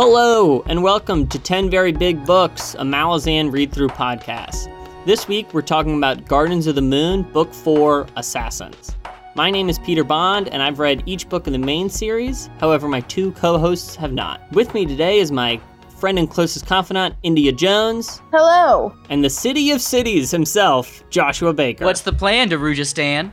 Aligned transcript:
Hello, 0.00 0.62
and 0.68 0.84
welcome 0.84 1.26
to 1.26 1.40
10 1.40 1.70
Very 1.70 1.90
Big 1.90 2.24
Books, 2.24 2.74
a 2.74 2.82
Malazan 2.82 3.50
read 3.50 3.72
through 3.72 3.88
podcast. 3.88 4.72
This 5.04 5.26
week, 5.26 5.52
we're 5.52 5.60
talking 5.60 5.96
about 5.96 6.24
Gardens 6.28 6.68
of 6.68 6.76
the 6.76 6.80
Moon, 6.80 7.24
Book 7.32 7.52
4 7.52 8.06
Assassins. 8.14 8.94
My 9.34 9.50
name 9.50 9.68
is 9.68 9.80
Peter 9.80 10.04
Bond, 10.04 10.50
and 10.50 10.62
I've 10.62 10.78
read 10.78 11.02
each 11.06 11.28
book 11.28 11.48
in 11.48 11.52
the 11.52 11.58
main 11.58 11.90
series. 11.90 12.48
However, 12.60 12.86
my 12.86 13.00
two 13.00 13.32
co 13.32 13.58
hosts 13.58 13.96
have 13.96 14.12
not. 14.12 14.40
With 14.52 14.72
me 14.72 14.86
today 14.86 15.18
is 15.18 15.32
my 15.32 15.60
friend 15.98 16.16
and 16.16 16.30
closest 16.30 16.64
confidant, 16.64 17.16
India 17.24 17.50
Jones, 17.50 18.22
Hello. 18.30 18.94
and 19.10 19.24
the 19.24 19.30
City 19.30 19.72
of 19.72 19.82
Cities 19.82 20.30
himself, 20.30 21.02
Joshua 21.10 21.52
Baker. 21.52 21.84
What's 21.84 22.02
the 22.02 22.12
plan, 22.12 22.50
Darujhistan? 22.50 23.32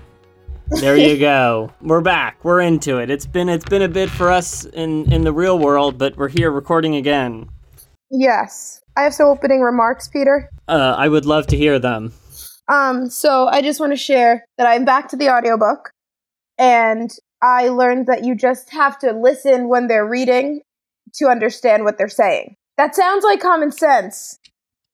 There 0.68 0.98
you 0.98 1.18
go. 1.20 1.72
We're 1.82 2.02
back. 2.02 2.44
We're 2.44 2.62
into 2.62 2.98
it. 2.98 3.10
It's 3.10 3.26
been 3.26 3.50
it's 3.50 3.66
been 3.66 3.82
a 3.82 3.90
bit 3.90 4.10
for 4.10 4.32
us 4.32 4.66
in 4.66 5.12
in 5.12 5.24
the 5.24 5.34
real 5.34 5.60
world, 5.60 5.98
but 5.98 6.18
we're 6.18 6.30
here 6.30 6.52
recording 6.52 6.96
again. 6.96 7.50
Yes. 8.12 8.82
I 8.98 9.02
have 9.02 9.14
some 9.14 9.28
opening 9.28 9.62
remarks, 9.62 10.08
Peter. 10.08 10.50
Uh, 10.68 10.96
I 10.98 11.08
would 11.08 11.26
love 11.26 11.48
to 11.48 11.58
hear 11.58 11.80
them. 11.80 12.14
Um, 12.72 13.10
so 13.10 13.48
I 13.48 13.62
just 13.62 13.80
want 13.80 13.92
to 13.92 13.98
share 13.98 14.46
that 14.58 14.68
I'm 14.68 14.86
back 14.86 15.10
to 15.10 15.18
the 15.18 15.30
audiobook 15.30 15.92
and 16.58 17.12
I 17.42 17.70
learned 17.70 18.08
that 18.08 18.24
you 18.24 18.36
just 18.36 18.72
have 18.72 18.98
to 19.00 19.12
listen 19.12 19.68
when 19.68 19.88
they're 19.88 20.08
reading 20.08 20.62
to 21.16 21.28
understand 21.28 21.84
what 21.84 21.98
they're 21.98 22.08
saying. 22.10 22.56
That 22.78 22.96
sounds 22.96 23.24
like 23.24 23.40
common 23.40 23.72
sense, 23.72 24.40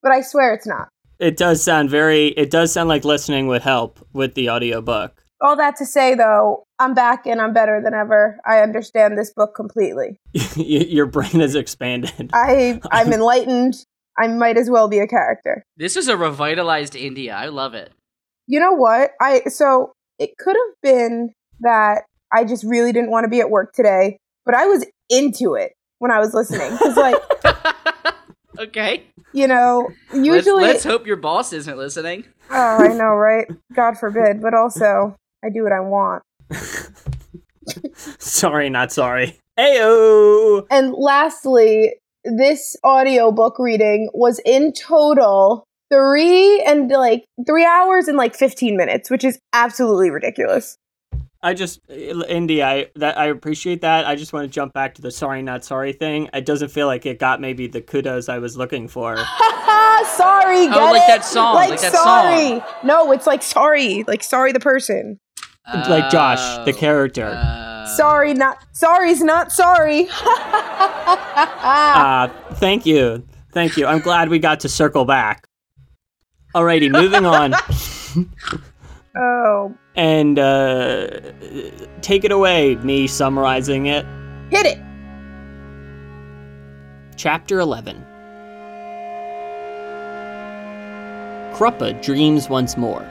but 0.04 0.12
I 0.12 0.22
swear 0.22 0.54
it's 0.54 0.68
not. 0.68 0.90
It 1.20 1.38
does 1.38 1.64
sound 1.64 1.90
very. 1.90 2.28
It 2.30 2.50
does 2.50 2.74
sound 2.74 2.90
like 2.90 3.06
listening 3.06 3.48
would 3.48 3.62
help 3.62 4.06
with 4.12 4.34
the 4.34 4.50
audiobook. 4.50 5.21
All 5.42 5.56
that 5.56 5.76
to 5.78 5.86
say 5.86 6.14
though, 6.14 6.66
I'm 6.78 6.94
back 6.94 7.26
and 7.26 7.42
I'm 7.42 7.52
better 7.52 7.82
than 7.84 7.94
ever. 7.96 8.40
I 8.46 8.60
understand 8.60 9.18
this 9.18 9.34
book 9.34 9.56
completely. 9.56 10.18
Your 10.56 11.08
brain 11.08 11.40
has 11.40 11.56
expanded. 11.56 12.30
I 12.34 12.80
I'm 12.92 13.12
enlightened. 13.12 13.74
I 14.20 14.28
might 14.28 14.58
as 14.58 14.70
well 14.70 14.88
be 14.88 15.00
a 15.00 15.08
character. 15.08 15.64
This 15.78 15.98
is 15.98 16.08
a 16.08 16.16
revitalized 16.16 16.96
India. 16.96 17.34
I 17.34 17.48
love 17.48 17.74
it. 17.74 17.92
You 18.46 18.60
know 18.60 18.74
what? 18.74 19.12
I 19.20 19.42
so 19.48 19.94
it 20.20 20.38
could 20.38 20.56
have 20.56 20.76
been 20.84 21.32
that 21.62 22.04
I 22.32 22.44
just 22.44 22.64
really 22.64 22.92
didn't 22.92 23.10
want 23.10 23.24
to 23.24 23.30
be 23.30 23.40
at 23.40 23.50
work 23.50 23.74
today, 23.74 24.18
but 24.46 24.54
I 24.54 24.68
was 24.68 24.86
into 25.10 25.56
it 25.56 25.74
when 25.98 26.12
I 26.12 26.20
was 26.20 26.36
listening 26.36 26.78
cuz 26.78 26.96
like, 26.96 27.16
okay. 28.60 29.06
you 29.34 29.48
know, 29.48 29.90
Let's, 30.14 30.26
usually 30.26 30.64
let's 30.64 30.84
hope 30.84 31.08
your 31.08 31.18
boss 31.18 31.52
isn't 31.52 31.78
listening. 31.78 32.26
Oh, 32.52 32.78
I 32.84 32.90
know, 32.90 33.16
right? 33.16 33.48
God 33.74 33.98
forbid, 33.98 34.42
but 34.42 34.54
also 34.54 35.16
I 35.44 35.50
do 35.50 35.64
what 35.64 35.72
I 35.72 35.80
want. 35.80 36.24
sorry, 38.20 38.70
not 38.70 38.92
sorry. 38.92 39.38
Ayo. 39.60 40.66
And 40.70 40.94
lastly, 40.94 41.96
this 42.24 42.76
audiobook 42.86 43.58
reading 43.60 44.10
was 44.14 44.40
in 44.46 44.74
total 44.74 45.66
3 45.92 46.64
and 46.66 46.90
like 46.90 47.26
3 47.46 47.66
hours 47.66 48.08
and 48.08 48.18
like 48.18 48.36
15 48.36 48.78
minutes, 48.78 49.10
which 49.10 49.24
is 49.24 49.40
absolutely 49.54 50.10
ridiculous. 50.10 50.78
I 51.44 51.56
just, 51.56 51.80
Indy, 51.90 52.62
I 52.62 52.88
that 52.98 53.18
I 53.18 53.26
appreciate 53.26 53.82
that. 53.82 54.06
I 54.06 54.16
just 54.16 54.32
want 54.32 54.44
to 54.44 54.48
jump 54.54 54.74
back 54.74 54.94
to 54.96 55.02
the 55.02 55.10
sorry, 55.10 55.42
not 55.42 55.66
sorry 55.66 55.92
thing. 55.92 56.30
It 56.36 56.46
doesn't 56.46 56.70
feel 56.70 56.86
like 56.86 57.04
it 57.08 57.18
got 57.18 57.42
maybe 57.42 57.66
the 57.66 57.82
kudos 57.82 58.30
I 58.30 58.38
was 58.38 58.58
looking 58.58 58.88
for. 58.88 59.18
sorry, 60.06 60.68
oh, 60.68 60.70
get 60.70 60.78
Oh, 60.78 60.92
like 60.92 61.02
it? 61.02 61.08
that 61.08 61.26
song, 61.26 61.56
Like, 61.56 61.70
like 61.72 61.82
that 61.82 61.92
sorry. 61.94 62.64
No, 62.84 63.12
it's 63.12 63.26
like 63.26 63.42
sorry, 63.42 64.04
like 64.08 64.22
sorry 64.22 64.52
the 64.52 64.60
person. 64.60 65.18
Like 65.68 66.10
Josh, 66.10 66.40
the 66.66 66.74
Oh, 66.74 66.78
character. 66.78 67.28
uh, 67.28 67.86
sorry, 67.96 68.34
not 68.34 68.58
sorry's 68.74 69.22
not 69.22 69.52
sorry. 69.52 70.08
Ah, 71.64 72.32
thank 72.56 72.86
you, 72.86 73.26
thank 73.52 73.78
you. 73.78 73.86
I'm 73.86 74.00
glad 74.00 74.30
we 74.30 74.40
got 74.40 74.60
to 74.62 74.70
circle 74.70 75.06
back. 75.06 75.48
Alrighty, 76.56 76.92
moving 76.92 77.26
on. 77.26 77.54
oh, 79.18 79.74
and 79.96 80.38
uh, 80.40 81.08
take 82.02 82.24
it 82.26 82.32
away, 82.32 82.76
me 82.78 83.08
summarizing 83.08 83.86
it. 83.86 84.06
hit 84.50 84.66
it. 84.66 84.80
Chapter 87.18 87.60
11 87.60 88.04
Kruppe 91.54 92.02
dreams 92.02 92.50
once 92.50 92.76
more. 92.78 93.08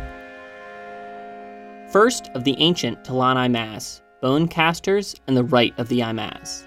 First 1.90 2.30
of 2.34 2.44
the 2.44 2.54
ancient 2.58 3.02
T'lan 3.02 3.34
Imass, 3.34 4.00
bone 4.20 4.46
casters, 4.46 5.16
and 5.26 5.36
the 5.36 5.42
rite 5.42 5.76
of 5.76 5.88
the 5.88 5.98
Imass. 5.98 6.64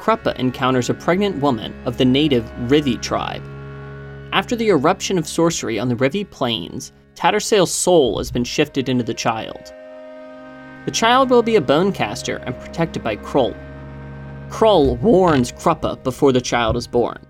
Kruppe 0.00 0.36
encounters 0.36 0.90
a 0.90 0.94
pregnant 0.94 1.40
woman 1.40 1.72
of 1.86 1.96
the 1.96 2.04
native 2.04 2.50
Rivi 2.66 3.00
tribe. 3.00 3.44
After 4.32 4.56
the 4.56 4.70
eruption 4.70 5.16
of 5.16 5.28
sorcery 5.28 5.78
on 5.78 5.88
the 5.88 5.94
Rivi 5.94 6.28
Plains, 6.28 6.90
Tattersail's 7.14 7.72
soul 7.72 8.18
has 8.18 8.32
been 8.32 8.42
shifted 8.42 8.88
into 8.88 9.04
the 9.04 9.14
child. 9.14 9.72
The 10.86 10.90
child 10.90 11.30
will 11.30 11.44
be 11.44 11.54
a 11.54 11.60
bone 11.60 11.92
caster 11.92 12.38
and 12.38 12.58
protected 12.58 13.04
by 13.04 13.18
K'rul. 13.18 13.56
K'rul 14.48 14.98
warns 14.98 15.52
Kruppe 15.52 16.02
before 16.02 16.32
the 16.32 16.40
child 16.40 16.76
is 16.76 16.88
born. 16.88 17.24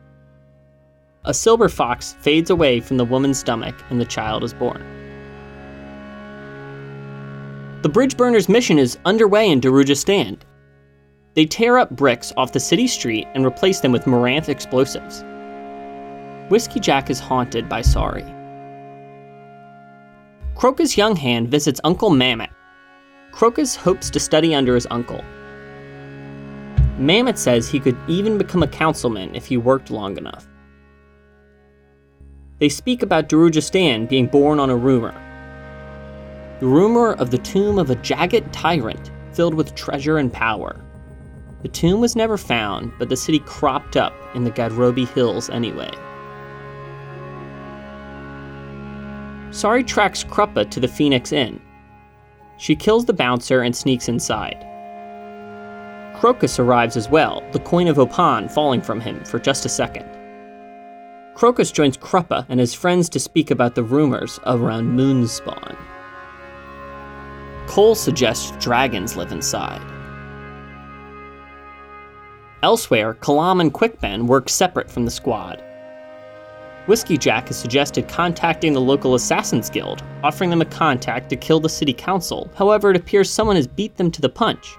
A 1.27 1.35
silver 1.35 1.69
fox 1.69 2.15
fades 2.21 2.49
away 2.49 2.81
from 2.81 2.97
the 2.97 3.05
woman's 3.05 3.39
stomach 3.39 3.75
and 3.91 4.01
the 4.01 4.07
child 4.07 4.43
is 4.45 4.55
born. 4.55 4.83
The 7.83 7.89
bridge 7.89 8.17
burner's 8.17 8.49
mission 8.49 8.79
is 8.79 8.97
underway 9.05 9.51
in 9.51 9.61
Darujhistan. 9.61 10.39
They 11.35 11.47
tear 11.47 11.79
up 11.79 11.91
bricks 11.91 12.33
off 12.37 12.53
the 12.53 12.61
city 12.61 12.87
street 12.87 13.27
and 13.35 13.45
replace 13.45 13.81
them 13.81 13.91
with 13.91 14.05
Moranth 14.05 14.49
explosives. 14.49 15.25
Whiskey 16.49 16.79
Jack 16.79 17.11
is 17.11 17.19
haunted 17.19 17.69
by 17.69 17.83
Sorry. 17.83 18.23
Crokus 20.55 20.95
Younghand 20.97 21.49
visits 21.49 21.81
Uncle 21.83 22.11
Mammot. 22.11 22.51
Crokus 23.33 23.75
hopes 23.75 24.11
to 24.11 24.21
study 24.21 24.55
under 24.55 24.77
his 24.77 24.87
uncle. 24.93 25.25
Mammot 26.99 27.37
says 27.37 27.69
he 27.69 27.81
could 27.81 27.97
even 28.07 28.39
become 28.39 28.63
a 28.63 28.69
councilman 28.69 29.35
if 29.35 29.47
he 29.47 29.57
worked 29.57 29.91
long 29.91 30.17
enough. 30.17 30.47
They 32.61 32.69
speak 32.69 33.03
about 33.03 33.29
Darujhistan 33.29 34.09
being 34.09 34.29
born 34.29 34.61
on 34.61 34.71
a 34.71 34.77
rumor. 34.77 35.13
The 36.63 36.69
rumor 36.69 37.15
of 37.15 37.33
the 37.33 37.39
tomb 37.39 37.77
of 37.81 37.91
a 37.91 37.97
Jaghut 37.97 38.47
tyrant 38.53 39.11
filled 39.33 39.53
with 39.53 39.75
treasure 39.75 40.19
and 40.19 40.33
power. 40.33 40.81
The 41.63 41.69
tomb 41.69 42.01
was 42.01 42.15
never 42.15 42.39
found, 42.39 42.93
but 43.01 43.09
the 43.09 43.17
city 43.17 43.41
cropped 43.41 43.97
up 43.97 44.15
in 44.37 44.45
the 44.45 44.51
Gadrobi 44.53 45.09
Hills 45.09 45.51
anyway. 45.51 45.91
Sorry 49.51 49.83
tracks 49.83 50.23
Kruppe 50.23 50.71
to 50.71 50.79
the 50.79 50.87
Phoenix 50.87 51.33
Inn. 51.33 51.61
She 52.59 52.77
kills 52.77 53.07
the 53.07 53.13
bouncer 53.13 53.63
and 53.63 53.75
sneaks 53.75 54.09
inside. 54.09 54.65
Crokus 56.15 56.61
arrives 56.61 56.97
as 56.97 57.09
well, 57.09 57.43
the 57.51 57.59
coin 57.59 57.89
of 57.89 57.97
Oponn 57.97 58.49
falling 58.49 58.83
from 58.83 59.01
him 59.01 59.25
for 59.25 59.41
just 59.41 59.67
a 59.67 59.69
second. 59.69 60.09
Crokus 61.35 61.73
joins 61.73 61.97
Kruppe 61.97 62.47
and 62.49 62.61
his 62.61 62.73
friends 62.73 63.09
to 63.09 63.19
speak 63.19 63.51
about 63.51 63.75
the 63.75 63.83
rumors 63.83 64.39
around 64.47 64.97
Moonspawn. 64.97 65.77
Coll 67.67 67.95
suggests 67.95 68.53
dragons 68.63 69.17
live 69.17 69.33
inside. 69.33 69.81
Elsewhere, 72.63 73.15
Kalam 73.15 73.61
and 73.61 73.73
Quick 73.73 74.01
Ben 74.01 74.27
work 74.27 74.49
separate 74.49 74.91
from 74.91 75.05
the 75.05 75.11
squad. 75.11 75.63
Whiskey 76.87 77.17
Jack 77.17 77.49
has 77.49 77.57
suggested 77.57 78.09
contacting 78.09 78.73
the 78.73 78.81
local 78.81 79.15
Assassins 79.15 79.71
Guild, 79.71 80.03
offering 80.23 80.51
them 80.51 80.61
a 80.63 80.67
contact 80.67 81.31
to 81.31 81.37
kill 81.37 81.61
the 81.61 81.69
city 81.69 81.93
council. 81.93 82.51
However, 82.57 82.91
it 82.91 82.97
appears 82.97 83.31
someone 83.31 83.57
has 83.57 83.67
beat 83.67 83.97
them 83.97 84.11
to 84.11 84.21
the 84.21 84.29
punch. 84.29 84.77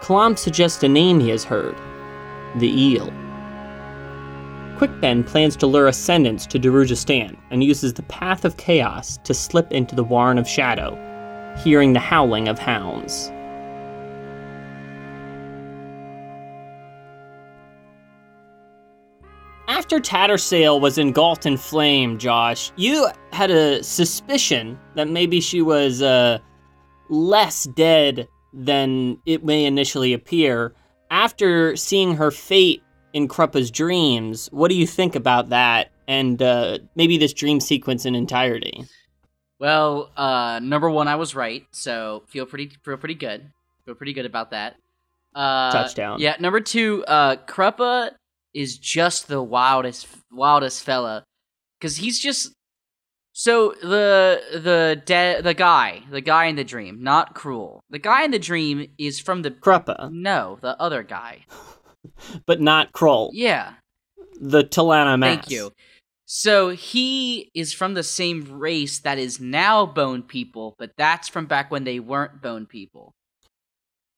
Kalam 0.00 0.38
suggests 0.38 0.82
a 0.82 0.88
name 0.88 1.18
he 1.20 1.30
has 1.30 1.44
heard 1.44 1.76
the 2.56 2.68
Eel. 2.68 3.12
Quick 4.78 5.00
Ben 5.00 5.24
plans 5.24 5.56
to 5.56 5.66
lure 5.66 5.88
Ascendants 5.88 6.46
to 6.46 6.58
Darujhistan 6.58 7.36
and 7.50 7.64
uses 7.64 7.92
the 7.92 8.02
Path 8.04 8.44
of 8.44 8.56
Chaos 8.56 9.18
to 9.24 9.34
slip 9.34 9.72
into 9.72 9.94
the 9.94 10.04
Warren 10.04 10.38
of 10.38 10.48
Shadow, 10.48 10.96
hearing 11.62 11.92
the 11.92 12.00
howling 12.00 12.48
of 12.48 12.58
hounds. 12.58 13.30
After 19.68 20.00
Tattersail 20.00 20.80
was 20.80 20.98
engulfed 20.98 21.46
in 21.46 21.56
flame, 21.56 22.18
Josh, 22.18 22.72
you 22.76 23.08
had 23.32 23.50
a 23.50 23.82
suspicion 23.82 24.78
that 24.94 25.08
maybe 25.08 25.40
she 25.40 25.62
was 25.62 26.02
uh, 26.02 26.38
less 27.10 27.64
dead 27.64 28.28
than 28.52 29.18
it 29.26 29.44
may 29.44 29.64
initially 29.64 30.12
appear. 30.12 30.74
After 31.10 31.76
seeing 31.76 32.16
her 32.16 32.30
fate 32.30 32.82
in 33.12 33.28
Kruppe's 33.28 33.70
dreams, 33.70 34.48
what 34.52 34.68
do 34.68 34.74
you 34.74 34.86
think 34.86 35.14
about 35.14 35.50
that 35.50 35.90
and 36.06 36.40
uh, 36.42 36.78
maybe 36.96 37.18
this 37.18 37.32
dream 37.32 37.60
sequence 37.60 38.04
in 38.04 38.14
entirety? 38.14 38.84
Well, 39.58 40.10
uh, 40.16 40.60
number 40.62 40.88
one, 40.88 41.08
I 41.08 41.16
was 41.16 41.34
right, 41.34 41.66
so 41.72 42.22
feel 42.28 42.46
pretty 42.46 42.70
feel 42.84 42.96
pretty 42.96 43.14
good. 43.16 43.50
Feel 43.84 43.94
pretty 43.94 44.12
good 44.12 44.26
about 44.26 44.50
that. 44.50 44.76
Uh, 45.34 45.70
touchdown. 45.72 46.20
Yeah, 46.20 46.36
number 46.40 46.60
two, 46.60 47.04
uh, 47.06 47.36
Kruppe 47.46 48.10
is 48.54 48.78
just 48.78 49.28
the 49.28 49.42
wildest, 49.42 50.06
wildest 50.32 50.84
fella, 50.84 51.24
because 51.78 51.96
he's 51.96 52.18
just 52.20 52.52
so 53.32 53.74
the 53.82 54.40
the 54.52 55.02
de- 55.04 55.40
the 55.42 55.54
guy, 55.54 56.02
the 56.10 56.20
guy 56.20 56.46
in 56.46 56.56
the 56.56 56.64
dream, 56.64 57.02
not 57.02 57.34
K'rul. 57.34 57.80
The 57.90 57.98
guy 57.98 58.24
in 58.24 58.30
the 58.30 58.38
dream 58.38 58.86
is 58.98 59.20
from 59.20 59.42
the 59.42 59.50
Kruppe, 59.50 60.10
no, 60.12 60.58
the 60.60 60.80
other 60.80 61.02
guy. 61.02 61.46
but 62.46 62.60
not 62.60 62.92
K'rul. 62.92 63.30
Yeah, 63.32 63.74
The 64.40 64.62
T'lan 64.64 65.06
Imass. 65.06 65.20
thank 65.22 65.50
you. 65.50 65.72
So 66.30 66.68
he 66.68 67.50
is 67.54 67.72
from 67.72 67.94
the 67.94 68.02
same 68.02 68.58
race 68.58 68.98
that 68.98 69.16
is 69.18 69.40
now 69.40 69.86
bone 69.86 70.22
people, 70.22 70.76
but 70.78 70.92
that's 70.98 71.26
from 71.26 71.46
back 71.46 71.70
when 71.70 71.84
they 71.84 72.00
weren't 72.00 72.42
bone 72.42 72.66
people. 72.66 73.14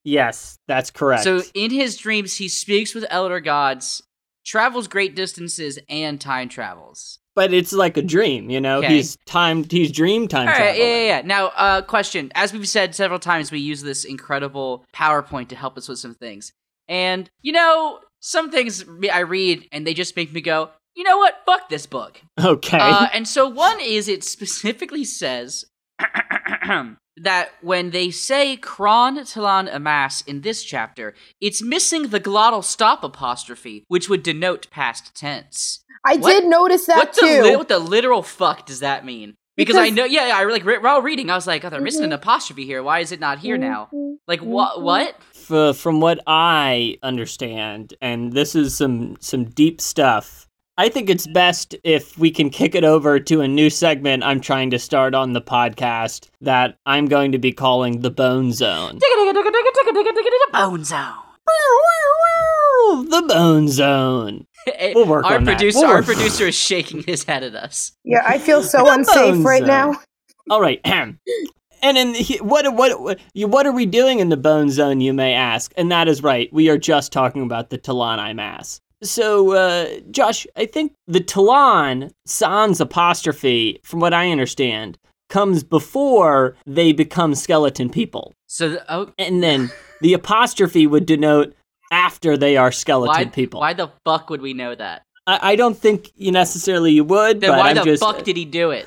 Yes, 0.02 0.58
that's 0.66 0.90
correct. 0.90 1.22
So 1.22 1.42
in 1.54 1.70
his 1.70 1.96
dreams, 1.96 2.36
he 2.36 2.48
speaks 2.48 2.96
with 2.96 3.06
elder 3.10 3.38
gods, 3.38 4.02
travels 4.44 4.88
great 4.88 5.14
distances, 5.14 5.78
and 5.88 6.20
time 6.20 6.48
travels. 6.48 7.20
but 7.36 7.52
it's 7.54 7.72
like 7.72 7.96
a 7.96 8.02
dream, 8.02 8.50
you 8.50 8.60
know. 8.60 8.78
Okay. 8.78 8.96
He's 8.96 9.16
time. 9.24 9.62
He's 9.62 9.92
dream 9.92 10.26
time 10.26 10.48
All 10.48 10.54
right, 10.54 10.74
traveling. 10.74 10.80
yeah, 10.80 10.96
yeah, 10.96 11.06
yeah. 11.06 11.22
Now, 11.24 11.46
uh, 11.54 11.82
question. 11.82 12.32
As 12.34 12.52
we've 12.52 12.68
said 12.68 12.96
several 12.96 13.20
times, 13.20 13.52
we 13.52 13.60
use 13.60 13.82
this 13.82 14.04
incredible 14.04 14.84
PowerPoint 14.92 15.46
to 15.50 15.54
help 15.56 15.78
us 15.78 15.88
with 15.88 16.00
some 16.00 16.14
things. 16.16 16.52
And, 16.88 17.30
you 17.40 17.52
know, 17.52 18.00
some 18.18 18.50
things 18.50 18.84
I 19.12 19.20
read 19.20 19.68
and 19.70 19.86
they 19.86 19.94
just 19.94 20.16
make 20.16 20.32
me 20.32 20.40
go, 20.40 20.70
you 20.94 21.04
know 21.04 21.18
what? 21.18 21.42
Fuck 21.46 21.68
this 21.68 21.86
book. 21.86 22.20
Okay. 22.42 22.78
Uh, 22.78 23.06
and 23.12 23.26
so 23.28 23.48
one 23.48 23.80
is 23.80 24.08
it 24.08 24.24
specifically 24.24 25.04
says 25.04 25.64
that 27.16 27.50
when 27.60 27.90
they 27.90 28.10
say 28.10 28.56
Kron 28.56 29.18
Talan 29.20 29.72
Imass 29.72 30.26
in 30.26 30.40
this 30.40 30.62
chapter, 30.62 31.14
it's 31.40 31.62
missing 31.62 32.08
the 32.08 32.20
glottal 32.20 32.64
stop 32.64 33.04
apostrophe, 33.04 33.84
which 33.88 34.08
would 34.08 34.22
denote 34.22 34.70
past 34.70 35.14
tense. 35.14 35.84
I 36.04 36.16
What- 36.16 36.30
did 36.32 36.44
notice 36.46 36.86
that 36.86 36.96
what 36.96 37.12
the 37.14 37.20
too. 37.20 37.42
li- 37.42 37.56
what 37.56 37.68
the 37.68 37.78
literal 37.78 38.22
fuck 38.22 38.66
does 38.66 38.80
that 38.80 39.04
mean? 39.04 39.34
Because, 39.56 39.76
I 39.76 39.90
know, 39.90 40.04
yeah, 40.06 40.30
I 40.34 40.44
like 40.44 40.64
re- 40.64 40.78
while 40.78 41.02
reading, 41.02 41.28
I 41.28 41.34
was 41.34 41.46
like, 41.46 41.62
oh, 41.66 41.68
they're 41.68 41.82
missing 41.82 42.04
an 42.04 42.10
Mhm. 42.10 42.14
apostrophe 42.14 42.64
here. 42.64 42.82
Why 42.82 43.00
is 43.00 43.12
it 43.12 43.20
not 43.20 43.40
here 43.40 43.58
now? 43.58 43.90
Mhm. 43.92 44.14
Like 44.26 44.40
what? 44.40 44.78
Mhm. 44.78 44.82
What? 44.82 45.16
F- 45.50 45.76
from 45.76 46.00
what 46.00 46.18
I 46.26 46.96
understand, 47.02 47.92
and 48.00 48.32
this 48.32 48.54
is 48.54 48.74
some 48.74 49.16
some 49.20 49.44
deep 49.44 49.82
stuff. 49.82 50.46
I 50.80 50.88
think 50.88 51.10
it's 51.10 51.26
best 51.26 51.76
if 51.84 52.16
we 52.16 52.30
can 52.30 52.48
kick 52.48 52.74
it 52.74 52.84
over 52.84 53.20
to 53.20 53.42
a 53.42 53.46
new 53.48 53.68
segment 53.68 54.22
I'm 54.24 54.40
trying 54.40 54.70
to 54.70 54.78
start 54.78 55.14
on 55.14 55.34
the 55.34 55.42
podcast 55.42 56.30
that 56.40 56.78
I'm 56.86 57.04
going 57.04 57.32
to 57.32 57.38
be 57.38 57.52
calling 57.52 58.00
the 58.00 58.10
Bone 58.10 58.50
Zone. 58.54 58.98
Bone 60.54 60.84
zone. 60.84 61.12
The 63.10 63.24
Bone 63.28 63.68
Zone. 63.68 64.46
We'll 64.94 65.06
work 65.06 65.26
our 65.26 65.36
on 65.36 65.44
that. 65.44 65.58
producer, 65.58 65.80
We'll 65.80 65.88
our 65.90 65.96
work- 65.96 66.06
producer 66.06 66.46
is 66.46 66.54
shaking 66.54 67.02
his 67.02 67.24
head 67.24 67.42
at 67.42 67.54
us. 67.54 67.92
Yeah, 68.04 68.22
I 68.26 68.38
feel 68.38 68.62
so 68.62 68.90
unsafe 68.92 69.44
right 69.44 69.58
Zone. 69.60 69.66
now. 69.68 70.00
All 70.48 70.62
right. 70.62 70.80
ahem. 70.84 71.18
And 71.82 71.96
in 71.98 72.12
the, 72.12 72.40
what 72.42 72.74
what 72.74 73.00
what 73.02 73.18
you- 73.34 73.48
what 73.48 73.66
are 73.66 73.72
we 73.72 73.84
doing 73.84 74.18
in 74.20 74.30
the 74.30 74.36
Bone 74.38 74.70
Zone? 74.70 75.00
You 75.02 75.12
may 75.14 75.32
ask, 75.34 75.72
and 75.78 75.90
that 75.92 76.08
is 76.08 76.22
right. 76.22 76.50
We 76.52 76.68
are 76.70 76.76
just 76.78 77.10
talking 77.12 77.42
about 77.42 77.68
the 77.70 77.78
T'lan 77.78 78.18
Imass. 78.18 78.80
So, 79.02 79.52
uh, 79.52 80.00
Josh, 80.10 80.46
I 80.56 80.66
think 80.66 80.92
the 81.06 81.20
Talan 81.20 82.10
sans 82.26 82.80
apostrophe, 82.80 83.80
from 83.82 84.00
what 84.00 84.12
I 84.12 84.30
understand, 84.30 84.98
comes 85.28 85.62
before 85.62 86.56
they 86.66 86.92
become 86.92 87.34
skeleton 87.34 87.88
people, 87.88 88.34
So, 88.46 88.70
the, 88.70 88.92
oh, 88.94 89.12
and 89.18 89.42
then 89.42 89.70
the 90.00 90.12
apostrophe 90.12 90.86
would 90.86 91.06
denote 91.06 91.54
after 91.92 92.36
they 92.36 92.56
are 92.56 92.70
skeleton 92.72 93.14
why, 93.14 93.30
people. 93.30 93.60
why 93.60 93.72
the 93.72 93.88
fuck 94.04 94.28
would 94.28 94.42
we 94.42 94.52
know 94.54 94.74
that? 94.74 95.02
I, 95.26 95.52
I 95.52 95.56
don't 95.56 95.76
think 95.78 96.10
you 96.16 96.32
necessarily 96.32 96.92
you 96.92 97.04
would, 97.04 97.40
Then 97.40 97.50
but 97.50 97.58
why 97.58 97.70
I'm 97.70 97.76
the 97.76 97.84
just 97.84 98.02
fuck 98.02 98.22
did 98.24 98.36
he 98.36 98.44
do 98.44 98.70
it? 98.70 98.86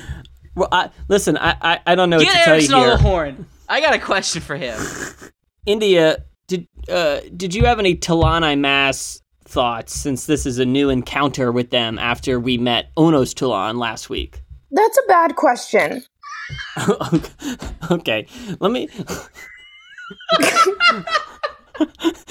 well, 0.54 0.68
I, 0.72 0.90
listen. 1.08 1.36
I, 1.36 1.56
I 1.60 1.80
I 1.86 1.94
don't 1.94 2.10
know 2.10 2.16
what 2.18 2.26
Get 2.26 2.38
to 2.38 2.44
tell 2.44 2.60
you 2.60 2.86
here. 2.86 2.96
horn. 2.96 3.46
I 3.68 3.80
got 3.80 3.94
a 3.94 3.98
question 3.98 4.42
for 4.42 4.56
him. 4.56 4.78
India, 5.66 6.24
did 6.48 6.66
uh, 6.88 7.20
did 7.36 7.54
you 7.54 7.64
have 7.64 7.78
any 7.78 7.96
T'lan 7.96 8.42
Imass 8.42 9.20
thoughts 9.50 9.94
since 9.94 10.26
this 10.26 10.46
is 10.46 10.58
a 10.58 10.64
new 10.64 10.88
encounter 10.88 11.50
with 11.52 11.70
them 11.70 11.98
after 11.98 12.38
we 12.38 12.56
met 12.56 12.94
Onos 12.96 13.34
T'oolan 13.34 13.78
last 13.78 14.08
week? 14.08 14.42
That's 14.70 14.98
a 14.98 15.06
bad 15.08 15.36
question. 15.36 16.02
okay, 17.90 18.26
let 18.60 18.72
me. 18.72 18.88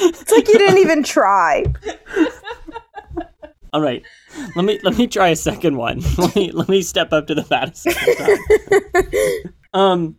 It's 0.01 0.31
like 0.31 0.47
you 0.47 0.57
didn't 0.57 0.77
even 0.79 1.03
try. 1.03 1.65
All 3.73 3.81
right, 3.81 4.01
let 4.55 4.65
me 4.65 4.79
let 4.83 4.97
me 4.97 5.05
try 5.05 5.27
a 5.29 5.35
second 5.35 5.77
one. 5.77 6.01
Let 6.17 6.35
me 6.35 6.51
let 6.51 6.69
me 6.69 6.81
step 6.81 7.13
up 7.13 7.27
to 7.27 7.35
the 7.35 7.43
bat 7.43 7.71
a 7.71 7.75
second 7.75 8.15
time. 8.17 8.39
um, 9.75 10.15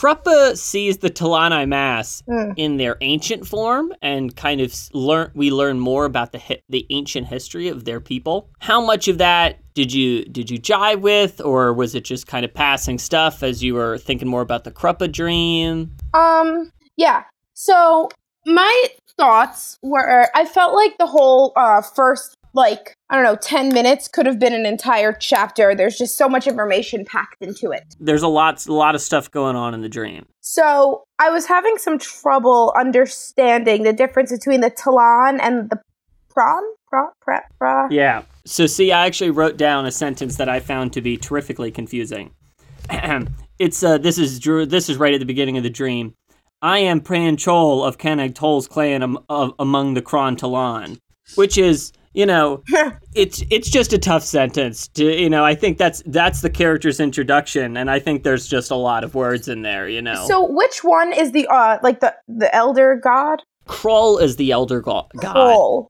Kruppe 0.00 0.56
sees 0.56 0.98
the 0.98 1.10
T'lan 1.10 1.50
Imass 1.52 2.22
Mm. 2.26 2.54
in 2.56 2.76
their 2.78 2.96
ancient 3.02 3.46
form 3.46 3.92
and 4.00 4.34
kind 4.34 4.62
of 4.62 4.74
learn 4.94 5.30
we 5.34 5.50
learn 5.50 5.78
more 5.78 6.06
about 6.06 6.32
the 6.32 6.38
hi- 6.38 6.62
the 6.70 6.86
ancient 6.88 7.26
history 7.26 7.68
of 7.68 7.84
their 7.84 8.00
people. 8.00 8.48
How 8.60 8.80
much 8.80 9.08
of 9.08 9.18
that 9.18 9.58
did 9.74 9.92
you 9.92 10.24
did 10.24 10.50
you 10.50 10.58
jive 10.58 11.00
with 11.02 11.40
or 11.42 11.74
was 11.74 11.94
it 11.94 12.04
just 12.04 12.26
kind 12.26 12.46
of 12.46 12.54
passing 12.54 12.98
stuff 12.98 13.42
as 13.42 13.62
you 13.62 13.74
were 13.74 13.98
thinking 13.98 14.26
more 14.28 14.40
about 14.40 14.64
the 14.64 14.70
Kruppa 14.70 15.12
dream? 15.12 15.90
Um, 16.14 16.72
yeah. 16.96 17.24
So 17.52 18.08
my 18.46 18.86
thoughts 19.18 19.78
were 19.82 20.30
I 20.34 20.46
felt 20.46 20.74
like 20.74 20.96
the 20.96 21.06
whole 21.06 21.52
uh 21.56 21.82
first 21.82 22.36
like 22.52 22.96
I 23.08 23.16
don't 23.16 23.24
know 23.24 23.36
10 23.36 23.72
minutes 23.72 24.08
could 24.08 24.26
have 24.26 24.38
been 24.38 24.52
an 24.52 24.66
entire 24.66 25.12
chapter. 25.12 25.74
There's 25.74 25.96
just 25.96 26.16
so 26.16 26.28
much 26.28 26.46
information 26.46 27.04
packed 27.04 27.40
into 27.40 27.70
it. 27.70 27.94
There's 28.00 28.22
a 28.22 28.28
lot 28.28 28.66
a 28.66 28.72
lot 28.72 28.94
of 28.94 29.00
stuff 29.00 29.30
going 29.30 29.56
on 29.56 29.74
in 29.74 29.82
the 29.82 29.88
dream. 29.88 30.26
So 30.40 31.04
I 31.18 31.30
was 31.30 31.46
having 31.46 31.76
some 31.78 31.98
trouble 31.98 32.74
understanding 32.78 33.82
the 33.82 33.92
difference 33.92 34.32
between 34.32 34.60
the 34.60 34.70
Talon 34.70 35.40
and 35.40 35.70
the 35.70 35.80
prawn. 36.30 36.62
Pra, 36.88 37.08
pra, 37.20 37.40
pra. 37.56 37.86
Yeah. 37.88 38.22
So 38.44 38.66
see, 38.66 38.90
I 38.90 39.06
actually 39.06 39.30
wrote 39.30 39.56
down 39.56 39.86
a 39.86 39.92
sentence 39.92 40.36
that 40.36 40.48
I 40.48 40.58
found 40.58 40.92
to 40.94 41.00
be 41.00 41.16
terrifically 41.16 41.70
confusing. 41.70 42.32
it's 43.60 43.82
uh, 43.84 43.98
this 43.98 44.18
is 44.18 44.40
Drew. 44.40 44.66
This 44.66 44.88
is 44.88 44.96
right 44.96 45.14
at 45.14 45.20
the 45.20 45.26
beginning 45.26 45.56
of 45.56 45.62
the 45.62 45.70
dream. 45.70 46.14
I 46.62 46.80
am 46.80 47.00
Pran 47.00 47.34
Chole 47.34 47.86
of 47.86 47.96
Cannig 47.96 48.34
Tol's 48.34 48.68
clan 48.68 49.02
am, 49.02 49.18
of, 49.28 49.54
among 49.58 49.94
the 49.94 50.02
Kron 50.02 50.36
Talan, 50.36 50.98
which 51.36 51.56
is 51.56 51.92
you 52.12 52.26
know 52.26 52.62
it's 53.14 53.42
it's 53.50 53.70
just 53.70 53.92
a 53.92 53.98
tough 53.98 54.24
sentence 54.24 54.88
to 54.88 55.04
you 55.04 55.30
know 55.30 55.44
I 55.44 55.54
think 55.54 55.78
that's 55.78 56.02
that's 56.06 56.40
the 56.40 56.50
character's 56.50 57.00
introduction 57.00 57.76
and 57.76 57.90
I 57.90 57.98
think 57.98 58.22
there's 58.24 58.46
just 58.48 58.70
a 58.70 58.76
lot 58.76 59.04
of 59.04 59.14
words 59.14 59.48
in 59.48 59.62
there 59.62 59.88
you 59.88 60.02
know. 60.02 60.26
So 60.26 60.46
which 60.50 60.82
one 60.82 61.12
is 61.12 61.32
the 61.32 61.46
uh 61.48 61.78
like 61.82 62.00
the 62.00 62.14
the 62.28 62.54
elder 62.54 63.00
god? 63.02 63.42
K'rul 63.66 64.20
is 64.20 64.36
the 64.36 64.50
elder 64.50 64.80
go- 64.80 65.06
god, 65.20 65.36
K'rul. 65.36 65.86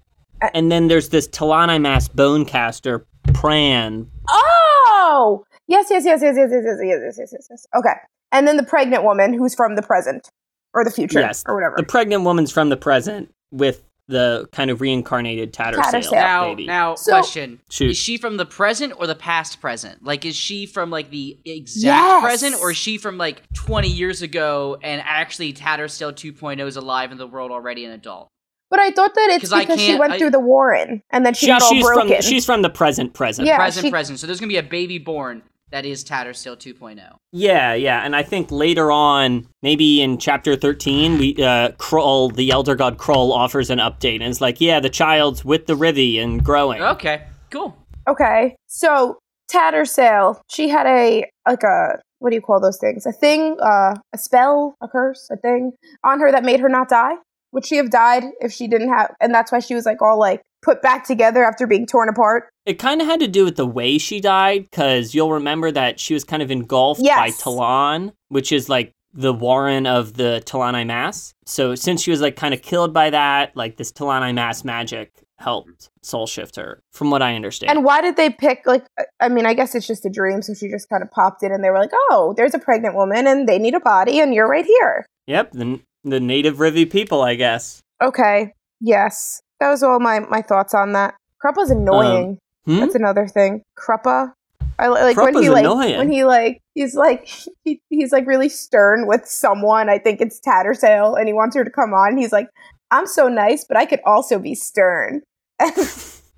and 0.54 0.70
then 0.70 0.88
there's 0.88 1.08
this 1.08 1.26
T'lan 1.28 1.68
Imass 1.68 2.12
Bonecaster 2.14 3.06
Pran 3.28 4.06
Oh, 4.28 5.44
yes, 5.66 5.86
yes, 5.90 6.04
yes, 6.04 6.20
yes, 6.22 6.36
yes, 6.36 6.50
yes, 6.52 6.62
yes, 6.64 6.78
yes, 6.82 7.02
yes, 7.02 7.18
yes, 7.18 7.32
yes, 7.32 7.46
yes. 7.50 7.66
Okay, 7.76 7.94
and 8.32 8.46
then 8.46 8.56
the 8.56 8.62
pregnant 8.62 9.04
woman 9.04 9.32
who's 9.32 9.54
from 9.54 9.74
the 9.76 9.82
present 9.82 10.30
or 10.72 10.84
the 10.84 10.90
future, 10.90 11.18
Yes, 11.20 11.42
or 11.46 11.54
whatever. 11.54 11.74
The 11.76 11.82
pregnant 11.84 12.24
woman's 12.24 12.52
from 12.52 12.68
the 12.68 12.76
present 12.76 13.32
with 13.50 13.82
the 14.10 14.48
kind 14.52 14.70
of 14.70 14.80
reincarnated 14.80 15.52
Tattersail, 15.54 15.76
Tattersail. 15.92 16.12
Now, 16.12 16.44
baby. 16.50 16.66
now, 16.66 16.94
So- 16.96 17.12
question: 17.12 17.60
Shoot. 17.70 17.90
Is 17.92 17.96
she 17.98 18.16
from 18.18 18.36
the 18.36 18.44
present 18.46 18.92
or 18.98 19.06
the 19.06 19.14
past 19.14 19.60
present? 19.60 20.04
Like, 20.04 20.24
is 20.26 20.36
she 20.36 20.66
from 20.66 20.90
like 20.90 21.10
the 21.10 21.38
exact 21.44 21.84
Yes. 21.84 22.22
present, 22.22 22.56
or 22.60 22.72
is 22.72 22.76
she 22.76 22.98
from 22.98 23.16
like 23.18 23.42
20 23.54 23.88
years 23.88 24.22
ago 24.22 24.78
and 24.82 25.02
actually 25.04 25.52
Tattersail 25.52 26.12
2.0 26.14 26.66
is 26.66 26.76
alive 26.76 27.12
in 27.12 27.18
the 27.18 27.26
world 27.26 27.50
already, 27.50 27.84
an 27.84 27.92
adult? 27.92 28.28
but 28.70 28.78
I 28.78 28.92
thought 28.92 29.14
that 29.16 29.30
it's 29.32 29.42
'Cause 29.44 29.52
I 29.52 29.60
because 29.62 29.80
she 29.80 29.86
can't- 29.88 29.98
went 29.98 30.12
I- 30.12 30.18
through 30.18 30.30
the 30.30 30.38
Warren 30.38 31.02
and 31.10 31.26
then 31.26 31.34
she, 31.34 31.46
She- 31.46 31.46
got 31.48 31.60
all 31.60 31.70
she's 31.70 31.84
broken. 31.84 32.08
from 32.12 32.20
she's 32.22 32.44
from 32.46 32.62
the 32.62 32.70
present 32.70 33.14
present. 33.14 33.48
Yeah, 33.48 33.56
present, 33.56 33.86
she- 33.86 33.90
present. 33.90 34.20
So 34.20 34.28
there's 34.28 34.38
gonna 34.38 34.46
be 34.48 34.58
a 34.58 34.62
baby 34.62 34.98
born 34.98 35.42
that 35.70 35.86
is 35.86 36.04
Tattersail 36.04 36.56
2.0. 36.56 37.00
yeah, 37.32 37.74
yeah. 37.74 38.04
And 38.04 38.16
I 38.16 38.22
think 38.22 38.50
later 38.50 38.90
on, 38.90 39.46
maybe 39.62 40.02
in 40.02 40.18
chapter 40.18 40.56
thirteen, 40.56 41.18
we 41.18 41.34
uh 41.36 41.70
K'rul, 41.78 42.34
the 42.34 42.50
elder 42.50 42.74
god 42.74 42.98
K'rul, 42.98 43.32
offers 43.32 43.70
an 43.70 43.78
update 43.78 44.16
and 44.16 44.24
it's 44.24 44.40
like, 44.40 44.60
yeah, 44.60 44.80
the 44.80 44.90
child's 44.90 45.44
with 45.44 45.66
the 45.66 45.74
Rivi 45.74 46.18
and 46.22 46.44
growing. 46.44 46.82
Okay, 46.82 47.22
cool. 47.50 47.76
okay, 48.08 48.56
so 48.66 49.18
Tattersail, 49.50 50.40
she 50.48 50.68
had 50.68 50.86
a 50.86 51.24
like 51.46 51.62
a 51.62 51.98
what 52.18 52.30
do 52.30 52.36
you 52.36 52.42
call 52.42 52.60
those 52.60 52.78
things? 52.78 53.06
A 53.06 53.12
thing, 53.12 53.56
uh, 53.62 53.94
a 54.12 54.18
spell, 54.18 54.74
a 54.82 54.88
curse, 54.88 55.28
a 55.32 55.36
thing 55.36 55.72
on 56.04 56.20
her 56.20 56.30
that 56.30 56.44
made 56.44 56.60
her 56.60 56.68
not 56.68 56.88
die. 56.88 57.14
Would 57.52 57.66
she 57.66 57.76
have 57.76 57.90
died 57.90 58.24
if 58.40 58.52
she 58.52 58.68
didn't 58.68 58.90
have? 58.92 59.12
And 59.20 59.34
that's 59.34 59.50
why 59.50 59.58
she 59.60 59.74
was 59.74 59.86
like 59.86 60.02
all 60.02 60.18
like 60.18 60.42
put 60.62 60.82
back 60.82 61.04
together 61.04 61.42
after 61.44 61.66
being 61.66 61.86
torn 61.86 62.08
apart. 62.08 62.48
It 62.70 62.78
kind 62.78 63.00
of 63.00 63.08
had 63.08 63.18
to 63.18 63.26
do 63.26 63.44
with 63.44 63.56
the 63.56 63.66
way 63.66 63.98
she 63.98 64.20
died, 64.20 64.70
because 64.70 65.12
you'll 65.12 65.32
remember 65.32 65.72
that 65.72 65.98
she 65.98 66.14
was 66.14 66.22
kind 66.22 66.40
of 66.40 66.52
engulfed 66.52 67.02
by 67.02 67.30
Tellann, 67.30 68.12
which 68.28 68.52
is 68.52 68.68
like 68.68 68.92
the 69.12 69.32
Warren 69.32 69.88
of 69.88 70.14
the 70.14 70.40
T'lan 70.46 70.74
Imass. 70.74 71.34
So 71.46 71.74
since 71.74 72.00
she 72.00 72.12
was 72.12 72.20
like 72.20 72.36
kind 72.36 72.54
of 72.54 72.62
killed 72.62 72.94
by 72.94 73.10
that, 73.10 73.56
like 73.56 73.76
this 73.76 73.90
T'lan 73.90 74.22
Imass 74.22 74.64
magic 74.64 75.10
helped 75.40 75.90
soul 76.02 76.28
shift 76.28 76.54
her, 76.54 76.80
from 76.92 77.10
what 77.10 77.22
I 77.22 77.34
understand. 77.34 77.72
And 77.72 77.84
why 77.84 78.02
did 78.02 78.14
they 78.14 78.30
pick 78.30 78.62
like 78.66 78.86
I 79.20 79.28
mean, 79.28 79.46
I 79.46 79.54
guess 79.54 79.74
it's 79.74 79.88
just 79.88 80.06
a 80.06 80.10
dream, 80.10 80.42
so 80.42 80.54
she 80.54 80.68
just 80.68 80.88
kind 80.88 81.02
of 81.02 81.10
popped 81.10 81.42
in 81.42 81.50
and 81.50 81.64
they 81.64 81.70
were 81.70 81.80
like, 81.80 81.90
"Oh, 81.92 82.34
there's 82.36 82.54
a 82.54 82.60
pregnant 82.60 82.94
woman 82.94 83.26
and 83.26 83.48
they 83.48 83.58
need 83.58 83.74
a 83.74 83.80
body 83.80 84.20
and 84.20 84.32
you're 84.32 84.48
right 84.48 84.64
here." 84.64 85.06
yep, 85.26 85.50
the 85.52 85.80
the 86.04 86.20
native 86.20 86.56
Rivi 86.58 86.90
people, 86.90 87.22
I 87.22 87.34
guess. 87.34 87.80
Okay. 88.02 88.52
Yes. 88.80 89.42
That 89.60 89.70
was 89.70 89.82
all 89.82 89.98
my 89.98 90.20
my 90.20 90.42
thoughts 90.42 90.74
on 90.74 90.92
that. 90.92 91.14
Kruppe's 91.44 91.70
um, 91.70 91.78
annoying. 91.78 92.38
Hmm? 92.66 92.80
That's 92.80 92.94
another 92.94 93.26
thing. 93.26 93.62
Kruppe. 93.78 94.32
I 94.78 94.88
li- 94.88 95.02
like 95.02 95.16
when 95.16 95.34
Kruppe's 95.34 95.42
he 95.42 95.50
like 95.50 95.64
annoying. 95.64 95.98
when 95.98 96.10
he 96.10 96.24
like 96.24 96.62
he's 96.74 96.94
like 96.94 97.28
he, 97.64 97.80
he's 97.90 98.12
like 98.12 98.26
really 98.26 98.48
stern 98.48 99.06
with 99.06 99.26
someone. 99.26 99.88
I 99.90 99.98
think 99.98 100.20
it's 100.20 100.40
Tattersail, 100.40 101.18
and 101.18 101.26
he 101.28 101.32
wants 101.34 101.54
her 101.56 101.64
to 101.64 101.70
come 101.70 101.92
on. 101.92 102.16
He's 102.16 102.32
like, 102.32 102.48
"I'm 102.90 103.06
so 103.06 103.28
nice, 103.28 103.64
but 103.64 103.76
I 103.76 103.84
could 103.86 104.00
also 104.06 104.38
be 104.38 104.54
stern." 104.54 105.22
and 105.58 105.76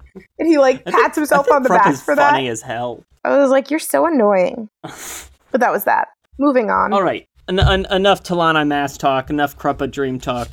he 0.39 0.59
like 0.59 0.81
I 0.87 0.91
think- 0.91 0.97
pats 0.97 1.17
himself 1.17 1.51
on 1.53 1.63
the 1.63 1.69
back 1.69 1.95
for 1.97 2.15
that. 2.17 2.33
funny 2.33 2.49
as 2.49 2.63
hell. 2.63 3.05
I 3.25 3.37
was 3.37 3.51
like, 3.51 3.71
"You're 3.71 3.79
so 3.81 4.07
annoying." 4.07 4.69
But 4.83 5.61
that 5.61 5.71
was 5.71 5.85
that. 5.85 6.09
Moving 6.39 6.71
on. 6.71 6.93
All 6.93 7.03
right, 7.03 7.29
en- 7.49 7.61
en- 7.61 7.87
enough 7.93 8.23
T'lan 8.25 8.55
Imass 8.57 8.99
talk. 8.99 9.31
Enough 9.31 9.57
Kruppe 9.57 9.89
Dream 9.91 10.19
talk. 10.19 10.49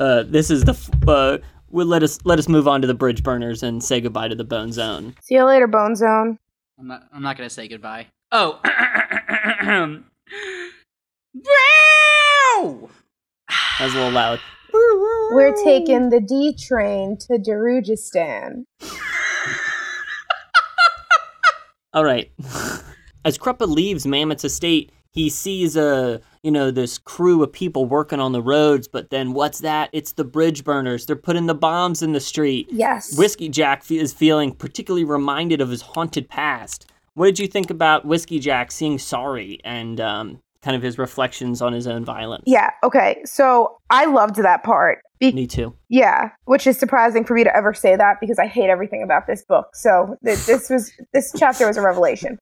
Uh, 0.00 0.22
this 0.26 0.50
is 0.50 0.64
the. 0.64 0.72
F- 0.72 1.08
uh, 1.08 1.38
we'll 1.74 1.86
let 1.86 2.02
us 2.02 2.18
let 2.24 2.38
us 2.38 2.48
move 2.48 2.66
on 2.66 2.80
to 2.80 2.86
the 2.86 2.94
bridge 2.94 3.22
burners 3.22 3.62
and 3.62 3.84
say 3.84 4.00
goodbye 4.00 4.28
to 4.28 4.34
the 4.34 4.44
Bone 4.44 4.72
Zone. 4.72 5.14
See 5.20 5.34
you 5.34 5.44
later, 5.44 5.66
Bone 5.66 5.96
Zone. 5.96 6.38
I'm 6.78 6.86
not. 6.86 7.02
I'm 7.12 7.22
not 7.22 7.36
gonna 7.36 7.50
say 7.50 7.68
goodbye. 7.68 8.06
Oh. 8.32 8.60
Brow! 11.34 12.88
That 13.78 13.84
was 13.84 13.92
a 13.94 13.96
little 13.96 14.12
loud. 14.12 14.40
We're 14.72 15.54
taking 15.64 16.10
the 16.10 16.20
D 16.20 16.56
train 16.56 17.18
to 17.18 17.38
Darujhistan. 17.38 18.64
All 21.92 22.04
right. 22.04 22.30
As 23.24 23.38
Kruppe 23.38 23.66
leaves 23.66 24.06
Mammot's 24.06 24.44
estate, 24.44 24.92
he 25.14 25.30
sees 25.30 25.76
a 25.76 26.20
you 26.42 26.50
know 26.50 26.70
this 26.70 26.98
crew 26.98 27.42
of 27.42 27.52
people 27.52 27.86
working 27.86 28.20
on 28.20 28.32
the 28.32 28.42
roads. 28.42 28.86
But 28.86 29.10
then 29.10 29.32
what's 29.32 29.60
that? 29.60 29.88
It's 29.92 30.12
the 30.12 30.24
bridge 30.24 30.64
burners. 30.64 31.06
They're 31.06 31.16
putting 31.16 31.46
the 31.46 31.54
bombs 31.54 32.02
in 32.02 32.12
the 32.12 32.20
street. 32.20 32.68
Yes. 32.70 33.16
Whiskey 33.16 33.48
Jack 33.48 33.90
is 33.90 34.12
feeling 34.12 34.52
particularly 34.52 35.04
reminded 35.04 35.60
of 35.60 35.70
his 35.70 35.80
haunted 35.80 36.28
past. 36.28 36.90
What 37.14 37.26
did 37.26 37.38
you 37.38 37.46
think 37.46 37.70
about 37.70 38.04
Whiskey 38.04 38.40
Jack 38.40 38.72
seeing 38.72 38.98
sorry 38.98 39.60
and 39.64 40.00
um, 40.00 40.40
kind 40.62 40.76
of 40.76 40.82
his 40.82 40.98
reflections 40.98 41.62
on 41.62 41.72
his 41.72 41.86
own 41.86 42.04
violence? 42.04 42.42
Yeah, 42.46 42.70
okay. 42.82 43.22
So 43.24 43.78
I 43.88 44.06
loved 44.06 44.36
that 44.36 44.64
part. 44.64 44.98
Be- 45.20 45.30
Me 45.30 45.46
too. 45.46 45.72
yeah, 45.88 46.30
which 46.46 46.66
is 46.66 46.76
surprising 46.76 47.24
for 47.24 47.34
me 47.34 47.44
to 47.44 47.56
ever 47.56 47.72
say 47.72 47.94
that 47.94 48.16
because 48.20 48.40
I 48.40 48.46
hate 48.48 48.68
everything 48.68 49.00
about 49.04 49.28
this 49.28 49.44
book. 49.44 49.68
So 49.74 50.16
th- 50.24 50.44
this 50.44 50.68
was 50.68 50.90
this 51.12 51.32
chapter 51.38 51.68
was 51.68 51.76
a 51.76 51.82
revelation. 51.82 52.36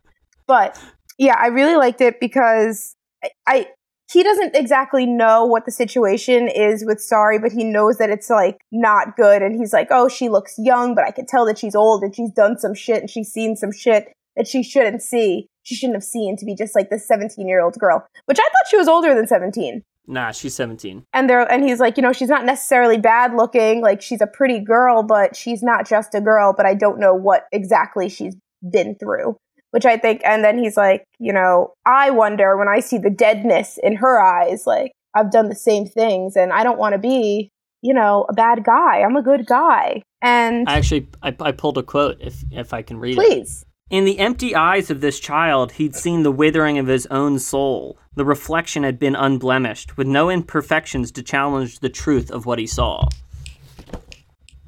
But 0.47 0.83
yeah, 1.19 1.37
I 1.39 1.49
really 1.49 1.77
liked 1.77 2.01
it 2.01 2.21
because 2.21 2.95
I, 3.23 3.31
I 3.47 3.67
he 4.13 4.23
doesn't 4.23 4.55
exactly 4.55 5.07
know 5.07 5.47
what 5.47 5.65
the 5.65 5.71
situation 5.71 6.49
is 6.49 6.85
with 6.85 7.01
Sorry, 7.01 7.39
but 7.39 7.53
he 7.53 7.65
knows 7.65 7.97
that 7.97 8.11
it's 8.11 8.29
like 8.29 8.59
not 8.71 9.17
good 9.17 9.41
and 9.43 9.57
he's 9.57 9.73
like, 9.73 9.89
"Oh, 9.91 10.09
she 10.09 10.29
looks 10.29 10.55
young, 10.59 10.95
but 10.95 11.05
I 11.05 11.11
can 11.11 11.27
tell 11.27 11.47
that 11.47 11.59
she's 11.59 11.75
old 11.75 12.03
and 12.03 12.15
she's 12.15 12.31
done 12.31 12.59
some 12.59 12.75
shit 12.75 13.01
and 13.01 13.11
she's 13.11 13.33
seen 13.33 13.57
some 13.57 13.73
shit 13.73 14.13
that 14.37 14.47
she 14.47 14.63
shouldn't 14.63 15.03
see. 15.03 15.47
She 15.63 15.75
shouldn't 15.75 15.97
have 15.97 16.05
seen 16.05 16.37
to 16.37 16.45
be 16.45 16.55
just 16.55 16.75
like 16.75 16.91
this 16.91 17.09
17-year-old 17.11 17.75
girl." 17.79 18.07
Which 18.27 18.39
I 18.39 18.43
thought 18.43 18.69
she 18.69 18.77
was 18.77 18.89
older 18.89 19.15
than 19.15 19.27
17 19.27 19.83
Nah, 20.09 20.33
she's 20.33 20.55
17. 20.57 21.05
and 21.15 21.31
they're 21.31 21.51
and 21.51 21.63
he's 21.63 21.79
like 21.79 21.97
you 21.97 22.03
know 22.03 22.13
she's 22.13 22.29
not 22.29 22.45
necessarily 22.45 22.99
bad 22.99 23.35
looking 23.35 23.81
like 23.83 24.03
she's 24.03 24.21
a 24.21 24.27
pretty 24.27 24.59
girl 24.59 25.03
but 25.05 25.37
she's 25.37 25.63
not 25.63 25.89
just 25.89 26.15
a 26.15 26.21
girl 26.21 26.53
but 26.57 26.67
i 26.67 26.75
don't 26.75 26.99
know 26.99 27.15
what 27.15 27.45
exactly 27.53 28.09
she's 28.09 28.35
been 28.69 28.97
through 28.97 29.37
which 29.73 29.85
i 29.85 29.97
think 29.97 30.23
and 30.25 30.43
then 30.43 30.57
he's 30.57 30.77
like 30.77 31.05
you 31.19 31.33
know 31.33 31.75
i 31.85 32.09
wonder 32.09 32.57
when 32.57 32.69
i 32.69 32.81
see 32.81 32.97
the 32.97 33.11
deadness 33.11 33.79
in 33.83 33.97
her 33.97 34.19
eyes 34.19 34.67
like 34.67 34.93
i've 35.15 35.31
done 35.31 35.51
the 35.51 35.55
same 35.55 35.85
things 35.85 36.37
and 36.37 36.53
i 36.53 36.63
don't 36.63 36.79
want 36.79 36.95
to 36.95 36.99
be 36.99 37.51
you 37.83 37.93
know 37.93 38.25
a 38.31 38.33
bad 38.33 38.65
guy 38.65 39.03
i'm 39.03 39.17
a 39.17 39.23
good 39.23 39.45
guy 39.47 40.01
and 40.23 40.69
I 40.69 40.79
actually 40.79 41.09
I, 41.23 41.35
I 41.41 41.53
pulled 41.53 41.77
a 41.77 41.83
quote 41.83 42.19
if 42.21 42.45
if 42.51 42.73
I 42.73 42.83
can 42.83 42.99
read 42.99 43.13
it. 43.13 43.17
please 43.17 43.67
In 43.91 44.05
the 44.05 44.21
empty 44.21 44.55
eyes 44.55 44.91
of 44.91 45.01
this 45.01 45.21
child, 45.21 45.73
he'd 45.73 45.95
seen 45.95 46.23
the 46.23 46.33
withering 46.33 46.79
of 46.79 46.87
his 46.87 47.07
own 47.07 47.39
soul. 47.39 47.99
The 48.15 48.25
reflection 48.25 48.85
had 48.85 48.99
been 48.99 49.17
unblemished, 49.17 49.97
with 49.97 50.07
no 50.07 50.31
imperfections 50.31 51.11
to 51.13 51.23
challenge 51.23 51.81
the 51.81 51.91
truth 51.91 52.31
of 52.31 52.47
what 52.47 52.59
he 52.59 52.67
saw. 52.67 53.09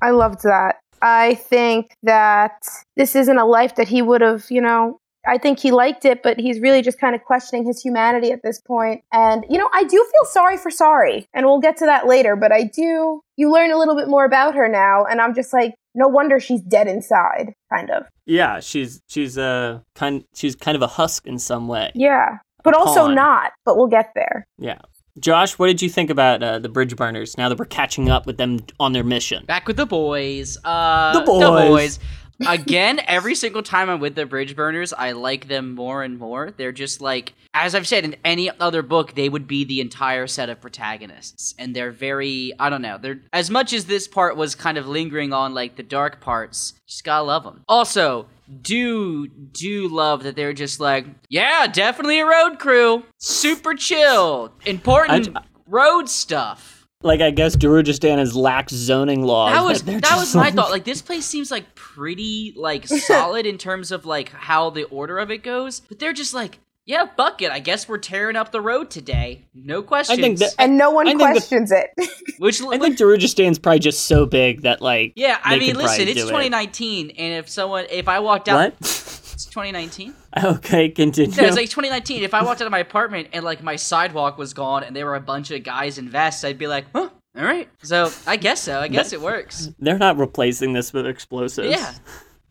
I 0.02 0.10
loved 0.10 0.42
that. 0.42 0.76
I 1.04 1.34
think 1.34 1.94
that 2.02 2.66
this 2.96 3.14
isn't 3.14 3.36
a 3.36 3.44
life 3.44 3.74
that 3.74 3.88
he 3.88 4.00
would 4.00 4.22
have, 4.22 4.46
you 4.50 4.62
know, 4.62 4.98
I 5.26 5.36
think 5.38 5.58
he 5.58 5.70
liked 5.70 6.04
it, 6.04 6.22
but 6.22 6.40
he's 6.40 6.60
really 6.60 6.80
just 6.80 6.98
kind 6.98 7.14
of 7.14 7.22
questioning 7.24 7.66
his 7.66 7.80
humanity 7.80 8.30
at 8.32 8.42
this 8.42 8.60
point. 8.60 9.02
And, 9.12 9.44
you 9.48 9.58
know, 9.58 9.68
I 9.72 9.84
do 9.84 9.88
feel 10.12 10.24
sorry 10.30 10.56
for 10.56 10.70
Sorry, 10.70 11.26
and 11.34 11.44
we'll 11.44 11.60
get 11.60 11.76
to 11.78 11.86
that 11.86 12.06
later, 12.06 12.36
but 12.36 12.52
I 12.52 12.64
do, 12.64 13.20
you 13.36 13.52
learn 13.52 13.70
a 13.70 13.78
little 13.78 13.94
bit 13.94 14.08
more 14.08 14.24
about 14.24 14.54
her 14.54 14.66
now, 14.66 15.04
and 15.04 15.20
I'm 15.20 15.34
just 15.34 15.52
like, 15.52 15.74
no 15.94 16.08
wonder 16.08 16.40
she's 16.40 16.62
dead 16.62 16.88
inside, 16.88 17.54
kind 17.72 17.90
of. 17.90 18.06
Yeah, 18.26 18.60
she's 18.60 19.00
she's 19.06 19.36
a 19.36 19.84
kind 19.94 20.24
she's 20.34 20.56
kind 20.56 20.74
of 20.74 20.82
a 20.82 20.86
husk 20.86 21.26
in 21.26 21.38
some 21.38 21.68
way. 21.68 21.92
Yeah. 21.94 22.38
But 22.64 22.74
also 22.74 23.02
pawn. 23.02 23.14
not, 23.14 23.52
but 23.66 23.76
we'll 23.76 23.88
get 23.88 24.10
there. 24.14 24.46
Yeah. 24.58 24.78
Josh, 25.18 25.58
what 25.58 25.68
did 25.68 25.80
you 25.80 25.88
think 25.88 26.10
about 26.10 26.42
uh, 26.42 26.58
the 26.58 26.68
bridge 26.68 26.96
burners? 26.96 27.38
Now 27.38 27.48
that 27.48 27.58
we're 27.58 27.66
catching 27.66 28.10
up 28.10 28.26
with 28.26 28.36
them 28.36 28.60
on 28.80 28.92
their 28.92 29.04
mission. 29.04 29.44
Back 29.44 29.68
with 29.68 29.76
the 29.76 29.86
boys. 29.86 30.58
Uh, 30.64 31.20
The 31.20 31.24
boys. 31.24 32.00
Again, 32.48 33.00
every 33.06 33.36
single 33.36 33.62
time 33.62 33.88
I'm 33.88 34.00
with 34.00 34.16
the 34.16 34.26
bridge 34.26 34.56
burners, 34.56 34.92
I 34.92 35.12
like 35.12 35.46
them 35.46 35.74
more 35.76 36.02
and 36.02 36.18
more. 36.18 36.50
They're 36.56 36.72
just 36.72 37.00
like, 37.00 37.32
as 37.54 37.76
I've 37.76 37.86
said 37.86 38.04
in 38.04 38.16
any 38.24 38.50
other 38.58 38.82
book, 38.82 39.14
they 39.14 39.28
would 39.28 39.46
be 39.46 39.64
the 39.64 39.80
entire 39.80 40.26
set 40.26 40.48
of 40.50 40.60
protagonists, 40.60 41.54
and 41.60 41.76
they're 41.76 41.92
very, 41.92 42.52
I 42.58 42.68
don't 42.68 42.82
know, 42.82 42.98
they're 42.98 43.20
as 43.32 43.50
much 43.50 43.72
as 43.72 43.84
this 43.84 44.08
part 44.08 44.36
was 44.36 44.56
kind 44.56 44.76
of 44.76 44.88
lingering 44.88 45.32
on 45.32 45.54
like 45.54 45.76
the 45.76 45.84
dark 45.84 46.20
parts. 46.20 46.74
Just 46.88 47.04
gotta 47.04 47.22
love 47.22 47.44
them. 47.44 47.62
Also, 47.68 48.26
do 48.62 49.26
do 49.28 49.88
love 49.88 50.22
that 50.24 50.36
they're 50.36 50.52
just 50.52 50.80
like, 50.80 51.06
yeah, 51.28 51.66
definitely 51.66 52.20
a 52.20 52.26
road 52.26 52.58
crew, 52.58 53.04
super 53.18 53.74
chill, 53.74 54.52
important 54.66 55.36
I- 55.36 55.42
road 55.66 56.08
stuff. 56.08 56.86
Like 57.02 57.20
I 57.20 57.30
guess 57.32 57.54
Darujhistan 57.54 58.16
has 58.18 58.34
lax 58.34 58.72
zoning 58.72 59.22
laws. 59.22 59.52
that 59.52 59.62
was 59.64 59.82
that 60.00 60.16
was 60.16 60.34
my 60.34 60.42
like- 60.44 60.54
thought. 60.54 60.70
Like 60.70 60.84
this 60.84 61.02
place 61.02 61.26
seems 61.26 61.50
like 61.50 61.74
pretty 61.74 62.54
like 62.56 62.86
solid 62.88 63.44
in 63.44 63.58
terms 63.58 63.92
of 63.92 64.06
like 64.06 64.30
how 64.30 64.70
the 64.70 64.84
order 64.84 65.18
of 65.18 65.30
it 65.30 65.42
goes, 65.42 65.80
but 65.80 65.98
they're 65.98 66.14
just 66.14 66.32
like, 66.32 66.60
yeah, 66.86 67.06
fuck 67.16 67.40
it. 67.42 67.50
I 67.50 67.60
guess 67.60 67.88
we're 67.88 67.98
tearing 67.98 68.36
up 68.36 68.52
the 68.52 68.60
road 68.60 68.90
today. 68.90 69.46
No 69.54 69.82
questions. 69.82 70.18
I 70.18 70.22
think 70.22 70.38
that 70.38 70.54
And 70.58 70.76
no 70.76 70.90
one 70.90 71.06
I 71.06 71.10
think 71.10 71.20
the- 71.20 71.26
questions 71.26 71.72
it. 71.72 71.90
Which 72.38 72.60
I 72.62 72.78
think 72.78 72.98
Darujhistan's 72.98 73.58
probably 73.58 73.78
just 73.78 74.06
so 74.06 74.26
big 74.26 74.62
that 74.62 74.80
like 74.82 75.12
yeah, 75.16 75.38
I 75.42 75.58
mean, 75.58 75.76
listen, 75.76 76.08
it's 76.08 76.14
do 76.20 76.26
it. 76.26 76.30
2019, 76.30 77.10
and 77.10 77.34
if 77.34 77.48
someone, 77.48 77.86
if 77.90 78.08
I 78.08 78.18
walked 78.20 78.48
out, 78.48 78.56
What? 78.56 78.74
it's 78.80 79.46
2019. 79.46 80.14
okay, 80.44 80.88
continue. 80.90 81.34
No, 81.36 81.44
it's 81.44 81.56
like 81.56 81.70
2019. 81.70 82.22
If 82.22 82.34
I 82.34 82.42
walked 82.42 82.60
out 82.60 82.66
of 82.66 82.72
my 82.72 82.78
apartment 82.80 83.28
and 83.32 83.44
like 83.44 83.62
my 83.62 83.76
sidewalk 83.76 84.36
was 84.36 84.52
gone 84.52 84.82
and 84.84 84.94
there 84.94 85.06
were 85.06 85.14
a 85.16 85.20
bunch 85.20 85.50
of 85.50 85.62
guys 85.62 85.98
in 85.98 86.08
vests, 86.08 86.44
I'd 86.44 86.58
be 86.58 86.66
like, 86.66 86.86
huh, 86.94 87.08
all 87.36 87.44
right. 87.44 87.68
So 87.82 88.10
I 88.26 88.36
guess 88.36 88.60
so. 88.60 88.80
I 88.80 88.88
guess 88.88 89.12
it 89.12 89.20
works. 89.20 89.70
They're 89.78 89.98
not 89.98 90.16
replacing 90.18 90.72
this 90.72 90.92
with 90.92 91.06
explosives. 91.06 91.70
Yeah, 91.70 91.94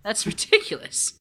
that's 0.03 0.25
ridiculous. 0.25 1.19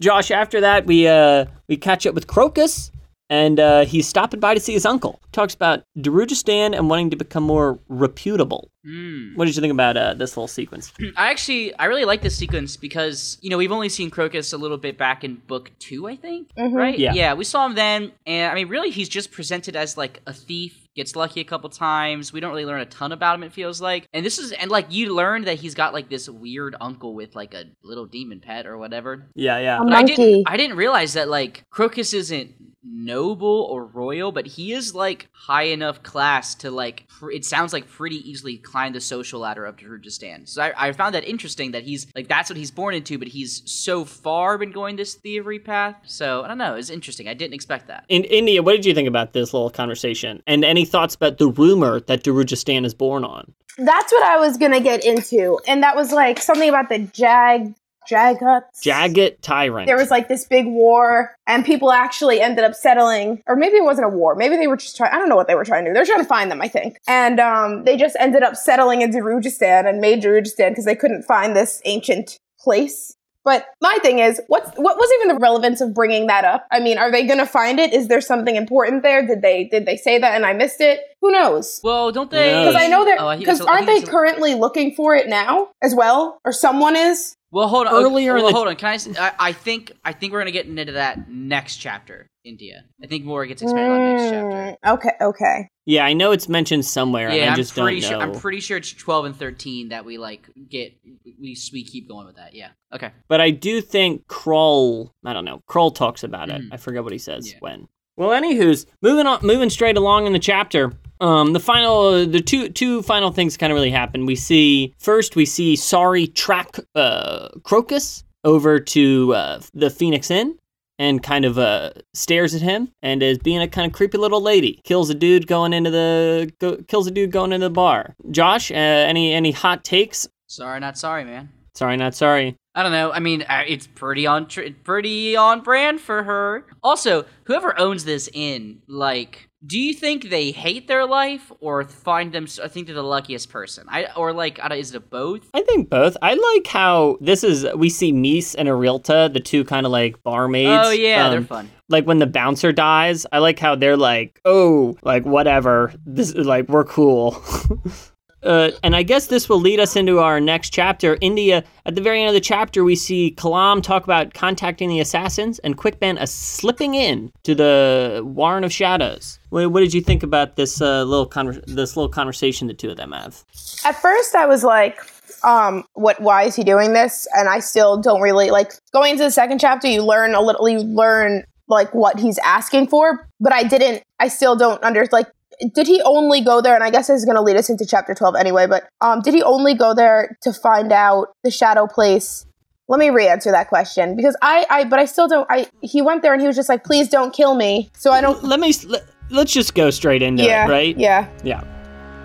Josh, 0.00 0.30
after 0.30 0.60
that, 0.60 0.86
we 0.86 1.08
uh 1.08 1.46
we 1.66 1.76
catch 1.76 2.06
up 2.06 2.14
with 2.14 2.26
Crokus, 2.26 2.90
and 3.30 3.60
uh, 3.60 3.84
he's 3.84 4.06
stopping 4.08 4.40
by 4.40 4.54
to 4.54 4.60
see 4.60 4.72
his 4.72 4.86
uncle. 4.86 5.20
Talks 5.32 5.54
about 5.54 5.84
Darujhistan 5.98 6.74
and 6.76 6.88
wanting 6.88 7.10
to 7.10 7.16
become 7.16 7.42
more 7.44 7.78
reputable. 7.88 8.70
Hmm. 8.84 9.34
What 9.34 9.44
did 9.44 9.54
you 9.54 9.60
think 9.60 9.72
about 9.72 9.96
uh, 9.96 10.14
this 10.14 10.36
little 10.36 10.48
sequence? 10.48 10.92
I 11.16 11.30
actually 11.30 11.74
I 11.76 11.84
really 11.86 12.04
like 12.04 12.22
this 12.22 12.36
sequence 12.36 12.76
because 12.76 13.36
you 13.42 13.50
know 13.50 13.58
we've 13.58 13.72
only 13.72 13.88
seen 13.88 14.10
Crokus 14.10 14.52
a 14.52 14.56
little 14.56 14.78
bit 14.78 14.96
back 14.96 15.24
in 15.24 15.36
book 15.46 15.70
two, 15.78 16.06
I 16.08 16.16
think, 16.16 16.48
Mhm. 16.56 16.72
right? 16.74 16.98
Yeah. 16.98 17.12
yeah, 17.12 17.34
we 17.34 17.44
saw 17.44 17.66
him 17.66 17.74
then, 17.74 18.12
and 18.26 18.50
I 18.50 18.54
mean, 18.54 18.68
really, 18.68 18.90
he's 18.90 19.08
just 19.08 19.30
presented 19.30 19.76
as 19.76 19.96
like 19.98 20.20
a 20.26 20.32
thief, 20.32 20.86
gets 20.96 21.14
lucky 21.14 21.40
a 21.40 21.44
couple 21.44 21.68
times. 21.70 22.32
We 22.32 22.40
don't 22.40 22.50
really 22.50 22.64
learn 22.64 22.80
a 22.80 22.86
ton 22.86 23.12
about 23.12 23.34
him. 23.34 23.42
It 23.42 23.52
feels 23.52 23.80
like, 23.80 24.08
and 24.14 24.24
this 24.24 24.38
is 24.38 24.52
and 24.52 24.70
like 24.70 24.86
you 24.90 25.14
learn 25.14 25.44
that 25.44 25.58
he's 25.58 25.74
got 25.74 25.92
like 25.92 26.08
this 26.08 26.28
weird 26.28 26.74
uncle 26.80 27.14
with 27.14 27.36
like 27.36 27.52
a 27.54 27.64
little 27.82 28.06
demon 28.06 28.40
pet 28.40 28.66
or 28.66 28.78
whatever. 28.78 29.26
Yeah, 29.34 29.58
yeah. 29.58 29.80
A 29.80 29.84
But 29.84 29.92
I 29.92 29.96
monkey. 29.96 30.16
didn't 30.16 30.48
I 30.48 30.56
didn't 30.56 30.76
realize 30.76 31.12
that 31.12 31.28
like 31.28 31.64
Crokus 31.70 32.14
isn't 32.14 32.54
noble 32.90 33.66
or 33.70 33.86
royal, 33.86 34.32
but 34.32 34.46
he 34.46 34.72
is 34.72 34.94
like 34.94 35.28
high 35.32 35.64
enough 35.64 36.02
class 36.02 36.54
to 36.56 36.70
like. 36.70 37.06
Pr- 37.08 37.30
it 37.30 37.44
sounds 37.44 37.72
like 37.72 37.88
pretty 37.88 38.28
easily 38.28 38.56
climb 38.56 38.92
the 38.92 39.00
social 39.00 39.40
ladder 39.40 39.64
of 39.64 39.76
Darujhistan. 39.76 40.48
So 40.48 40.62
I, 40.62 40.88
I 40.88 40.92
found 40.92 41.14
that 41.14 41.24
interesting 41.24 41.72
that 41.72 41.84
he's 41.84 42.06
like 42.14 42.28
that's 42.28 42.50
what 42.50 42.56
he's 42.56 42.70
born 42.70 42.94
into, 42.94 43.18
but 43.18 43.28
he's 43.28 43.62
so 43.70 44.04
far 44.04 44.58
been 44.58 44.72
going 44.72 44.96
this 44.96 45.14
thievery 45.14 45.58
path. 45.58 45.96
So 46.06 46.42
I 46.42 46.48
don't 46.48 46.58
know. 46.58 46.74
It's 46.74 46.90
interesting. 46.90 47.28
I 47.28 47.34
didn't 47.34 47.54
expect 47.54 47.88
that. 47.88 48.04
In 48.08 48.24
India, 48.24 48.62
what 48.62 48.72
did 48.72 48.84
you 48.84 48.94
think 48.94 49.08
about 49.08 49.32
this 49.32 49.52
little 49.52 49.70
conversation? 49.70 50.42
And 50.46 50.64
any 50.64 50.84
thoughts 50.84 51.14
about 51.14 51.38
the 51.38 51.48
rumor 51.48 52.00
that 52.00 52.24
Darujhistan 52.24 52.84
is 52.84 52.94
born 52.94 53.24
on? 53.24 53.54
That's 53.76 54.12
what 54.12 54.24
I 54.24 54.38
was 54.38 54.56
gonna 54.56 54.80
get 54.80 55.04
into, 55.04 55.60
and 55.66 55.82
that 55.82 55.94
was 55.94 56.12
like 56.12 56.40
something 56.40 56.68
about 56.68 56.88
the 56.88 56.98
Jag 56.98 57.74
Jaghuts. 58.08 58.82
Jaghut 58.84 59.36
Tyrant. 59.42 59.86
There 59.86 59.96
was 59.96 60.10
like 60.10 60.28
this 60.28 60.46
big 60.46 60.66
war, 60.66 61.34
and 61.46 61.64
people 61.64 61.92
actually 61.92 62.40
ended 62.40 62.64
up 62.64 62.74
settling, 62.74 63.42
or 63.46 63.56
maybe 63.56 63.76
it 63.76 63.84
wasn't 63.84 64.06
a 64.06 64.10
war. 64.10 64.34
Maybe 64.34 64.56
they 64.56 64.66
were 64.66 64.76
just 64.76 64.96
trying. 64.96 65.12
I 65.12 65.18
don't 65.18 65.28
know 65.28 65.36
what 65.36 65.48
they 65.48 65.54
were 65.54 65.64
trying 65.64 65.84
to 65.84 65.90
do. 65.90 65.94
They're 65.94 66.04
trying 66.06 66.20
to 66.22 66.24
find 66.28 66.50
them, 66.50 66.60
I 66.62 66.68
think. 66.68 66.98
And 67.06 67.38
um, 67.40 67.84
they 67.84 67.96
just 67.96 68.16
ended 68.18 68.42
up 68.42 68.56
settling 68.56 69.02
in 69.02 69.10
Darujhistan 69.10 69.88
and 69.88 70.00
made 70.00 70.22
Darujhistan 70.22 70.70
because 70.70 70.84
they 70.84 70.96
couldn't 70.96 71.22
find 71.24 71.54
this 71.54 71.80
ancient 71.84 72.38
place. 72.60 73.14
But 73.44 73.64
my 73.80 73.96
thing 74.02 74.18
is, 74.18 74.42
what's 74.48 74.68
what 74.76 74.96
was 74.98 75.10
even 75.20 75.28
the 75.34 75.40
relevance 75.40 75.80
of 75.80 75.94
bringing 75.94 76.26
that 76.26 76.44
up? 76.44 76.66
I 76.70 76.80
mean, 76.80 76.98
are 76.98 77.10
they 77.10 77.26
going 77.26 77.38
to 77.38 77.46
find 77.46 77.78
it? 77.78 77.94
Is 77.94 78.08
there 78.08 78.20
something 78.20 78.56
important 78.56 79.02
there? 79.02 79.26
Did 79.26 79.40
they 79.40 79.64
did 79.64 79.86
they 79.86 79.96
say 79.96 80.18
that 80.18 80.34
and 80.34 80.44
I 80.44 80.52
missed 80.52 80.80
it? 80.82 81.00
Who 81.22 81.30
knows? 81.30 81.80
Well, 81.82 82.12
don't 82.12 82.30
they? 82.30 82.50
Because 82.50 82.74
I 82.74 82.88
know 82.88 83.06
they're 83.06 83.16
Oh, 83.18 83.34
because 83.38 83.60
it's 83.60 83.66
a- 83.66 83.70
I 83.70 83.76
aren't 83.76 83.86
they 83.86 84.02
currently 84.02 84.54
looking 84.54 84.94
for 84.94 85.14
it 85.14 85.28
now 85.28 85.68
as 85.82 85.94
well, 85.94 86.40
or 86.44 86.52
someone 86.52 86.94
is? 86.94 87.36
Well, 87.50 87.68
hold 87.68 87.86
on. 87.86 87.94
Earlier 87.94 88.36
in 88.36 88.44
well, 88.44 88.52
hold 88.52 88.68
on. 88.68 88.76
Can 88.76 88.98
I? 89.18 89.32
I 89.38 89.52
think. 89.52 89.92
I 90.04 90.12
think 90.12 90.32
we're 90.32 90.40
gonna 90.40 90.50
get 90.50 90.66
into 90.66 90.92
that 90.92 91.30
next 91.30 91.76
chapter. 91.76 92.26
India. 92.44 92.84
I 93.02 93.06
think 93.06 93.24
more 93.24 93.44
gets 93.46 93.60
expanded 93.62 93.92
on 93.92 94.16
next 94.16 94.30
chapter. 94.30 94.78
Mm, 94.82 94.94
Okay, 94.94 95.10
okay. 95.20 95.68
yeah, 95.84 96.04
I 96.06 96.14
know 96.14 96.32
it's 96.32 96.48
mentioned 96.48 96.84
somewhere. 96.86 97.28
Yeah, 97.30 97.42
and 97.42 97.44
I 97.44 97.52
I'm 97.52 97.56
just 97.56 97.74
pretty 97.74 98.00
don't 98.00 98.08
sure. 98.10 98.18
know. 98.18 98.24
I'm 98.24 98.40
pretty 98.40 98.60
sure 98.60 98.78
it's 98.78 98.90
12 98.92 99.24
and 99.26 99.36
13 99.36 99.90
that 99.90 100.04
we 100.06 100.16
like 100.18 100.48
get. 100.70 100.94
We 101.40 101.56
we 101.72 101.84
keep 101.84 102.08
going 102.08 102.26
with 102.26 102.36
that. 102.36 102.54
Yeah. 102.54 102.68
Okay. 102.94 103.10
But 103.28 103.40
I 103.42 103.50
do 103.50 103.80
think 103.82 104.26
K'rul, 104.28 105.10
I 105.24 105.32
don't 105.34 105.44
know, 105.44 105.62
K'rul 105.68 105.94
talks 105.94 106.22
about 106.24 106.48
it. 106.50 106.62
Mhm. 106.62 106.68
I 106.72 106.76
forget 106.78 107.04
what 107.04 107.12
he 107.12 107.18
says 107.18 107.50
Yeah. 107.52 107.58
when. 107.60 107.88
Well, 108.16 108.30
anywho's 108.30 108.86
moving 109.02 109.26
on, 109.26 109.40
moving 109.42 109.70
straight 109.70 109.96
along 109.96 110.26
in 110.26 110.32
the 110.32 110.38
chapter. 110.38 110.92
Um, 111.20 111.52
the 111.52 111.60
final, 111.60 112.26
the 112.26 112.40
two 112.40 112.68
two 112.68 113.02
final 113.02 113.30
things 113.32 113.56
kind 113.56 113.72
of 113.72 113.76
really 113.76 113.90
happen. 113.90 114.26
We 114.26 114.36
see 114.36 114.94
first, 114.98 115.36
we 115.36 115.46
see 115.46 115.76
Sorry 115.76 116.26
track 116.26 116.76
uh, 116.94 117.48
Crokus 117.62 118.24
over 118.44 118.78
to 118.78 119.34
uh, 119.34 119.60
the 119.74 119.90
Phoenix 119.90 120.30
Inn 120.30 120.56
and 120.98 121.22
kind 121.22 121.44
of 121.44 121.58
uh, 121.58 121.90
stares 122.14 122.54
at 122.54 122.62
him 122.62 122.90
and 123.02 123.22
is 123.22 123.38
being 123.38 123.60
a 123.60 123.68
kind 123.68 123.86
of 123.86 123.92
creepy 123.92 124.18
little 124.18 124.40
lady. 124.40 124.80
Kills 124.84 125.10
a 125.10 125.14
dude 125.14 125.46
going 125.46 125.72
into 125.72 125.90
the 125.90 126.52
go, 126.60 126.76
kills 126.88 127.06
a 127.06 127.10
dude 127.10 127.30
going 127.30 127.52
into 127.52 127.66
the 127.66 127.70
bar. 127.70 128.14
Josh, 128.30 128.70
uh, 128.70 128.74
any 128.74 129.32
any 129.32 129.52
hot 129.52 129.84
takes? 129.84 130.28
Sorry, 130.46 130.80
not 130.80 130.98
sorry, 130.98 131.24
man. 131.24 131.50
Sorry, 131.74 131.96
not 131.96 132.14
sorry. 132.14 132.56
I 132.74 132.82
don't 132.82 132.92
know. 132.92 133.12
I 133.12 133.18
mean, 133.18 133.42
uh, 133.42 133.64
it's 133.66 133.86
pretty 133.86 134.26
on 134.26 134.46
tr- 134.46 134.70
pretty 134.84 135.36
on 135.36 135.62
brand 135.62 136.00
for 136.00 136.22
her. 136.22 136.64
Also, 136.82 137.24
whoever 137.44 137.78
owns 137.78 138.04
this 138.04 138.28
inn, 138.32 138.82
like, 138.86 139.47
do 139.66 139.78
you 139.78 139.92
think 139.92 140.30
they 140.30 140.52
hate 140.52 140.86
their 140.86 141.04
life 141.04 141.50
or 141.60 141.84
find 141.84 142.32
them? 142.32 142.46
I 142.62 142.68
think 142.68 142.86
they're 142.86 142.94
the 142.94 143.02
luckiest 143.02 143.50
person. 143.50 143.86
I 143.88 144.06
or 144.16 144.32
like, 144.32 144.60
I 144.60 144.74
is 144.76 144.94
it 144.94 145.10
both? 145.10 145.50
I 145.52 145.62
think 145.62 145.90
both. 145.90 146.16
I 146.22 146.34
like 146.34 146.66
how 146.66 147.18
this 147.20 147.42
is. 147.42 147.66
We 147.74 147.90
see 147.90 148.12
Meese 148.12 148.54
and 148.56 148.68
Irilta, 148.68 149.32
the 149.32 149.40
two 149.40 149.64
kind 149.64 149.84
of 149.84 149.92
like 149.92 150.22
barmaids. 150.22 150.86
oh 150.86 150.90
yeah, 150.90 151.28
they're 151.28 151.38
um, 151.38 151.44
fun. 151.44 151.70
Like 151.88 152.06
when 152.06 152.18
the 152.18 152.26
bouncer 152.26 152.70
dies, 152.70 153.26
I 153.32 153.38
like 153.38 153.58
how 153.58 153.74
they're 153.74 153.96
like, 153.96 154.40
oh, 154.44 154.96
like 155.02 155.24
whatever. 155.24 155.92
This 156.06 156.30
is 156.30 156.46
like 156.46 156.68
we're 156.68 156.84
cool. 156.84 157.42
Uh, 158.42 158.70
and 158.82 158.94
I 158.94 159.02
guess 159.02 159.26
this 159.26 159.48
will 159.48 159.60
lead 159.60 159.80
us 159.80 159.96
into 159.96 160.20
our 160.20 160.40
next 160.40 160.70
chapter. 160.70 161.18
India, 161.20 161.64
at 161.86 161.94
the 161.94 162.00
very 162.00 162.20
end 162.20 162.28
of 162.28 162.34
the 162.34 162.40
chapter, 162.40 162.84
we 162.84 162.94
see 162.94 163.34
Kalam 163.36 163.82
talk 163.82 164.04
about 164.04 164.34
contacting 164.34 164.88
the 164.88 165.00
assassins 165.00 165.58
and 165.60 165.76
Quick 165.76 165.98
Ben 165.98 166.18
uh, 166.18 166.26
slipping 166.26 166.94
in 166.94 167.32
to 167.42 167.54
the 167.54 168.22
Warren 168.24 168.64
of 168.64 168.72
Shadows. 168.72 169.38
What, 169.50 169.72
what 169.72 169.80
did 169.80 169.92
you 169.92 170.00
think 170.00 170.22
about 170.22 170.56
this 170.56 170.80
uh, 170.80 171.02
little 171.04 171.26
this 171.66 171.96
little 171.96 172.08
conversation 172.08 172.68
the 172.68 172.74
two 172.74 172.90
of 172.90 172.96
them 172.96 173.12
have? 173.12 173.44
At 173.84 174.00
first, 174.00 174.34
I 174.34 174.46
was 174.46 174.62
like, 174.62 175.00
um, 175.44 175.84
what? 175.94 176.20
Why 176.20 176.44
is 176.44 176.54
he 176.54 176.64
doing 176.64 176.92
this? 176.92 177.26
And 177.34 177.48
I 177.48 177.60
still 177.60 178.00
don't 178.00 178.20
really 178.20 178.50
like 178.50 178.72
going 178.92 179.12
into 179.12 179.24
the 179.24 179.30
second 179.30 179.58
chapter. 179.58 179.88
You 179.88 180.02
learn 180.02 180.34
a 180.34 180.40
little. 180.40 180.68
You 180.68 180.80
learn 180.80 181.44
like 181.68 181.94
what 181.94 182.18
he's 182.18 182.38
asking 182.38 182.88
for, 182.88 183.26
but 183.40 183.52
I 183.52 183.62
didn't. 183.62 184.02
I 184.20 184.28
still 184.28 184.56
don't 184.56 184.82
under 184.82 185.04
like. 185.12 185.26
Did 185.74 185.86
he 185.86 186.00
only 186.02 186.40
go 186.40 186.60
there? 186.60 186.74
And 186.74 186.84
I 186.84 186.90
guess 186.90 187.08
this 187.08 187.18
is 187.18 187.24
going 187.24 187.36
to 187.36 187.42
lead 187.42 187.56
us 187.56 187.68
into 187.68 187.84
chapter 187.86 188.14
twelve 188.14 188.36
anyway. 188.36 188.66
But 188.66 188.88
um, 189.00 189.20
did 189.22 189.34
he 189.34 189.42
only 189.42 189.74
go 189.74 189.94
there 189.94 190.36
to 190.42 190.52
find 190.52 190.92
out 190.92 191.28
the 191.42 191.50
shadow 191.50 191.86
place? 191.86 192.46
Let 192.90 192.98
me 192.98 193.10
re-answer 193.10 193.50
that 193.50 193.68
question 193.68 194.16
because 194.16 194.34
I, 194.40 194.64
I, 194.70 194.84
but 194.84 194.98
I 194.98 195.04
still 195.04 195.28
don't. 195.28 195.46
I 195.50 195.66
he 195.82 196.00
went 196.00 196.22
there 196.22 196.32
and 196.32 196.40
he 196.40 196.46
was 196.46 196.56
just 196.56 196.68
like, 196.68 196.84
please 196.84 197.08
don't 197.08 197.34
kill 197.34 197.54
me. 197.54 197.90
So 197.94 198.12
I 198.12 198.20
don't. 198.20 198.42
Let 198.42 198.60
me 198.60 198.72
let, 198.86 199.04
let's 199.30 199.52
just 199.52 199.74
go 199.74 199.90
straight 199.90 200.22
into 200.22 200.44
yeah. 200.44 200.66
it, 200.66 200.70
right? 200.70 200.96
Yeah. 200.96 201.28
Yeah. 201.44 201.62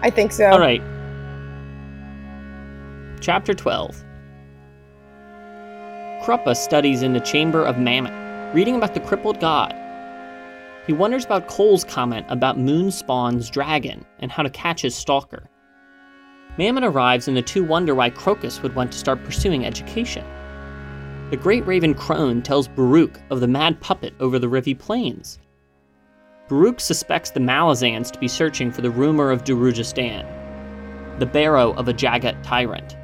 I 0.02 0.10
think 0.10 0.32
so. 0.32 0.46
All 0.46 0.60
right. 0.60 0.82
Chapter 3.20 3.54
12. 3.54 4.04
Kruppe 6.24 6.56
studies 6.56 7.02
in 7.02 7.14
the 7.14 7.20
chamber 7.20 7.66
of 7.66 7.78
Mammot, 7.78 8.14
reading 8.54 8.76
about 8.76 8.94
the 8.94 9.00
crippled 9.00 9.40
god. 9.40 9.74
He 10.86 10.94
wonders 10.94 11.24
about 11.24 11.48
Coll's 11.48 11.86
comment 11.86 12.26
about 12.30 12.58
Moonspawn's 12.58 13.50
dragon 13.50 14.06
and 14.20 14.32
how 14.32 14.44
to 14.44 14.50
catch 14.50 14.82
his 14.82 14.96
stalker. 14.96 15.50
Mammot 16.58 16.84
arrives 16.84 17.28
and 17.28 17.38
the 17.38 17.42
two 17.42 17.64
wonder 17.64 17.96
why 17.96 18.10
Crokus 18.10 18.62
would 18.62 18.76
want 18.76 18.92
to 18.92 18.98
start 18.98 19.24
pursuing 19.24 19.66
education. 19.66 20.26
The 21.30 21.38
great 21.38 21.66
raven 21.66 21.94
Crone 21.94 22.42
tells 22.42 22.68
Baruk 22.68 23.20
of 23.32 23.40
the 23.40 23.48
mad 23.48 23.80
puppet 23.80 24.14
over 24.20 24.38
the 24.38 24.50
Rivi 24.50 24.78
Plains. 24.78 25.40
Baruk 26.50 26.80
suspects 26.80 27.32
the 27.32 27.40
Malazans 27.40 28.12
to 28.12 28.20
be 28.20 28.28
searching 28.28 28.72
for 28.72 28.82
the 28.82 28.92
rumor 28.92 29.32
of 29.32 29.44
Darujhistan, 29.44 30.28
the 31.18 31.26
barrow 31.26 31.72
of 31.74 31.88
a 31.88 31.94
Jaghut 31.94 32.44
tyrant. 32.44 32.98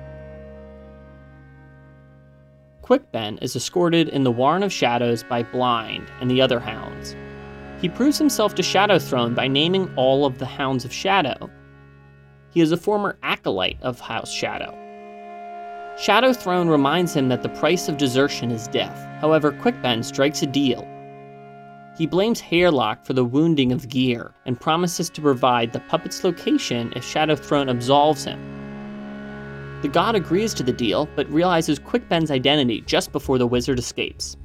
Quick 2.82 3.12
Ben 3.12 3.38
is 3.38 3.56
escorted 3.56 4.10
in 4.10 4.24
the 4.24 4.32
Warren 4.32 4.64
of 4.64 4.74
Shadows 4.74 5.24
by 5.24 5.44
Blind 5.44 6.12
and 6.20 6.30
the 6.30 6.42
other 6.42 6.60
hounds. 6.60 7.16
He 7.82 7.88
proves 7.88 8.18
himself 8.18 8.56
to 8.56 8.64
Shadow 8.64 9.00
Throne 9.00 9.34
by 9.34 9.48
naming 9.48 9.90
all 9.96 10.26
of 10.26 10.38
the 10.38 10.46
Hounds 10.46 10.84
of 10.84 10.92
Shadow. 10.92 11.50
He 12.52 12.60
is 12.60 12.74
a 12.74 12.78
former 12.78 13.18
acolyte 13.24 13.82
of 13.82 14.02
House 14.02 14.32
Shadow. 14.32 14.76
Shadow 15.98 16.34
Throne 16.34 16.68
reminds 16.68 17.14
him 17.14 17.30
that 17.30 17.42
the 17.42 17.50
price 17.50 17.88
of 17.88 17.98
desertion 17.98 18.52
is 18.52 18.68
death. 18.68 18.98
However, 19.22 19.52
Quick 19.52 19.82
Ben 19.82 20.04
strikes 20.04 20.42
a 20.42 20.46
deal. 20.46 20.86
He 21.98 22.06
blames 22.06 22.40
Hairlock 22.42 23.06
for 23.06 23.14
the 23.14 23.26
wounding 23.26 23.72
of 23.72 23.88
Gear 23.88 24.34
and 24.46 24.60
promises 24.60 25.10
to 25.12 25.22
provide 25.22 25.72
the 25.72 25.82
puppet's 25.82 26.24
location 26.24 26.92
if 26.96 27.06
Shadow 27.06 27.36
Throne 27.36 27.70
absolves 27.70 28.26
him. 28.26 28.40
The 29.82 29.88
god 29.88 30.16
agrees 30.16 30.54
to 30.56 30.64
the 30.64 30.74
deal, 30.74 31.08
but 31.16 31.30
realizes 31.32 31.80
Quick 31.80 32.10
Ben's 32.10 32.32
identity 32.32 32.82
just 32.82 33.14
before 33.14 33.38
the 33.38 33.48
wizard 33.48 33.80
escapes. 33.80 34.36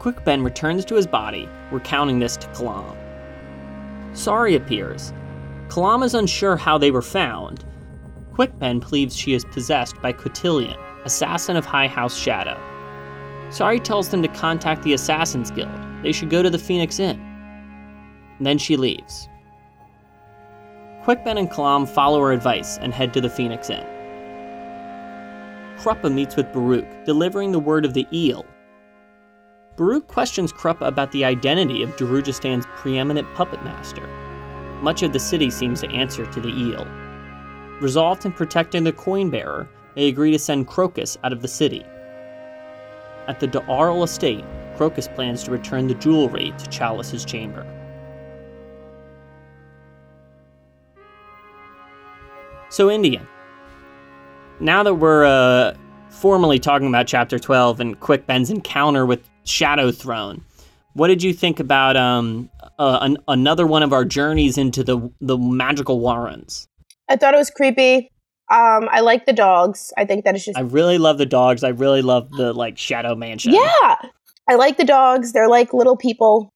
Quick 0.00 0.24
Ben 0.24 0.42
returns 0.42 0.86
to 0.86 0.94
his 0.94 1.06
body, 1.06 1.46
recounting 1.70 2.20
this 2.20 2.34
to 2.38 2.46
Kalam. 2.48 2.96
Sorry 4.16 4.54
appears. 4.54 5.12
Kalam 5.68 6.02
is 6.02 6.14
unsure 6.14 6.56
how 6.56 6.78
they 6.78 6.90
were 6.90 7.02
found. 7.02 7.66
Quick 8.32 8.58
Ben 8.58 8.80
believes 8.80 9.14
she 9.14 9.34
is 9.34 9.44
possessed 9.44 10.00
by 10.00 10.12
Cotillion, 10.12 10.74
assassin 11.04 11.54
of 11.54 11.66
High 11.66 11.86
House 11.86 12.16
Shadow. 12.16 12.58
Sorry 13.50 13.78
tells 13.78 14.08
them 14.08 14.22
to 14.22 14.28
contact 14.28 14.84
the 14.84 14.94
Assassin's 14.94 15.50
Guild. 15.50 15.68
They 16.02 16.12
should 16.12 16.30
go 16.30 16.42
to 16.42 16.48
the 16.48 16.58
Phoenix 16.58 16.98
Inn. 16.98 17.20
Then 18.40 18.56
she 18.56 18.78
leaves. 18.78 19.28
Quick 21.02 21.22
Ben 21.26 21.36
and 21.36 21.50
Kalam 21.50 21.86
follow 21.86 22.20
her 22.20 22.32
advice 22.32 22.78
and 22.78 22.94
head 22.94 23.12
to 23.12 23.20
the 23.20 23.28
Phoenix 23.28 23.68
Inn. 23.68 23.84
Kruppe 25.76 26.10
meets 26.10 26.36
with 26.36 26.50
Baruk, 26.54 27.04
delivering 27.04 27.52
the 27.52 27.60
word 27.60 27.84
of 27.84 27.92
the 27.92 28.06
eel. 28.14 28.46
Baruk 29.76 30.08
questions 30.08 30.52
Kruppe 30.52 30.86
about 30.86 31.12
the 31.12 31.24
identity 31.24 31.82
of 31.82 31.96
Darujhistan's 31.96 32.66
preeminent 32.76 33.32
puppet 33.34 33.62
master. 33.64 34.06
Much 34.82 35.02
of 35.02 35.12
the 35.12 35.20
city 35.20 35.50
seems 35.50 35.80
to 35.80 35.90
answer 35.90 36.26
to 36.26 36.40
the 36.40 36.48
eel. 36.48 36.86
Resolved 37.80 38.26
in 38.26 38.32
protecting 38.32 38.84
the 38.84 38.92
coin 38.92 39.30
bearer, 39.30 39.68
they 39.94 40.08
agree 40.08 40.30
to 40.32 40.38
send 40.38 40.68
Crokus 40.68 41.16
out 41.24 41.32
of 41.32 41.42
the 41.42 41.48
city. 41.48 41.84
At 43.26 43.40
the 43.40 43.46
D'Arle 43.46 44.02
estate, 44.02 44.44
Crokus 44.76 45.14
plans 45.14 45.44
to 45.44 45.50
return 45.50 45.86
the 45.86 45.94
jewelry 45.94 46.52
to 46.58 46.66
Challice's 46.70 47.24
chamber. 47.24 47.66
So, 52.70 52.90
Indian. 52.90 53.26
Now 54.60 54.82
that 54.82 54.94
we're 54.94 55.24
uh, 55.24 55.74
formally 56.10 56.58
talking 56.58 56.86
about 56.86 57.06
Chapter 57.06 57.38
12 57.38 57.80
and 57.80 58.00
Quick 58.00 58.26
Ben's 58.26 58.50
encounter 58.50 59.06
with 59.06 59.29
Shadow 59.44 59.90
Throne, 59.90 60.44
what 60.94 61.08
did 61.08 61.22
you 61.22 61.32
think 61.32 61.60
about 61.60 61.96
um 61.96 62.50
uh, 62.78 62.98
an, 63.02 63.18
another 63.28 63.66
one 63.66 63.82
of 63.82 63.92
our 63.92 64.04
journeys 64.04 64.58
into 64.58 64.82
the 64.84 65.10
the 65.20 65.38
magical 65.38 66.00
warrens? 66.00 66.66
I 67.08 67.16
thought 67.16 67.34
it 67.34 67.38
was 67.38 67.50
creepy. 67.50 68.10
Um, 68.50 68.88
I 68.90 69.00
like 69.00 69.26
the 69.26 69.32
dogs. 69.32 69.92
I 69.96 70.04
think 70.04 70.24
that 70.24 70.34
it's 70.34 70.44
just 70.44 70.58
I 70.58 70.62
really 70.62 70.98
love 70.98 71.18
the 71.18 71.26
dogs. 71.26 71.62
I 71.62 71.68
really 71.68 72.02
love 72.02 72.30
the 72.32 72.52
like 72.52 72.78
shadow 72.78 73.14
mansion. 73.14 73.52
yeah. 73.52 73.96
I 74.48 74.56
like 74.56 74.76
the 74.76 74.84
dogs. 74.84 75.32
They're 75.32 75.48
like 75.48 75.72
little 75.72 75.96
people. 75.96 76.50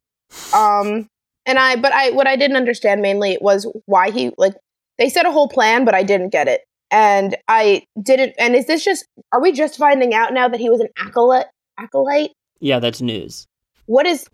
Um, 0.53 1.07
and 1.47 1.59
I, 1.59 1.77
but 1.77 1.93
I, 1.93 2.11
what 2.11 2.27
I 2.27 2.35
didn't 2.35 2.57
understand 2.57 3.03
mainly 3.03 3.39
was 3.41 3.71
why 3.87 4.11
he 4.11 4.33
like 4.37 4.55
they 4.99 5.09
said 5.09 5.27
a 5.27 5.33
whole 5.33 5.49
plan, 5.49 5.85
but 5.85 5.95
I 5.95 6.03
didn't 6.03 6.31
get 6.31 6.49
it, 6.49 6.63
and 6.91 7.37
I 7.47 7.85
didn't. 8.03 8.35
And 8.39 8.57
is 8.57 8.67
this 8.67 8.85
just? 8.85 9.07
Are 9.33 9.41
we 9.41 9.53
just 9.53 9.77
finding 9.77 10.15
out 10.15 10.33
now 10.33 10.49
that 10.49 10.59
he 10.59 10.71
was 10.71 10.81
an 10.81 10.89
acolyte? 10.99 11.47
Acolyte? 11.79 12.33
Yeah, 12.65 12.79
that's 12.79 13.03
news. 13.03 13.47
What 13.85 14.07
is? 14.07 14.27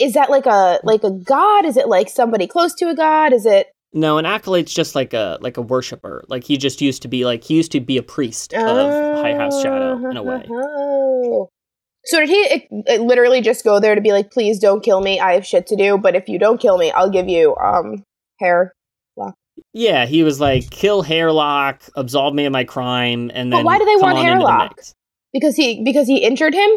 Is 0.00 0.14
that 0.14 0.30
like 0.30 0.46
a 0.46 0.80
like 0.84 1.04
a 1.04 1.10
god? 1.10 1.66
Is 1.66 1.76
it 1.76 1.86
like 1.86 2.08
somebody 2.08 2.46
close 2.46 2.72
to 2.76 2.88
a 2.88 2.94
god? 2.94 3.34
Is 3.34 3.44
it? 3.44 3.66
No, 3.92 4.16
an 4.16 4.24
acolyte's 4.24 4.72
just 4.72 4.94
like 4.94 5.12
a 5.12 5.36
like 5.42 5.58
a 5.58 5.62
worshiper. 5.62 6.24
Like 6.28 6.44
he 6.44 6.56
just 6.56 6.80
used 6.80 7.02
to 7.02 7.08
be 7.08 7.26
like 7.26 7.44
he 7.44 7.56
used 7.56 7.70
to 7.72 7.80
be 7.80 7.98
a 7.98 8.02
priest 8.02 8.54
of 8.54 8.90
High 9.20 9.34
House 9.34 9.62
Shadow 9.62 10.10
in 10.10 10.16
a 10.16 10.22
way. 10.22 10.46
Oh. 10.50 11.50
So 12.06 12.20
did 12.20 12.30
he 12.30 12.36
it, 12.36 12.68
it 12.86 13.00
literally 13.02 13.42
just 13.42 13.64
go 13.64 13.80
there 13.80 13.94
to 13.94 14.00
be 14.00 14.12
like, 14.12 14.30
please 14.30 14.58
don't 14.58 14.82
kill 14.82 15.02
me. 15.02 15.20
I 15.20 15.34
have 15.34 15.44
shit 15.44 15.66
to 15.66 15.76
do. 15.76 15.98
But 15.98 16.16
if 16.16 16.26
you 16.26 16.38
don't 16.38 16.58
kill 16.58 16.78
me, 16.78 16.90
I'll 16.92 17.10
give 17.10 17.28
you 17.28 17.54
um 17.56 18.02
hair. 18.40 18.72
Yeah, 19.74 20.06
he 20.06 20.22
was 20.22 20.40
like 20.40 20.70
kill 20.70 21.02
Hairlock, 21.02 21.82
absolve 21.96 22.34
me 22.34 22.46
of 22.46 22.52
my 22.52 22.64
crime, 22.64 23.30
and 23.34 23.50
But 23.50 23.58
then 23.58 23.66
why 23.66 23.78
do 23.78 23.84
they 23.84 23.96
want 23.96 24.16
into 24.16 24.22
the 24.22 24.26
Hairlock? 24.26 24.80
Because 25.34 25.56
he 25.56 25.82
because 25.84 26.06
he 26.06 26.24
injured 26.24 26.54
him. 26.54 26.70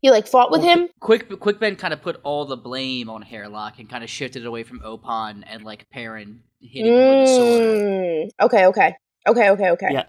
He 0.00 0.10
like 0.10 0.26
fought 0.26 0.50
with 0.50 0.62
him. 0.62 0.88
Quick, 1.00 1.40
Quick 1.40 1.58
Ben 1.58 1.76
kind 1.76 1.92
of 1.92 2.02
put 2.02 2.20
all 2.22 2.44
the 2.44 2.56
blame 2.56 3.08
on 3.08 3.22
Hairlock 3.22 3.78
and 3.78 3.88
kind 3.88 4.04
of 4.04 4.10
shifted 4.10 4.42
it 4.42 4.46
away 4.46 4.62
from 4.62 4.80
Oponn 4.80 5.42
and 5.46 5.64
like 5.64 5.88
Paran 5.90 6.42
hitting 6.60 6.92
him 6.92 7.08
with 7.08 7.26
the 7.26 7.34
sword. 7.34 7.62
Mm. 7.62 8.28
Okay. 8.42 8.66
Okay. 8.66 8.94
Okay. 9.26 9.50
Okay. 9.50 9.70
Okay. 9.70 9.88
Yeah. 9.90 10.04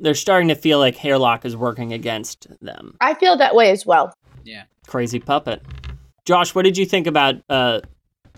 They're 0.00 0.14
starting 0.14 0.48
to 0.48 0.54
feel 0.54 0.78
like 0.78 0.96
Hairlock 0.96 1.44
is 1.44 1.56
working 1.56 1.92
against 1.92 2.46
them. 2.60 2.96
I 3.00 3.14
feel 3.14 3.36
that 3.36 3.54
way 3.54 3.70
as 3.70 3.84
well. 3.84 4.14
Yeah, 4.44 4.64
crazy 4.86 5.18
puppet. 5.18 5.62
Josh, 6.24 6.54
what 6.54 6.62
did 6.62 6.78
you 6.78 6.86
think 6.86 7.06
about 7.06 7.36
uh, 7.48 7.80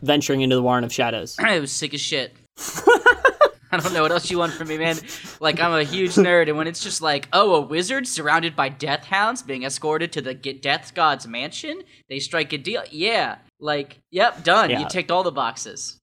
venturing 0.01 0.41
into 0.41 0.57
the 0.57 0.63
Warren 0.63 0.85
of 0.85 0.93
Shadows? 0.93 1.37
it 1.41 1.61
was 1.61 1.71
sick 1.71 1.93
as 1.93 2.01
shit. 2.01 2.35
I 3.73 3.77
don't 3.79 3.93
know 3.93 4.03
what 4.03 4.11
else 4.13 4.31
you 4.31 4.39
want 4.39 4.53
from 4.53 4.69
me, 4.69 4.79
man. 4.79 4.97
Like 5.41 5.61
I'm 5.61 5.73
a 5.73 5.85
huge 5.85 6.13
nerd, 6.15 6.49
and 6.49 6.57
when 6.57 6.67
it's 6.67 6.83
just 6.83 7.01
like, 7.03 7.29
oh, 7.33 7.55
a 7.55 7.61
wizard 7.61 8.07
surrounded 8.07 8.57
by 8.57 8.69
death 8.69 9.05
hounds 9.05 9.43
being 9.43 9.63
escorted 9.65 10.13
to 10.13 10.21
the 10.21 10.35
Get 10.35 10.61
Death 10.63 10.93
God's 10.95 11.27
mansion, 11.27 11.83
they 12.09 12.19
strike 12.19 12.53
a 12.53 12.59
deal. 12.59 12.83
Yeah, 12.91 13.37
like, 13.61 13.99
yep, 14.11 14.43
done. 14.45 14.71
Yeah. 14.71 14.81
You 14.81 14.89
ticked 14.89 15.11
all 15.11 15.23
the 15.23 15.33
boxes. 15.33 15.99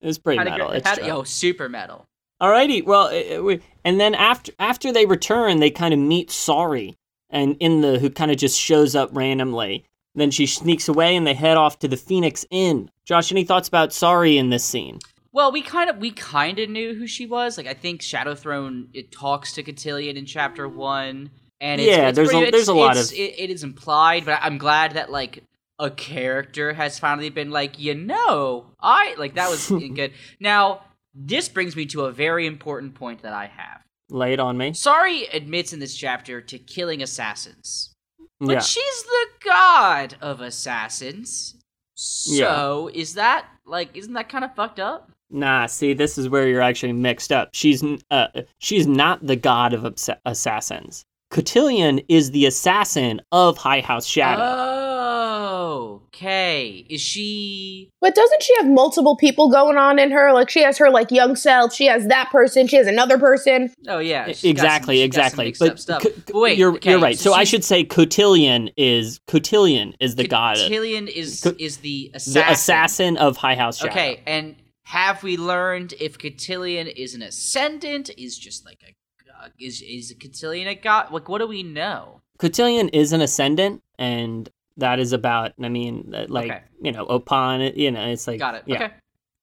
It 0.00 0.06
was 0.06 0.18
pretty 0.18 0.40
a 0.40 0.44
metal. 0.44 0.68
gr- 0.70 0.74
It's 0.76 0.92
true. 0.98 1.06
yo, 1.06 1.22
super 1.22 1.68
metal. 1.68 2.04
Alrighty, 2.42 2.84
well, 2.84 3.06
uh, 3.06 3.42
we- 3.42 3.60
and 3.84 4.00
then 4.00 4.14
after 4.16 4.50
after 4.58 4.92
they 4.92 5.06
return, 5.06 5.60
they 5.60 5.70
kind 5.70 5.94
of 5.94 6.00
meet 6.00 6.30
Sorry, 6.30 6.96
and 7.30 7.56
in 7.60 7.82
the 7.82 7.98
who 8.00 8.10
kind 8.10 8.30
of 8.32 8.36
just 8.36 8.58
shows 8.58 8.96
up 8.96 9.10
randomly. 9.12 9.84
Then 10.14 10.30
she 10.30 10.44
sneaks 10.46 10.88
away, 10.88 11.16
and 11.16 11.26
they 11.26 11.32
head 11.34 11.56
off 11.56 11.78
to 11.78 11.88
the 11.88 11.96
Phoenix 11.96 12.44
Inn. 12.50 12.90
Josh, 13.06 13.32
any 13.32 13.44
thoughts 13.44 13.68
about 13.68 13.92
Sorry 13.94 14.36
in 14.36 14.50
this 14.50 14.62
scene? 14.64 14.98
Well, 15.32 15.50
we 15.52 15.62
kind 15.62 15.88
of 15.88 15.96
we 15.98 16.10
kind 16.10 16.58
of 16.58 16.68
knew 16.68 16.94
who 16.94 17.06
she 17.06 17.26
was. 17.26 17.56
Like 17.56 17.66
I 17.66 17.74
think 17.74 18.02
Shadow 18.02 18.34
Throne 18.34 18.88
it 18.92 19.10
talks 19.12 19.52
to 19.54 19.62
Cotillion 19.62 20.16
in 20.16 20.26
chapter 20.26 20.68
one, 20.68 21.30
and 21.60 21.80
it's, 21.80 21.88
Yeah, 21.88 22.08
it's 22.08 22.16
there's 22.16 22.32
a- 22.34 22.50
there's 22.50 22.68
a 22.68 22.74
lot 22.74 22.96
of- 22.96 23.12
it, 23.12 23.38
it 23.38 23.50
is 23.50 23.62
implied, 23.64 24.24
but 24.26 24.38
I'm 24.42 24.58
glad 24.58 24.92
that 24.92 25.10
like 25.10 25.42
a 25.78 25.90
character 25.90 26.74
has 26.74 26.98
finally 26.98 27.30
been 27.30 27.50
like, 27.50 27.78
you 27.78 27.94
know, 27.94 28.66
I 28.80 29.14
like 29.18 29.34
that 29.34 29.48
was 29.50 29.68
good. 29.94 30.12
Now 30.38 30.82
this 31.14 31.48
brings 31.48 31.76
me 31.76 31.86
to 31.86 32.02
a 32.06 32.12
very 32.12 32.46
important 32.46 32.94
point 32.94 33.22
that 33.22 33.32
I 33.32 33.46
have. 33.46 33.80
Lay 34.10 34.34
it 34.34 34.40
on 34.40 34.58
me. 34.58 34.74
Sorry 34.74 35.24
admits 35.26 35.72
in 35.72 35.78
this 35.78 35.94
chapter 35.96 36.40
to 36.42 36.58
killing 36.58 37.02
assassins, 37.02 37.94
but 38.38 38.52
Yeah, 38.52 38.60
she's 38.60 39.02
the 39.04 39.26
god 39.44 40.16
of 40.20 40.40
assassins. 40.42 41.56
So 41.94 42.90
is 42.92 43.14
that 43.14 43.46
like 43.64 43.96
isn't 43.96 44.12
that 44.14 44.28
kind 44.28 44.44
of 44.44 44.54
fucked 44.54 44.80
up? 44.80 45.10
Nah. 45.32 45.66
See, 45.66 45.92
this 45.94 46.18
is 46.18 46.28
where 46.28 46.46
you're 46.46 46.60
actually 46.62 46.92
mixed 46.92 47.32
up. 47.32 47.50
She's 47.52 47.82
uh, 48.10 48.28
she's 48.58 48.86
not 48.86 49.26
the 49.26 49.36
god 49.36 49.72
of 49.72 49.84
obs- 49.84 50.10
assassins. 50.26 51.04
Cotillion 51.30 51.98
is 52.10 52.30
the 52.32 52.44
assassin 52.44 53.20
of 53.32 53.56
High 53.56 53.80
House 53.80 54.04
Shadow. 54.06 54.42
Oh, 54.44 56.02
okay. 56.08 56.84
Is 56.90 57.00
she? 57.00 57.88
But 58.02 58.14
doesn't 58.14 58.42
she 58.42 58.54
have 58.56 58.66
multiple 58.68 59.16
people 59.16 59.50
going 59.50 59.78
on 59.78 59.98
in 59.98 60.10
her? 60.10 60.32
Like 60.34 60.50
she 60.50 60.62
has 60.62 60.76
her 60.78 60.90
like 60.90 61.10
young 61.10 61.34
self. 61.36 61.72
She 61.72 61.86
has 61.86 62.06
that 62.08 62.28
person. 62.30 62.66
She 62.66 62.76
has 62.76 62.86
another 62.86 63.18
person. 63.18 63.72
Oh 63.88 63.98
yeah, 63.98 64.26
she's 64.26 64.40
some- 64.40 64.50
exactly, 64.50 64.98
some 64.98 65.04
exactly. 65.06 65.44
mixed 65.46 65.62
up 65.62 65.68
But 65.70 65.80
stuff. 65.80 66.02
co- 66.02 66.10
But 66.26 66.34
wait, 66.34 66.58
you're 66.58 66.74
okay, 66.74 66.90
you're 66.90 67.00
right. 67.00 67.18
So, 67.18 67.32
I 67.32 67.44
should 67.44 67.64
say 67.64 67.84
Cotillion 67.84 68.68
is 68.76 69.18
Cotillion 69.26 69.94
is 70.00 70.16
the 70.16 70.28
god, 70.28 70.56
Cotillion 70.58 71.08
is 71.08 71.40
Co- 71.42 71.54
is 71.58 71.78
the 71.78 72.10
assassin. 72.14 72.34
the 72.42 72.50
assassin 72.52 73.16
of 73.16 73.36
High 73.38 73.54
House 73.54 73.78
Shadow. 73.78 73.90
Okay, 73.92 74.20
and 74.26 74.54
have 74.84 75.22
we 75.22 75.36
learned 75.36 75.94
if 76.00 76.18
Cotillion 76.18 76.86
is 76.88 77.14
an 77.14 77.22
ascendant? 77.22 78.10
Is 78.18 78.38
just 78.38 78.64
like 78.66 78.80
a 78.86 79.44
uh, 79.44 79.48
is 79.58 79.82
is 79.82 80.14
Cotillion 80.20 80.68
a 80.68 80.74
god? 80.74 81.12
Like, 81.12 81.28
what 81.28 81.38
do 81.38 81.46
we 81.46 81.62
know? 81.62 82.20
Cotillion 82.38 82.88
is 82.90 83.12
an 83.12 83.20
ascendant, 83.20 83.82
and 83.98 84.48
that 84.76 84.98
is 84.98 85.12
about. 85.12 85.52
I 85.62 85.68
mean, 85.68 86.12
uh, 86.14 86.26
like 86.28 86.50
Okay. 86.50 86.60
you 86.82 86.92
know, 86.92 87.06
Oponn. 87.06 87.76
You 87.76 87.90
know, 87.90 88.06
it's 88.08 88.26
like 88.26 88.38
Got 88.38 88.56
it. 88.56 88.64
Yeah. 88.66 88.76
Okay, 88.76 88.90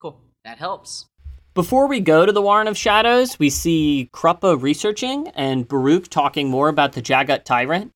cool. 0.01 0.19
That 0.43 0.57
helps. 0.57 1.05
Before 1.53 1.87
we 1.87 1.99
go 1.99 2.25
to 2.25 2.31
the 2.31 2.41
Warren 2.41 2.67
of 2.67 2.77
Shadows, 2.77 3.39
we 3.39 3.49
see 3.49 4.09
Kruppe 4.13 4.61
researching 4.61 5.27
and 5.29 5.67
Baruk 5.67 6.07
talking 6.07 6.49
more 6.49 6.69
about 6.69 6.93
the 6.93 7.01
Jaghut 7.01 7.43
Tyrant. 7.43 7.91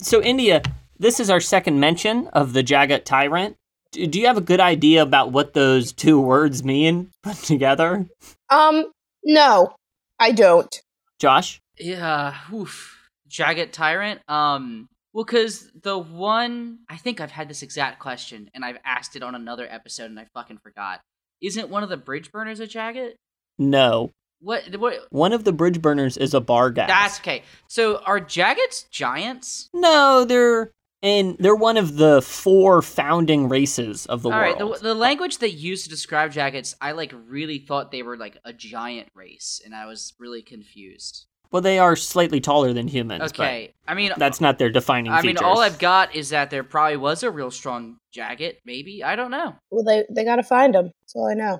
So, 0.00 0.22
India, 0.22 0.62
this 0.98 1.18
is 1.18 1.30
our 1.30 1.40
second 1.40 1.80
mention 1.80 2.28
of 2.28 2.52
the 2.52 2.62
Jaghut 2.62 3.04
Tyrant. 3.04 3.56
Do 3.92 4.06
do 4.06 4.20
you 4.20 4.26
have 4.26 4.36
a 4.36 4.42
good 4.42 4.60
idea 4.60 5.02
about 5.02 5.32
what 5.32 5.54
those 5.54 5.92
two 5.92 6.20
words 6.20 6.62
mean 6.64 7.10
put 7.22 7.36
together, 7.36 8.06
Um, 8.50 8.90
no, 9.24 9.74
I 10.18 10.32
don't. 10.32 10.74
Josh? 11.18 11.60
Yeah, 11.78 12.34
oof. 12.52 12.94
Jagged 13.28 13.72
Tyrant. 13.72 14.20
Um, 14.28 14.88
well, 15.12 15.24
because 15.24 15.70
the 15.82 15.98
one 15.98 16.78
I 16.88 16.96
think 16.96 17.20
I've 17.20 17.30
had 17.30 17.48
this 17.48 17.62
exact 17.62 17.98
question, 17.98 18.50
and 18.54 18.64
I've 18.64 18.78
asked 18.84 19.16
it 19.16 19.22
on 19.22 19.34
another 19.34 19.66
episode, 19.70 20.10
and 20.10 20.18
I 20.18 20.26
fucking 20.34 20.58
forgot. 20.58 21.00
Isn't 21.40 21.68
one 21.70 21.82
of 21.82 21.88
the 21.88 21.96
bridge 21.96 22.32
burners 22.32 22.60
a 22.60 22.66
Jagged? 22.66 23.16
No. 23.58 24.12
What? 24.40 24.76
What? 24.76 25.06
One 25.10 25.32
of 25.32 25.44
the 25.44 25.52
bridge 25.52 25.80
burners 25.82 26.16
is 26.16 26.34
a 26.34 26.40
Barghast. 26.40 26.86
That's 26.88 27.18
okay. 27.20 27.42
So 27.68 27.98
are 28.06 28.20
Jaggeds 28.20 28.86
giants? 28.90 29.68
No, 29.74 30.24
they're 30.24 30.70
and 31.02 31.36
they're 31.38 31.54
one 31.54 31.76
of 31.76 31.96
the 31.96 32.20
four 32.22 32.82
founding 32.82 33.48
races 33.48 34.06
of 34.06 34.22
the 34.22 34.30
All 34.30 34.38
right. 34.40 34.58
world. 34.58 34.76
The, 34.80 34.88
the 34.88 34.94
language 34.94 35.38
they 35.38 35.46
used 35.48 35.84
to 35.84 35.90
describe 35.90 36.32
Jaggeds, 36.32 36.74
I 36.80 36.92
like 36.92 37.12
really 37.28 37.58
thought 37.58 37.90
they 37.92 38.02
were 38.02 38.16
like 38.16 38.38
a 38.44 38.52
giant 38.52 39.08
race, 39.14 39.60
and 39.64 39.74
I 39.74 39.86
was 39.86 40.14
really 40.18 40.42
confused. 40.42 41.26
well, 41.50 41.62
they 41.62 41.78
are 41.78 41.96
slightly 41.96 42.40
taller 42.40 42.72
than 42.72 42.88
humans. 42.88 43.22
Okay. 43.32 43.72
I 43.86 43.94
mean, 43.94 44.12
that's 44.18 44.40
not 44.40 44.58
their 44.58 44.70
defining 44.70 45.12
I 45.12 45.22
mean, 45.22 45.38
all 45.38 45.60
I've 45.60 45.78
got 45.78 46.14
is 46.14 46.30
that 46.30 46.50
there 46.50 46.64
probably 46.64 46.96
was 46.98 47.22
a 47.22 47.30
real 47.30 47.50
strong 47.50 47.98
Jagged. 48.12 48.56
Maybe 48.64 49.02
I 49.04 49.16
don't 49.16 49.30
know. 49.30 49.54
Well, 49.70 49.84
they 49.84 50.04
they 50.10 50.24
gotta 50.24 50.42
find 50.42 50.74
him. 50.74 50.92
That's 51.02 51.14
all 51.14 51.28
I 51.28 51.34
know. 51.34 51.58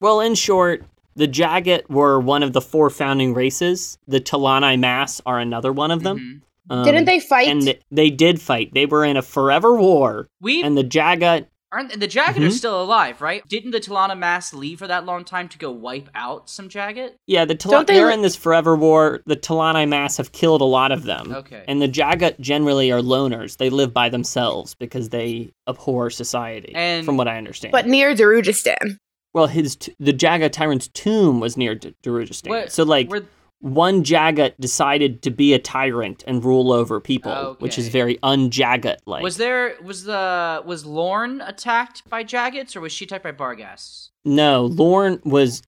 Well, 0.00 0.20
in 0.20 0.34
short, 0.34 0.84
the 1.16 1.28
Jaghut 1.28 1.88
were 1.88 2.18
one 2.20 2.42
of 2.42 2.52
the 2.52 2.60
four 2.60 2.90
founding 2.90 3.32
races. 3.32 3.96
The 4.08 4.20
T'lan 4.20 4.62
Imass 4.62 5.20
are 5.24 5.38
another 5.38 5.72
one 5.72 5.90
of 5.92 6.02
them. 6.02 6.18
Mhm. 6.18 6.40
Um, 6.70 6.84
Didn't 6.84 7.04
they 7.04 7.20
fight? 7.20 7.48
And 7.48 7.62
th- 7.62 7.80
they 7.90 8.10
did 8.10 8.40
fight. 8.40 8.72
They 8.72 8.86
were 8.86 9.04
in 9.04 9.16
a 9.16 9.22
forever 9.22 9.76
war, 9.76 10.28
We 10.40 10.62
and 10.62 10.76
the 10.78 10.84
Jaghut. 10.84 11.46
aren't 11.72 11.98
the 11.98 12.06
Jagged 12.06 12.38
are 12.38 12.48
Mhm. 12.48 12.52
still 12.52 12.80
alive, 12.80 13.20
right? 13.20 13.42
Didn't 13.48 13.72
the 13.72 13.80
T'lan 13.80 14.10
Imass 14.10 14.54
leave 14.54 14.78
for 14.78 14.86
that 14.86 15.04
long 15.04 15.24
time 15.24 15.48
to 15.48 15.58
go 15.58 15.70
wipe 15.72 16.08
out 16.14 16.48
some 16.48 16.68
Jagged? 16.68 17.14
Yeah, 17.26 17.44
the 17.44 17.54
Tal- 17.56 17.72
Don't 17.72 17.86
they 17.88 17.94
they're 17.94 18.06
li- 18.06 18.14
in 18.14 18.22
this 18.22 18.36
forever 18.36 18.76
war. 18.76 19.20
The 19.26 19.36
T'lan 19.36 19.74
Imass 19.74 20.16
have 20.18 20.30
killed 20.32 20.60
a 20.60 20.64
lot 20.64 20.92
of 20.92 21.02
them. 21.02 21.32
Okay. 21.32 21.64
And 21.68 21.82
the 21.82 21.88
Jaghut 21.88 22.38
generally 22.40 22.90
are 22.92 23.00
loners. 23.00 23.56
They 23.58 23.70
live 23.70 23.92
by 23.92 24.08
themselves 24.08 24.74
because 24.76 25.08
they 25.10 25.50
abhor 25.68 26.10
society, 26.10 26.72
And- 26.76 27.04
from 27.04 27.16
what 27.16 27.26
I 27.28 27.36
understand. 27.38 27.72
but 27.72 27.86
near 27.88 28.14
Darujhistan. 28.14 28.98
well, 29.34 29.48
his 29.48 29.74
t- 29.76 29.94
the 29.98 30.12
Jaghut 30.12 30.52
tyrant's 30.52 30.86
tomb 30.88 31.40
was 31.40 31.56
near 31.56 31.74
D- 31.74 31.92
Darujistan. 32.04 32.70
So 32.70 32.84
like 32.84 33.10
Were- 33.10 33.24
one 33.64 34.04
Jaghut 34.04 34.52
decided 34.60 35.22
to 35.22 35.30
be 35.30 35.54
a 35.54 35.58
tyrant 35.58 36.22
and 36.26 36.44
rule 36.44 36.70
over 36.70 37.00
people, 37.00 37.32
oh, 37.32 37.56
which 37.60 37.78
is 37.78 37.88
very 37.88 38.18
un-Jaghut 38.22 38.98
like. 39.06 39.22
was 39.22 39.38
there 39.38 39.74
was 39.82 40.04
the 40.04 40.62
was 40.66 40.84
Lorn 40.84 41.40
attacked 41.40 42.08
by 42.10 42.22
Jaggeds 42.22 42.76
or 42.76 42.82
was 42.82 42.92
she 42.92 43.06
attacked 43.06 43.24
by 43.24 43.32
Barghast? 43.32 44.10
no, 44.24 44.66
Lorn 44.66 45.20
was 45.24 45.62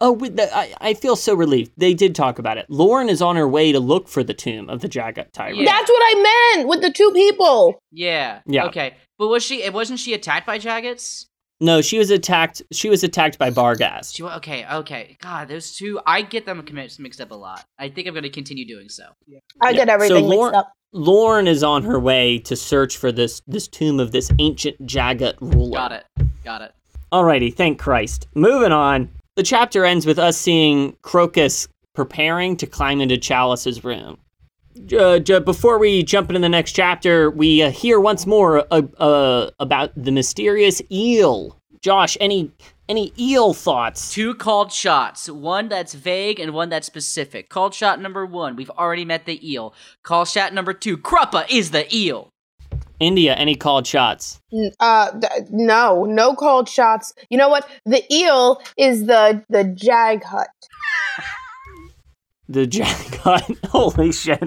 Oh, 0.00 0.12
with 0.12 0.36
the, 0.36 0.48
I, 0.56 0.72
I 0.80 0.94
feel 0.94 1.16
so 1.16 1.34
relieved. 1.34 1.72
They 1.76 1.92
did 1.92 2.14
talk 2.14 2.38
about 2.38 2.56
it. 2.56 2.66
Lauren 2.68 3.08
is 3.08 3.20
on 3.20 3.34
her 3.34 3.48
way 3.48 3.72
to 3.72 3.80
look 3.80 4.06
for 4.06 4.22
the 4.22 4.32
tomb 4.32 4.70
of 4.70 4.80
the 4.80 4.88
Jagat 4.88 5.32
tyrant. 5.32 5.56
Yeah. 5.56 5.64
That's 5.64 5.90
what 5.90 6.00
I 6.04 6.54
meant 6.54 6.68
with 6.68 6.82
the 6.82 6.92
two 6.92 7.10
people. 7.10 7.80
Yeah. 7.90 8.40
Yeah. 8.46 8.66
Okay. 8.66 8.94
But 9.18 9.26
was 9.26 9.42
she? 9.42 9.68
Wasn't 9.68 9.98
she 9.98 10.14
attacked 10.14 10.46
by 10.46 10.58
Jaggets? 10.58 11.26
No, 11.60 11.80
she 11.80 11.98
was 11.98 12.10
attacked. 12.10 12.62
She 12.72 12.88
was 12.88 13.02
attacked 13.02 13.38
by 13.38 13.50
Barghast. 13.60 14.14
She, 14.14 14.22
okay. 14.22 14.66
Okay. 14.66 15.16
God, 15.20 15.48
those 15.48 15.74
two. 15.74 16.00
I 16.06 16.22
get 16.22 16.46
them 16.46 16.64
mixed 16.72 17.00
mixed 17.00 17.20
up 17.20 17.30
a 17.30 17.34
lot. 17.34 17.64
I 17.78 17.88
think 17.88 18.06
I'm 18.06 18.14
going 18.14 18.22
to 18.24 18.30
continue 18.30 18.66
doing 18.66 18.88
so. 18.88 19.04
I 19.60 19.72
get 19.72 19.88
everything 19.88 20.16
So 20.16 20.22
mixed 20.22 20.36
Lauren- 20.36 20.54
up. 20.54 20.72
Lauren 20.92 21.46
is 21.46 21.62
on 21.62 21.82
her 21.82 22.00
way 22.00 22.38
to 22.38 22.56
search 22.56 22.96
for 22.96 23.12
this 23.12 23.42
this 23.46 23.68
tomb 23.68 24.00
of 24.00 24.12
this 24.12 24.30
ancient 24.38 24.78
Jaghut 24.86 25.34
ruler. 25.40 25.76
Got 25.76 25.92
it. 25.92 26.06
Got 26.44 26.62
it. 26.62 26.72
Alrighty, 27.12 27.54
thank 27.54 27.78
Christ. 27.78 28.26
Moving 28.34 28.72
on. 28.72 29.10
The 29.36 29.42
chapter 29.42 29.84
ends 29.84 30.06
with 30.06 30.18
us 30.18 30.36
seeing 30.36 30.94
Crokus 31.02 31.68
preparing 31.94 32.56
to 32.56 32.66
climb 32.66 33.00
into 33.00 33.16
Challice's 33.16 33.84
room. 33.84 34.18
Uh, 34.96 35.18
j- 35.18 35.40
before 35.40 35.78
we 35.78 36.02
jump 36.02 36.30
into 36.30 36.40
the 36.40 36.48
next 36.48 36.72
chapter, 36.72 37.30
we 37.30 37.62
uh, 37.62 37.70
hear 37.70 38.00
once 38.00 38.26
more 38.26 38.66
uh, 38.70 38.82
uh, 38.98 39.50
about 39.58 39.92
the 39.96 40.10
mysterious 40.10 40.80
eel. 40.90 41.56
Josh, 41.80 42.16
any 42.20 42.50
any 42.88 43.12
eel 43.18 43.52
thoughts? 43.54 44.12
Two 44.12 44.34
called 44.34 44.72
shots. 44.72 45.28
One 45.28 45.68
that's 45.68 45.94
vague 45.94 46.40
and 46.40 46.52
one 46.52 46.70
that's 46.70 46.86
specific. 46.86 47.50
Called 47.50 47.74
shot 47.74 48.00
number 48.00 48.24
one. 48.24 48.56
We've 48.56 48.70
already 48.70 49.04
met 49.04 49.26
the 49.26 49.38
eel. 49.48 49.74
Call 50.02 50.24
shot 50.24 50.54
number 50.54 50.72
two. 50.72 50.96
Kruppe 50.96 51.44
is 51.50 51.70
the 51.70 51.86
eel. 51.94 52.30
India, 53.00 53.34
any 53.34 53.54
called 53.54 53.86
shots? 53.86 54.40
Uh, 54.80 55.12
th- 55.12 55.48
no, 55.50 56.04
no 56.04 56.34
called 56.34 56.68
shots. 56.68 57.14
You 57.30 57.38
know 57.38 57.48
what? 57.48 57.68
The 57.84 58.02
eel 58.12 58.60
is 58.76 59.06
the 59.06 59.44
the 59.48 59.64
Jaghut. 59.64 60.46
The 62.48 62.66
jackpot. 62.66 63.42
Holy 63.66 64.10
shit. 64.10 64.42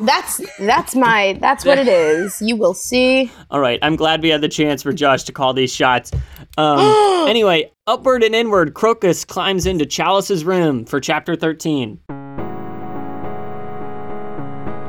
That's 0.00 0.40
that's 0.58 0.94
my 0.96 1.38
that's 1.40 1.64
what 1.64 1.78
it 1.78 1.86
is. 1.88 2.42
You 2.42 2.56
will 2.56 2.74
see. 2.74 3.30
All 3.50 3.60
right, 3.60 3.78
I'm 3.82 3.96
glad 3.96 4.22
we 4.22 4.30
had 4.30 4.40
the 4.40 4.48
chance 4.48 4.82
for 4.82 4.92
Josh 4.92 5.22
to 5.24 5.32
call 5.32 5.54
these 5.54 5.72
shots. 5.72 6.10
Um, 6.58 6.80
anyway, 7.28 7.72
upward 7.86 8.24
and 8.24 8.34
inward, 8.34 8.74
Crokus 8.74 9.26
climbs 9.26 9.66
into 9.66 9.86
Challice's 9.86 10.44
room 10.44 10.84
for 10.84 11.00
chapter 11.00 11.36
13. 11.36 12.00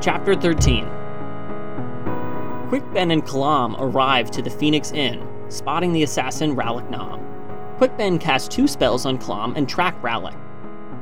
Chapter 0.02 0.36
13. 0.36 0.90
Quick 2.70 2.84
Ben 2.94 3.12
and 3.12 3.24
Kalam 3.24 3.76
arrive 3.80 4.32
to 4.32 4.42
the 4.42 4.50
Phoenix 4.50 4.92
Inn, 4.92 5.26
spotting 5.50 5.94
the 5.94 6.04
assassin 6.04 6.56
Rallick 6.56 6.90
Nom. 6.90 7.22
Quickben 7.78 8.20
casts 8.20 8.48
two 8.48 8.68
spells 8.68 9.06
on 9.06 9.18
Kalam 9.20 9.56
and 9.56 9.70
track 9.70 10.02
Rallick. 10.02 10.38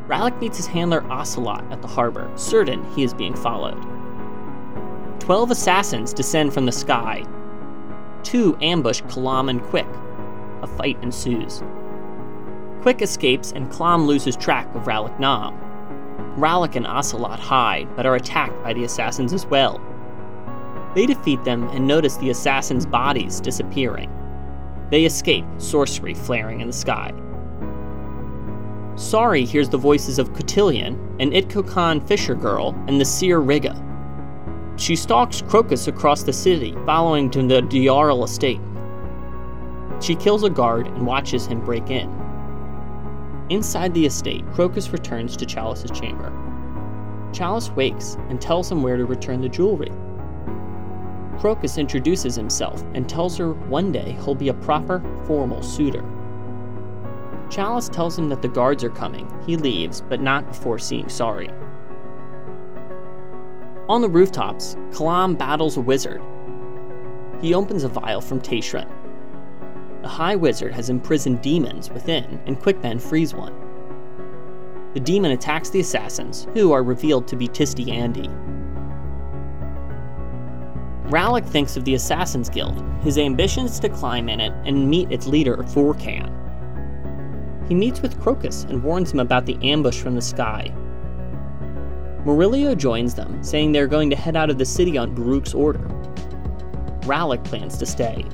Rallick 0.08 0.40
meets 0.40 0.58
his 0.58 0.68
handler 0.68 1.04
Ocelot 1.12 1.64
at 1.72 1.82
the 1.82 1.88
harbor, 1.88 2.32
certain 2.36 2.84
he 2.94 3.04
is 3.04 3.14
being 3.14 3.36
followed. 3.36 3.82
Twelve 5.20 5.50
assassins 5.50 6.14
descend 6.14 6.54
from 6.54 6.68
the 6.68 6.72
sky. 6.72 7.26
Two 8.22 8.56
ambush 8.62 9.02
Kalam 9.04 9.50
and 9.50 9.64
Quick. 9.64 9.88
A 10.62 10.68
fight 10.68 10.98
ensues. 11.02 11.64
Quick 12.82 13.02
escapes 13.02 13.52
and 13.52 13.72
Kalam 13.72 14.06
loses 14.06 14.36
track 14.36 14.74
of 14.76 14.84
Rallick 14.84 15.20
Nom. 15.20 15.58
Rallick 16.38 16.76
and 16.76 16.86
Ocelot 16.86 17.40
hide, 17.40 17.88
but 17.96 18.06
are 18.06 18.16
attacked 18.16 18.62
by 18.64 18.74
the 18.74 18.84
assassins 18.84 19.34
as 19.34 19.48
well. 19.48 19.82
They 20.94 21.08
defeat 21.08 21.44
them 21.44 21.68
and 21.70 21.88
notice 21.88 22.18
the 22.18 22.30
assassins' 22.30 22.86
bodies 22.86 23.42
disappearing. 23.42 24.12
They 24.92 25.06
escape, 25.06 25.46
sorcery 25.58 26.14
flaring 26.14 26.62
in 26.62 26.68
the 26.68 26.74
sky. 26.74 27.12
Sorry 28.96 29.44
hears 29.44 29.68
the 29.68 29.78
voices 29.78 30.20
of 30.20 30.34
Cotillion, 30.34 30.94
an 31.20 31.32
Itko 31.32 31.70
Kan 31.70 32.00
fisher 32.00 32.34
girl, 32.34 32.74
and 32.88 33.00
the 33.00 33.04
seer 33.04 33.40
Riga. 33.40 33.76
She 34.78 34.96
stalks 34.96 35.42
Crokus 35.42 35.90
across 35.90 36.24
the 36.24 36.32
city, 36.32 36.74
following 36.86 37.30
to 37.32 37.44
the 37.46 37.62
D'Arle 37.62 38.24
estate. 38.24 38.62
She 40.00 40.16
kills 40.16 40.44
a 40.44 40.50
guard 40.50 40.88
and 40.88 41.06
watches 41.06 41.46
him 41.46 41.60
break 41.64 41.90
in. 41.90 42.10
Inside 43.50 43.94
the 43.94 44.06
estate, 44.06 44.46
Crokus 44.54 44.94
returns 44.94 45.36
to 45.38 45.46
Challice's 45.46 45.92
chamber. 45.92 46.32
Challice 47.34 47.76
wakes 47.76 48.16
and 48.30 48.40
tells 48.40 48.72
him 48.72 48.82
where 48.82 48.96
to 48.96 49.06
return 49.06 49.42
the 49.42 49.50
jewelry. 49.50 49.92
Crokus 51.38 51.78
introduces 51.78 52.34
himself 52.34 52.82
and 52.94 53.10
tells 53.10 53.38
her 53.38 53.52
one 53.54 53.92
day 53.92 54.18
he'll 54.24 54.36
be 54.36 54.48
a 54.48 54.54
proper, 54.54 55.04
formal 55.26 55.62
suitor. 55.62 56.04
Challice 57.50 57.92
tells 57.92 58.18
him 58.18 58.30
that 58.30 58.42
the 58.42 58.48
guards 58.48 58.84
are 58.84 58.90
coming. 58.90 59.32
He 59.46 59.56
leaves, 59.58 60.02
but 60.02 60.22
not 60.22 60.48
before 60.48 60.80
seeing 60.80 61.10
Sorry. 61.10 61.50
On 63.88 64.02
the 64.02 64.10
rooftops, 64.10 64.76
Kalam 64.90 65.38
battles 65.38 65.78
a 65.78 65.82
wizard. 65.82 66.22
He 67.40 67.54
opens 67.54 67.84
a 67.84 67.90
vial 67.90 68.20
from 68.20 68.42
Tayschrenn. 68.42 68.90
The 70.02 70.08
High 70.08 70.36
Wizard 70.36 70.74
has 70.74 70.90
imprisoned 70.90 71.42
demons 71.42 71.92
within, 71.92 72.40
and 72.46 72.60
Quick 72.60 72.82
Ben 72.82 72.98
frees 73.00 73.34
one. 73.34 73.54
The 74.94 75.00
demon 75.00 75.32
attacks 75.32 75.70
the 75.70 75.82
assassins, 75.82 76.48
who 76.54 76.72
are 76.72 76.84
revealed 76.84 77.28
to 77.28 77.36
be 77.36 77.48
Tiste 77.48 77.78
Andii. 77.78 78.32
Rallick 81.10 81.46
thinks 81.46 81.78
of 81.78 81.86
the 81.86 81.94
Assassin's 81.94 82.50
Guild. 82.50 82.84
His 83.04 83.18
ambition 83.20 83.66
is 83.66 83.80
to 83.80 83.90
climb 83.90 84.30
in 84.30 84.40
it 84.40 84.54
and 84.66 84.90
meet 84.90 85.12
its 85.12 85.28
leader, 85.28 85.58
Thorcan. 85.58 86.45
He 87.68 87.76
meets 87.76 88.02
with 88.02 88.20
Crokus 88.20 88.70
and 88.70 88.84
warns 88.84 89.12
him 89.12 89.20
about 89.20 89.46
the 89.46 89.58
ambush 89.64 90.00
from 90.00 90.16
the 90.16 90.22
sky. 90.22 90.74
Murillio 92.26 92.76
joins 92.76 93.16
them, 93.16 93.44
saying 93.44 93.72
they're 93.72 93.88
going 93.88 94.10
to 94.10 94.16
head 94.16 94.36
out 94.36 94.50
of 94.50 94.58
the 94.58 94.66
city 94.66 94.98
on 94.98 95.16
Baruk's 95.16 95.54
order. 95.54 95.88
Rallick 97.02 97.44
plans 97.44 97.78
to 97.78 97.86
stay. 97.86 98.26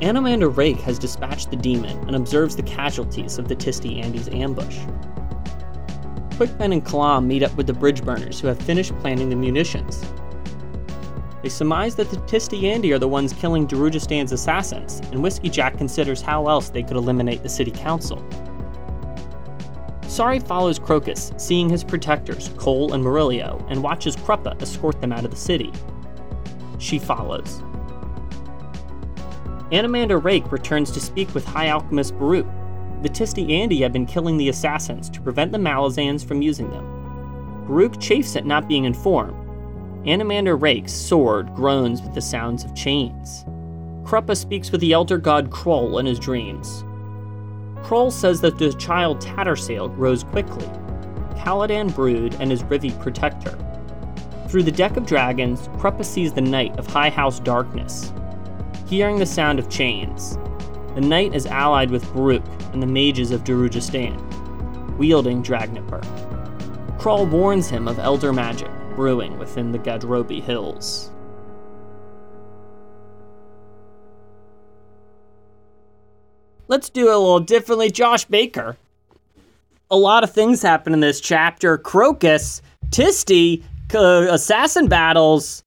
Anomander 0.00 0.54
Rake 0.54 0.80
has 0.80 0.98
dispatched 0.98 1.50
the 1.50 1.56
demon 1.56 1.96
and 2.06 2.16
observes 2.16 2.56
the 2.56 2.62
casualties 2.62 3.38
of 3.38 3.48
the 3.48 3.54
Tiste 3.54 3.84
Andii's 3.84 4.28
ambush. 4.28 4.78
Quick 6.36 6.58
Ben 6.58 6.72
and 6.72 6.84
Kalam 6.84 7.26
meet 7.26 7.44
up 7.44 7.56
with 7.56 7.68
the 7.68 7.72
bridge 7.72 8.04
burners 8.04 8.40
who 8.40 8.48
have 8.48 8.60
finished 8.60 8.96
planning 8.98 9.30
the 9.30 9.36
munitions. 9.36 10.04
They 11.44 11.50
surmise 11.50 11.94
that 11.96 12.08
the 12.08 12.16
Tiste 12.22 12.52
Andii 12.52 12.94
are 12.94 12.98
the 12.98 13.06
ones 13.06 13.34
killing 13.34 13.66
Darujhistan's 13.66 14.32
assassins, 14.32 15.00
and 15.12 15.22
Whiskey 15.22 15.50
Jack 15.50 15.76
considers 15.76 16.22
how 16.22 16.48
else 16.48 16.70
they 16.70 16.82
could 16.82 16.96
eliminate 16.96 17.42
the 17.42 17.50
city 17.50 17.70
council. 17.70 18.26
Sorry 20.08 20.40
follows 20.40 20.78
Crokus, 20.78 21.38
seeing 21.38 21.68
his 21.68 21.84
protectors, 21.84 22.48
Coll 22.56 22.94
and 22.94 23.04
Murillio, 23.04 23.62
and 23.68 23.82
watches 23.82 24.16
Kruppe 24.16 24.58
escort 24.62 25.02
them 25.02 25.12
out 25.12 25.26
of 25.26 25.30
the 25.32 25.36
city. 25.36 25.70
She 26.78 26.98
follows. 26.98 27.60
Anomander 29.70 30.24
Rake 30.24 30.50
returns 30.50 30.90
to 30.92 31.00
speak 31.00 31.34
with 31.34 31.44
High 31.44 31.68
Alchemist 31.68 32.16
Baruk. 32.18 32.46
The 33.02 33.10
Tiste 33.10 33.36
Andii 33.36 33.82
have 33.82 33.92
been 33.92 34.06
killing 34.06 34.38
the 34.38 34.48
assassins 34.48 35.10
to 35.10 35.20
prevent 35.20 35.52
the 35.52 35.58
Malazans 35.58 36.24
from 36.24 36.40
using 36.40 36.70
them. 36.70 37.66
Baruk 37.66 38.00
chafes 38.00 38.34
at 38.34 38.46
not 38.46 38.66
being 38.66 38.84
informed. 38.84 39.43
Anomander 40.06 40.60
Rake's 40.60 40.92
sword 40.92 41.54
groans 41.54 42.02
with 42.02 42.12
the 42.12 42.20
sounds 42.20 42.62
of 42.62 42.74
chains. 42.74 43.46
Kruppe 44.04 44.36
speaks 44.36 44.70
with 44.70 44.82
the 44.82 44.92
elder 44.92 45.16
god 45.16 45.50
K'rul 45.50 45.98
in 45.98 46.04
his 46.04 46.18
dreams. 46.18 46.84
K'rul 47.86 48.12
says 48.12 48.42
that 48.42 48.58
the 48.58 48.74
child 48.74 49.20
Tattersail 49.20 49.94
grows 49.94 50.22
quickly. 50.24 50.66
Caladan 51.38 51.94
Brood 51.94 52.36
and 52.38 52.50
his 52.50 52.62
Rivi 52.64 52.90
Protector. 53.00 53.58
Through 54.48 54.64
the 54.64 54.70
deck 54.70 54.98
of 54.98 55.06
dragons, 55.06 55.68
Kruppe 55.78 56.04
sees 56.04 56.34
the 56.34 56.42
Knight 56.42 56.78
of 56.78 56.86
High 56.86 57.10
House 57.10 57.40
Darkness. 57.40 58.12
Hearing 58.86 59.18
the 59.18 59.24
sound 59.24 59.58
of 59.58 59.70
chains, 59.70 60.36
the 60.94 61.00
Knight 61.00 61.34
is 61.34 61.46
allied 61.46 61.90
with 61.90 62.12
Baruk 62.12 62.44
and 62.74 62.82
the 62.82 62.86
mages 62.86 63.30
of 63.30 63.42
Darujhistan, 63.42 64.18
wielding 64.98 65.42
Dragnipur. 65.42 66.02
K'rul 66.98 67.28
warns 67.28 67.70
him 67.70 67.88
of 67.88 67.98
elder 67.98 68.34
magic 68.34 68.70
brewing 68.94 69.38
within 69.38 69.72
the 69.72 69.78
Gadrobi 69.78 70.42
Hills. 70.42 71.10
Let's 76.68 76.88
do 76.88 77.08
it 77.08 77.14
a 77.14 77.18
little 77.18 77.40
differently. 77.40 77.90
Josh 77.90 78.24
Baker. 78.24 78.76
A 79.90 79.96
lot 79.96 80.24
of 80.24 80.32
things 80.32 80.62
happen 80.62 80.92
in 80.92 81.00
this 81.00 81.20
chapter. 81.20 81.76
Crokus, 81.76 82.62
Tiste, 82.90 83.62
assassin 83.92 84.88
battles. 84.88 85.62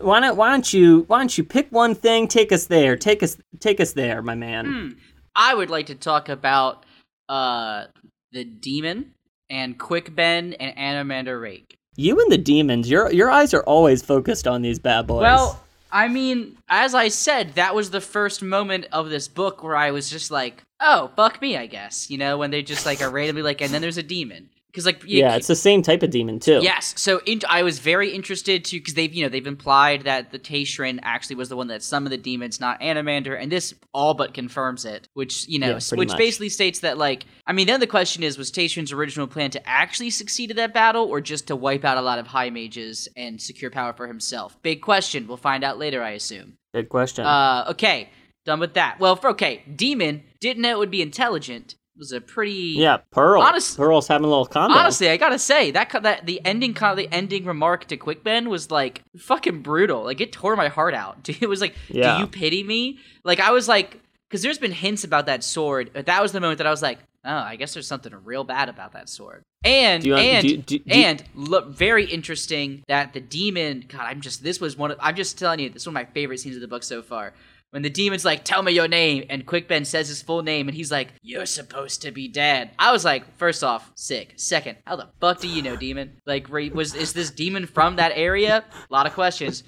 Why 0.00 0.20
don't 0.20 0.36
why 0.36 0.50
don't 0.50 0.72
you 0.72 1.04
why 1.08 1.18
don't 1.18 1.36
you 1.36 1.42
pick 1.42 1.72
one 1.72 1.94
thing? 1.94 2.28
Take 2.28 2.52
us 2.52 2.66
there. 2.66 2.96
Take 2.96 3.22
us 3.22 3.36
take 3.58 3.80
us 3.80 3.92
there, 3.92 4.22
my 4.22 4.34
man. 4.34 4.66
Hmm. 4.66 4.88
I 5.34 5.54
would 5.54 5.70
like 5.70 5.86
to 5.86 5.94
talk 5.94 6.28
about 6.28 6.84
uh 7.28 7.86
the 8.32 8.44
demon 8.44 9.14
and 9.50 9.78
Quick 9.78 10.14
Ben 10.14 10.52
and 10.54 10.76
Anomander 10.76 11.40
Rake. 11.40 11.76
You 11.96 12.20
and 12.20 12.32
the 12.32 12.38
demons. 12.38 12.88
Your 12.88 13.12
your 13.12 13.30
eyes 13.30 13.52
are 13.52 13.62
always 13.62 14.02
focused 14.02 14.46
on 14.46 14.62
these 14.62 14.78
bad 14.78 15.06
boys. 15.06 15.22
Well, 15.22 15.62
I 15.90 16.08
mean, 16.08 16.56
as 16.68 16.94
I 16.94 17.08
said, 17.08 17.54
that 17.54 17.74
was 17.74 17.90
the 17.90 18.00
first 18.00 18.42
moment 18.42 18.86
of 18.92 19.10
this 19.10 19.28
book 19.28 19.62
where 19.62 19.76
I 19.76 19.90
was 19.90 20.08
just 20.08 20.30
like, 20.30 20.62
"Oh, 20.80 21.10
fuck 21.16 21.42
me," 21.42 21.56
I 21.56 21.66
guess. 21.66 22.10
You 22.10 22.16
know, 22.18 22.38
when 22.38 22.50
they 22.50 22.62
just 22.62 22.86
like 22.86 23.02
are 23.02 23.10
randomly 23.10 23.42
like, 23.42 23.60
and 23.60 23.72
then 23.74 23.82
there's 23.82 23.98
a 23.98 24.02
demon 24.02 24.48
because 24.72 24.86
like 24.86 25.02
you- 25.04 25.18
Yeah, 25.18 25.36
it's 25.36 25.46
the 25.46 25.54
same 25.56 25.82
type 25.82 26.02
of 26.02 26.10
demon 26.10 26.40
too. 26.40 26.60
Yes, 26.62 26.94
so 26.96 27.20
in, 27.26 27.40
I 27.48 27.62
was 27.62 27.78
very 27.78 28.10
interested 28.10 28.64
to 28.66 28.78
because 28.78 28.94
they've 28.94 29.12
you 29.12 29.22
know 29.22 29.28
they've 29.28 29.46
implied 29.46 30.02
that 30.02 30.30
the 30.32 30.38
Tayschrenn 30.38 30.98
actually 31.02 31.36
was 31.36 31.48
the 31.50 31.56
one 31.56 31.68
that 31.68 31.82
summoned 31.82 32.12
the 32.12 32.16
demons, 32.16 32.58
not 32.60 32.80
Anomander, 32.80 33.38
and 33.40 33.52
this 33.52 33.74
all 33.92 34.14
but 34.14 34.32
confirms 34.34 34.84
it. 34.84 35.08
Which 35.14 35.46
you 35.46 35.58
know, 35.58 35.78
Yeah, 35.78 35.96
which 35.96 36.08
much. 36.08 36.18
basically 36.18 36.48
states 36.48 36.80
that 36.80 36.96
like 36.98 37.24
I 37.46 37.52
mean, 37.52 37.66
then 37.66 37.80
the 37.80 37.86
question 37.86 38.22
is, 38.22 38.38
was 38.38 38.50
Tayschrenn's 38.50 38.92
original 38.92 39.26
plan 39.26 39.50
to 39.50 39.68
actually 39.68 40.10
succeed 40.10 40.50
at 40.50 40.56
that 40.56 40.72
battle, 40.72 41.04
or 41.04 41.20
just 41.20 41.48
to 41.48 41.56
wipe 41.56 41.84
out 41.84 41.98
a 41.98 42.02
lot 42.02 42.18
of 42.18 42.26
high 42.26 42.50
mages 42.50 43.08
and 43.16 43.40
secure 43.40 43.70
power 43.70 43.92
for 43.92 44.06
himself? 44.06 44.56
Big 44.62 44.80
question. 44.80 45.26
We'll 45.28 45.36
find 45.36 45.62
out 45.64 45.78
later, 45.78 46.02
I 46.02 46.10
assume. 46.10 46.54
Good 46.74 46.88
question. 46.88 47.26
Uh, 47.26 47.66
okay, 47.70 48.08
done 48.46 48.60
with 48.60 48.74
that. 48.74 48.98
Well, 48.98 49.16
for, 49.16 49.30
okay, 49.30 49.62
demon 49.74 50.22
didn't 50.40 50.62
know 50.62 50.70
it 50.70 50.78
would 50.78 50.90
be 50.90 51.02
intelligent. 51.02 51.74
Was 51.98 52.10
a 52.12 52.20
pretty 52.22 52.74
yeah, 52.78 52.98
Pearl. 53.10 53.42
honest- 53.42 53.76
Pearl's 53.76 54.08
having 54.08 54.24
a 54.24 54.28
little 54.28 54.46
combo. 54.46 54.76
Honestly, 54.76 55.10
I 55.10 55.16
gotta 55.18 55.38
say 55.38 55.70
that 55.72 55.90
that 56.02 56.24
the 56.26 56.40
ending 56.44 56.72
the 56.72 57.06
ending 57.12 57.44
remark 57.44 57.86
to 57.88 57.96
Quick 57.98 58.24
Ben 58.24 58.48
was 58.48 58.70
like 58.70 59.02
fucking 59.18 59.60
brutal. 59.62 60.02
Like 60.04 60.20
it 60.20 60.32
tore 60.32 60.56
my 60.56 60.68
heart 60.68 60.94
out. 60.94 61.28
It 61.40 61.48
was 61.48 61.60
like, 61.60 61.74
Yeah. 61.88 62.14
do 62.16 62.20
you 62.22 62.26
pity 62.26 62.62
me? 62.62 62.98
Like 63.24 63.40
I 63.40 63.50
was 63.52 63.68
like, 63.68 64.00
because 64.28 64.42
there's 64.42 64.58
been 64.58 64.72
hints 64.72 65.04
about 65.04 65.26
that 65.26 65.44
sword, 65.44 65.90
but 65.92 66.06
that 66.06 66.22
was 66.22 66.32
the 66.32 66.40
moment 66.40 66.58
that 66.58 66.66
I 66.66 66.70
was 66.70 66.80
like, 66.82 66.98
oh, 67.24 67.30
I 67.30 67.56
guess 67.56 67.74
there's 67.74 67.86
something 67.86 68.12
real 68.24 68.42
bad 68.44 68.70
about 68.70 68.92
that 68.94 69.08
sword. 69.10 69.42
And 69.62 70.02
want- 70.04 70.22
and 70.22 70.42
do 70.42 70.48
you- 70.48 70.56
do- 70.58 70.78
do 70.78 70.84
and 70.90 71.22
look, 71.34 71.68
very 71.76 72.06
interesting 72.06 72.84
that 72.88 73.12
the 73.12 73.20
demon. 73.20 73.84
God, 73.86 74.06
I'm 74.06 74.22
just 74.22 74.42
this 74.42 74.60
was 74.60 74.76
one. 74.78 74.92
Of, 74.92 74.98
I'm 75.00 75.14
just 75.14 75.38
telling 75.38 75.60
you, 75.60 75.68
this 75.68 75.82
is 75.82 75.86
one 75.86 75.96
of 75.96 76.06
my 76.08 76.12
favorite 76.14 76.38
scenes 76.40 76.56
of 76.56 76.62
the 76.62 76.68
book 76.68 76.82
so 76.84 77.02
far. 77.02 77.34
When 77.72 77.82
the 77.82 77.90
demon's 77.90 78.24
like, 78.24 78.44
"Tell 78.44 78.62
me 78.62 78.72
your 78.72 78.86
name," 78.86 79.24
and 79.30 79.46
Quick 79.46 79.66
Ben 79.66 79.86
says 79.86 80.08
his 80.08 80.20
full 80.20 80.42
name, 80.42 80.68
and 80.68 80.76
he's 80.76 80.92
like, 80.92 81.08
"You're 81.22 81.46
supposed 81.46 82.02
to 82.02 82.10
be 82.10 82.28
dead." 82.28 82.70
I 82.78 82.92
was 82.92 83.02
like, 83.02 83.24
first 83.38 83.64
off, 83.64 83.90
sick. 83.94 84.34
Second, 84.36 84.76
how 84.86 84.96
the 84.96 85.08
fuck 85.20 85.40
do 85.40 85.48
you 85.48 85.62
know 85.62 85.74
demon? 85.74 86.20
Like, 86.26 86.48
was 86.50 86.94
is 86.94 87.14
this 87.14 87.30
demon 87.30 87.66
from 87.66 87.96
that 87.96 88.12
area? 88.14 88.62
A 88.72 88.92
lot 88.92 89.06
of 89.06 89.14
questions. 89.14 89.64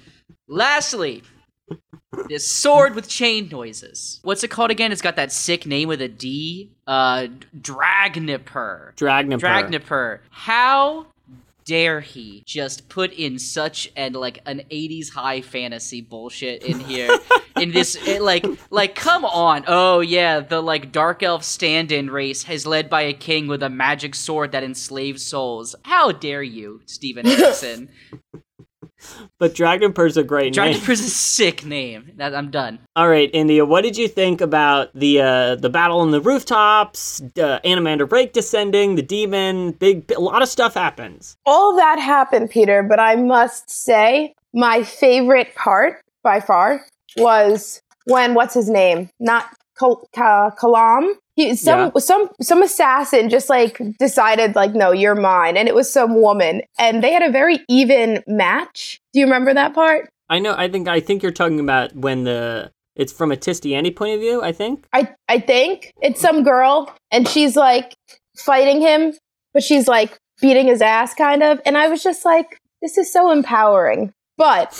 Lastly, 0.47 1.23
this 2.29 2.49
sword 2.49 2.93
with 2.93 3.07
chain 3.07 3.49
noises. 3.51 4.19
What's 4.23 4.43
it 4.43 4.49
called 4.49 4.71
again? 4.71 4.91
It's 4.91 5.01
got 5.01 5.15
that 5.15 5.31
sick 5.31 5.65
name 5.65 5.87
with 5.87 6.01
a 6.01 6.07
D. 6.07 6.71
Uh, 6.85 7.27
Dragnipur. 7.59 8.95
Dragnipur. 8.95 9.39
Dragnipur. 9.39 10.19
How 10.29 11.07
dare 11.65 11.99
he 11.99 12.43
just 12.45 12.87
put 12.89 13.11
in 13.13 13.39
such 13.39 13.91
an 13.95 14.13
like 14.13 14.39
an 14.45 14.61
80s 14.71 15.11
high 15.11 15.41
fantasy 15.41 16.01
bullshit 16.01 16.63
in 16.63 16.79
here? 16.79 17.09
In 17.55 17.71
this 17.71 17.95
it, 17.95 18.21
like 18.21 18.45
like 18.69 18.95
come 18.95 19.23
on. 19.23 19.63
Oh 19.65 20.01
yeah 20.01 20.41
the 20.41 20.61
like 20.61 20.91
dark 20.91 21.23
elf 21.23 21.41
stand-in 21.41 22.09
race 22.09 22.47
is 22.49 22.67
led 22.67 22.89
by 22.89 23.03
a 23.03 23.13
king 23.13 23.47
with 23.47 23.63
a 23.63 23.69
magic 23.69 24.13
sword 24.13 24.51
that 24.51 24.63
enslaves 24.65 25.25
souls. 25.25 25.73
How 25.83 26.11
dare 26.11 26.43
you 26.43 26.81
stephen 26.85 27.25
Anderson? 27.29 27.89
But 29.39 29.53
Dragnipur's 29.53 30.17
a 30.17 30.23
great 30.23 30.55
name. 30.55 30.73
Dragnipur's 30.73 31.01
a 31.01 31.09
sick 31.09 31.65
name 31.65 32.11
that 32.15 32.33
i'm 32.33 32.49
done 32.49 32.79
All 32.95 33.09
right, 33.09 33.29
India. 33.33 33.65
What 33.65 33.81
did 33.81 33.97
you 33.97 34.07
think 34.07 34.41
about 34.41 34.89
the 34.93 35.21
uh, 35.21 35.55
the 35.55 35.69
battle 35.69 35.99
on 35.99 36.11
the 36.11 36.21
rooftops? 36.21 37.21
Uh, 37.21 37.59
Anomander 37.65 38.09
Rake 38.09 38.33
descending, 38.33 38.95
the 38.95 39.01
demon, 39.01 39.71
big, 39.71 40.11
a 40.11 40.19
lot 40.19 40.41
of 40.41 40.47
stuff 40.49 40.73
happens. 40.73 41.35
All 41.45 41.75
that 41.75 41.99
happened, 41.99 42.49
Peter, 42.49 42.83
but 42.83 42.99
I 42.99 43.15
must 43.15 43.69
say 43.69 44.33
my 44.53 44.83
favorite 44.83 45.53
part 45.55 46.01
by 46.23 46.39
far 46.39 46.85
was 47.17 47.81
when 48.05 48.33
what's 48.33 48.53
his 48.53 48.69
name? 48.69 49.09
Not 49.19 49.45
Kal- 49.77 50.07
Ka- 50.15 50.51
Kalam. 50.57 51.11
He 51.35 51.55
some 51.55 51.91
Yeah. 51.93 51.99
some 51.99 52.29
some 52.41 52.61
assassin 52.63 53.29
just 53.29 53.49
like 53.49 53.81
decided 53.99 54.55
like 54.55 54.73
no, 54.73 54.91
you're 54.91 55.15
mine, 55.15 55.57
and 55.57 55.67
it 55.67 55.75
was 55.75 55.91
some 55.91 56.21
woman, 56.21 56.61
and 56.79 57.03
they 57.03 57.11
had 57.11 57.23
a 57.23 57.31
very 57.31 57.59
even 57.67 58.23
match. 58.27 58.99
Do 59.13 59.19
you 59.19 59.25
remember 59.25 59.53
that 59.53 59.73
part? 59.73 60.09
I 60.29 60.39
know. 60.39 60.55
I 60.57 60.69
think. 60.69 60.87
I 60.87 60.99
think 60.99 61.21
you're 61.21 61.31
talking 61.31 61.59
about 61.59 61.95
when 61.95 62.23
the 62.23 62.71
it's 62.95 63.11
from 63.11 63.31
a 63.31 63.35
Tiste 63.37 63.63
Andii 63.65 63.95
point 63.95 64.15
of 64.15 64.21
view. 64.21 64.41
I 64.41 64.51
think. 64.53 64.85
I 64.93 65.13
I 65.27 65.39
think 65.39 65.93
it's 66.01 66.21
some 66.21 66.43
girl, 66.43 66.93
and 67.11 67.27
she's 67.27 67.55
like 67.55 67.93
fighting 68.37 68.81
him, 68.81 69.13
but 69.53 69.61
she's 69.61 69.87
like 69.87 70.17
beating 70.41 70.67
his 70.67 70.81
ass, 70.81 71.13
kind 71.13 71.43
of. 71.43 71.61
And 71.65 71.77
I 71.77 71.87
was 71.89 72.01
just 72.01 72.25
like, 72.25 72.59
this 72.81 72.97
is 72.97 73.11
so 73.11 73.31
empowering. 73.31 74.13
But 74.37 74.71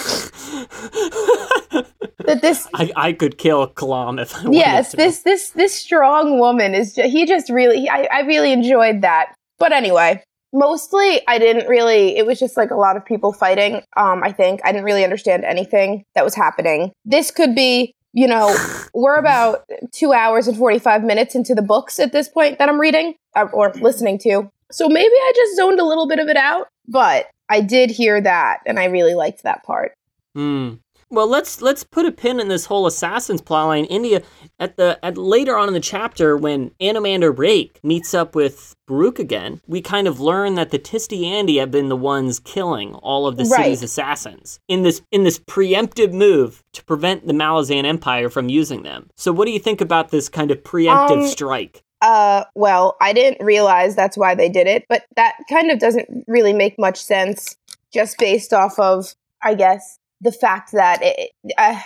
that 2.26 2.42
this 2.42 2.68
I, 2.74 2.92
I 2.96 3.14
could 3.14 3.38
kill 3.38 3.68
Kalam 3.70 4.22
if 4.22 4.36
I 4.36 4.44
wanted 4.44 4.58
yes 4.58 4.92
to. 4.92 4.98
this 4.98 5.20
this 5.20 5.50
this 5.52 5.74
strong 5.74 6.40
woman 6.40 6.76
is 6.76 6.96
ju- 6.96 7.08
he 7.08 7.26
just 7.26 7.50
really 7.50 7.88
I, 7.90 8.08
I 8.12 8.20
really 8.22 8.52
enjoyed 8.52 9.02
that. 9.02 9.34
But 9.58 9.72
anyway 9.72 10.24
mostly 10.54 11.20
i 11.28 11.38
didn't 11.38 11.68
really 11.68 12.16
it 12.16 12.26
was 12.26 12.40
just 12.40 12.56
like 12.56 12.72
a 12.72 12.76
lot 12.76 12.96
of 12.96 13.06
people 13.06 13.34
fighting 13.34 13.82
um 13.98 14.24
i 14.24 14.32
think. 14.32 14.62
I 14.64 14.72
didn't 14.72 14.86
really 14.86 15.04
understand 15.04 15.44
anything 15.44 16.06
that 16.16 16.24
was 16.24 16.34
happening. 16.34 16.94
This 17.04 17.30
could 17.30 17.56
be 17.56 17.94
you 18.14 18.26
know 18.28 18.56
we're 18.94 19.18
about 19.18 19.66
two 19.92 20.14
hours 20.14 20.48
and 20.48 20.56
45 20.58 21.04
minutes 21.04 21.36
into 21.36 21.56
the 21.56 21.62
books 21.62 22.00
at 22.00 22.14
this 22.14 22.30
point 22.30 22.58
that 22.60 22.70
i'm 22.70 22.80
reading 22.80 23.16
uh, 23.36 23.48
or 23.52 23.74
listening 23.82 24.18
to. 24.20 24.50
So 24.72 24.88
maybe 24.88 25.14
i 25.14 25.34
just 25.36 25.58
zoned 25.58 25.80
a 25.80 25.86
little 25.86 26.08
bit 26.08 26.20
of 26.20 26.30
it 26.30 26.38
out 26.38 26.68
but 26.88 27.28
i 27.50 27.62
did 27.62 27.90
hear 27.90 28.20
that 28.22 28.60
and 28.66 28.80
i 28.80 28.86
really 28.86 29.14
liked 29.16 29.44
that 29.44 29.64
part 29.64 29.94
Hmm. 30.36 30.74
Well, 31.12 31.28
let's 31.28 31.62
let's 31.62 31.86
put 31.86 32.06
a 32.06 32.12
pin 32.12 32.42
in 32.42 32.50
this 32.50 32.66
whole 32.66 32.88
assassin's 32.88 33.42
plotline. 33.42 33.88
India 33.90 34.22
at 34.60 34.76
the 34.76 35.00
at 35.02 35.18
later 35.18 35.56
on 35.58 35.70
in 35.70 35.74
the 35.74 35.80
chapter 35.80 36.36
when 36.36 36.72
Anomander 36.82 37.32
Rake 37.32 37.80
meets 37.84 38.14
up 38.14 38.36
with 38.36 38.76
Baruk 38.86 39.18
again, 39.20 39.62
we 39.66 39.82
kind 39.82 40.08
of 40.10 40.20
learn 40.20 40.56
that 40.56 40.72
the 40.72 40.78
Tiste 40.80 41.12
Andii 41.12 41.60
have 41.60 41.72
been 41.72 41.88
the 41.88 41.96
ones 41.96 42.40
killing 42.40 42.96
all 42.96 43.28
of 43.28 43.38
the 43.38 43.46
Right. 43.46 43.64
city's 43.64 43.84
assassins 43.84 44.60
in 44.68 44.82
this 44.84 45.02
in 45.12 45.24
this 45.24 45.40
preemptive 45.40 46.12
move 46.12 46.64
to 46.74 46.84
prevent 46.84 47.28
the 47.28 47.34
Malazan 47.34 47.86
Empire 47.86 48.30
from 48.30 48.50
using 48.50 48.84
them. 48.84 49.10
So, 49.16 49.32
what 49.32 49.46
do 49.46 49.52
you 49.52 49.60
think 49.60 49.80
about 49.80 50.10
this 50.10 50.28
kind 50.28 50.52
of 50.52 50.64
preemptive 50.64 51.22
Um, 51.22 51.28
strike? 51.28 51.82
Uh, 52.02 52.44
well, 52.56 52.98
I 53.02 53.14
didn't 53.14 53.44
realize 53.44 53.96
that's 53.96 54.18
why 54.18 54.36
they 54.36 54.50
did 54.50 54.68
it, 54.68 54.86
but 54.90 55.06
that 55.16 55.36
kind 55.50 55.72
of 55.72 55.80
doesn't 55.80 56.26
really 56.28 56.54
make 56.54 56.78
much 56.78 57.02
sense 57.02 57.56
just 57.94 58.18
based 58.18 58.54
off 58.54 58.78
of, 58.78 59.16
I 59.42 59.56
guess, 59.56 59.98
the 60.22 60.32
fact 60.32 60.72
that 60.74 61.00
it. 61.02 61.32
Uh, 61.58 61.80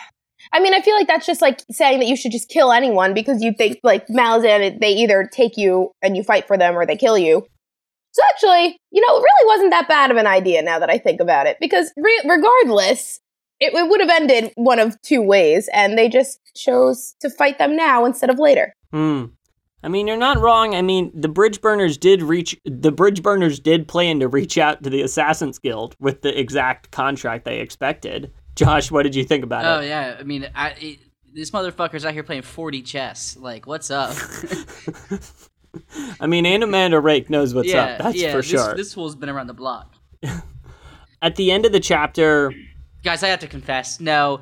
I 0.53 0.61
mean, 0.61 0.73
I 0.73 0.81
feel 0.81 0.95
like 0.95 1.07
that's 1.07 1.25
just 1.25 1.41
like 1.41 1.61
saying 1.69 1.99
that 1.99 2.07
you 2.07 2.15
should 2.15 2.31
just 2.31 2.49
kill 2.49 2.71
anyone 2.71 3.13
because 3.13 3.41
you 3.43 3.53
think 3.53 3.79
like 3.83 4.07
Malazan, 4.07 4.79
they 4.79 4.93
either 4.93 5.29
take 5.31 5.57
you 5.57 5.91
and 6.01 6.15
you 6.15 6.23
fight 6.23 6.47
for 6.47 6.57
them 6.57 6.77
or 6.77 6.85
they 6.85 6.95
kill 6.95 7.17
you. 7.17 7.45
So 8.11 8.21
actually, 8.33 8.79
you 8.91 9.05
know, 9.05 9.17
it 9.17 9.21
really 9.21 9.47
wasn't 9.47 9.71
that 9.71 9.87
bad 9.87 10.11
of 10.11 10.17
an 10.17 10.27
idea 10.27 10.61
now 10.61 10.79
that 10.79 10.89
I 10.89 10.97
think 10.97 11.19
about 11.19 11.45
it 11.45 11.57
because 11.59 11.91
re- 11.95 12.21
regardless, 12.25 13.19
it, 13.59 13.73
it 13.73 13.89
would 13.89 13.99
have 13.99 14.09
ended 14.09 14.51
one 14.55 14.79
of 14.79 14.99
two 15.01 15.21
ways, 15.21 15.69
and 15.73 15.97
they 15.97 16.09
just 16.09 16.39
chose 16.55 17.15
to 17.19 17.29
fight 17.29 17.57
them 17.57 17.75
now 17.75 18.05
instead 18.05 18.29
of 18.29 18.39
later. 18.39 18.73
Hmm. 18.91 19.25
I 19.81 19.87
mean, 19.87 20.07
you're 20.07 20.17
not 20.17 20.39
wrong. 20.39 20.75
I 20.75 20.81
mean, 20.81 21.11
the 21.13 21.29
bridge 21.29 21.61
burners 21.61 21.97
did 21.97 22.21
reach 22.21 22.59
the 22.65 22.91
bridge 22.91 23.23
burners 23.23 23.59
did 23.59 23.87
plan 23.87 24.19
to 24.19 24.27
reach 24.27 24.57
out 24.57 24.83
to 24.83 24.89
the 24.89 25.01
Assassins 25.01 25.57
Guild 25.57 25.95
with 25.99 26.21
the 26.21 26.37
exact 26.37 26.91
contract 26.91 27.45
they 27.45 27.59
expected. 27.59 28.31
Josh, 28.55 28.91
what 28.91 29.03
did 29.03 29.15
you 29.15 29.23
think 29.23 29.43
about 29.43 29.63
oh 29.63 29.75
it? 29.75 29.77
Oh 29.77 29.87
yeah 29.87 30.17
i 30.19 30.23
mean 30.23 30.49
I, 30.53 30.71
it, 30.71 30.99
this 31.33 31.51
motherfucker's 31.51 32.03
out 32.05 32.13
here 32.13 32.23
playing 32.23 32.41
40 32.41 32.81
chess 32.81 33.37
like 33.37 33.65
what's 33.65 33.89
up 33.89 34.15
I 36.19 36.25
mean, 36.25 36.47
and 36.47 36.63
Anomander 36.63 37.01
Rake 37.01 37.29
knows 37.29 37.53
what's 37.53 37.69
yeah 37.69 37.83
up. 37.83 37.97
That's 37.99 38.15
yeah 38.15 38.31
for 38.31 38.37
this, 38.37 38.47
sure. 38.47 38.73
this 38.73 38.93
fool's 38.93 39.15
been 39.15 39.29
around 39.29 39.47
the 39.47 39.53
block 39.53 39.93
At 41.21 41.35
the 41.35 41.51
end 41.51 41.65
of 41.65 41.71
the 41.71 41.79
chapter, 41.79 42.53
Guys, 43.03 43.23
I 43.23 43.27
have 43.27 43.39
to 43.39 43.47
confess, 43.47 43.99
no, 43.99 44.41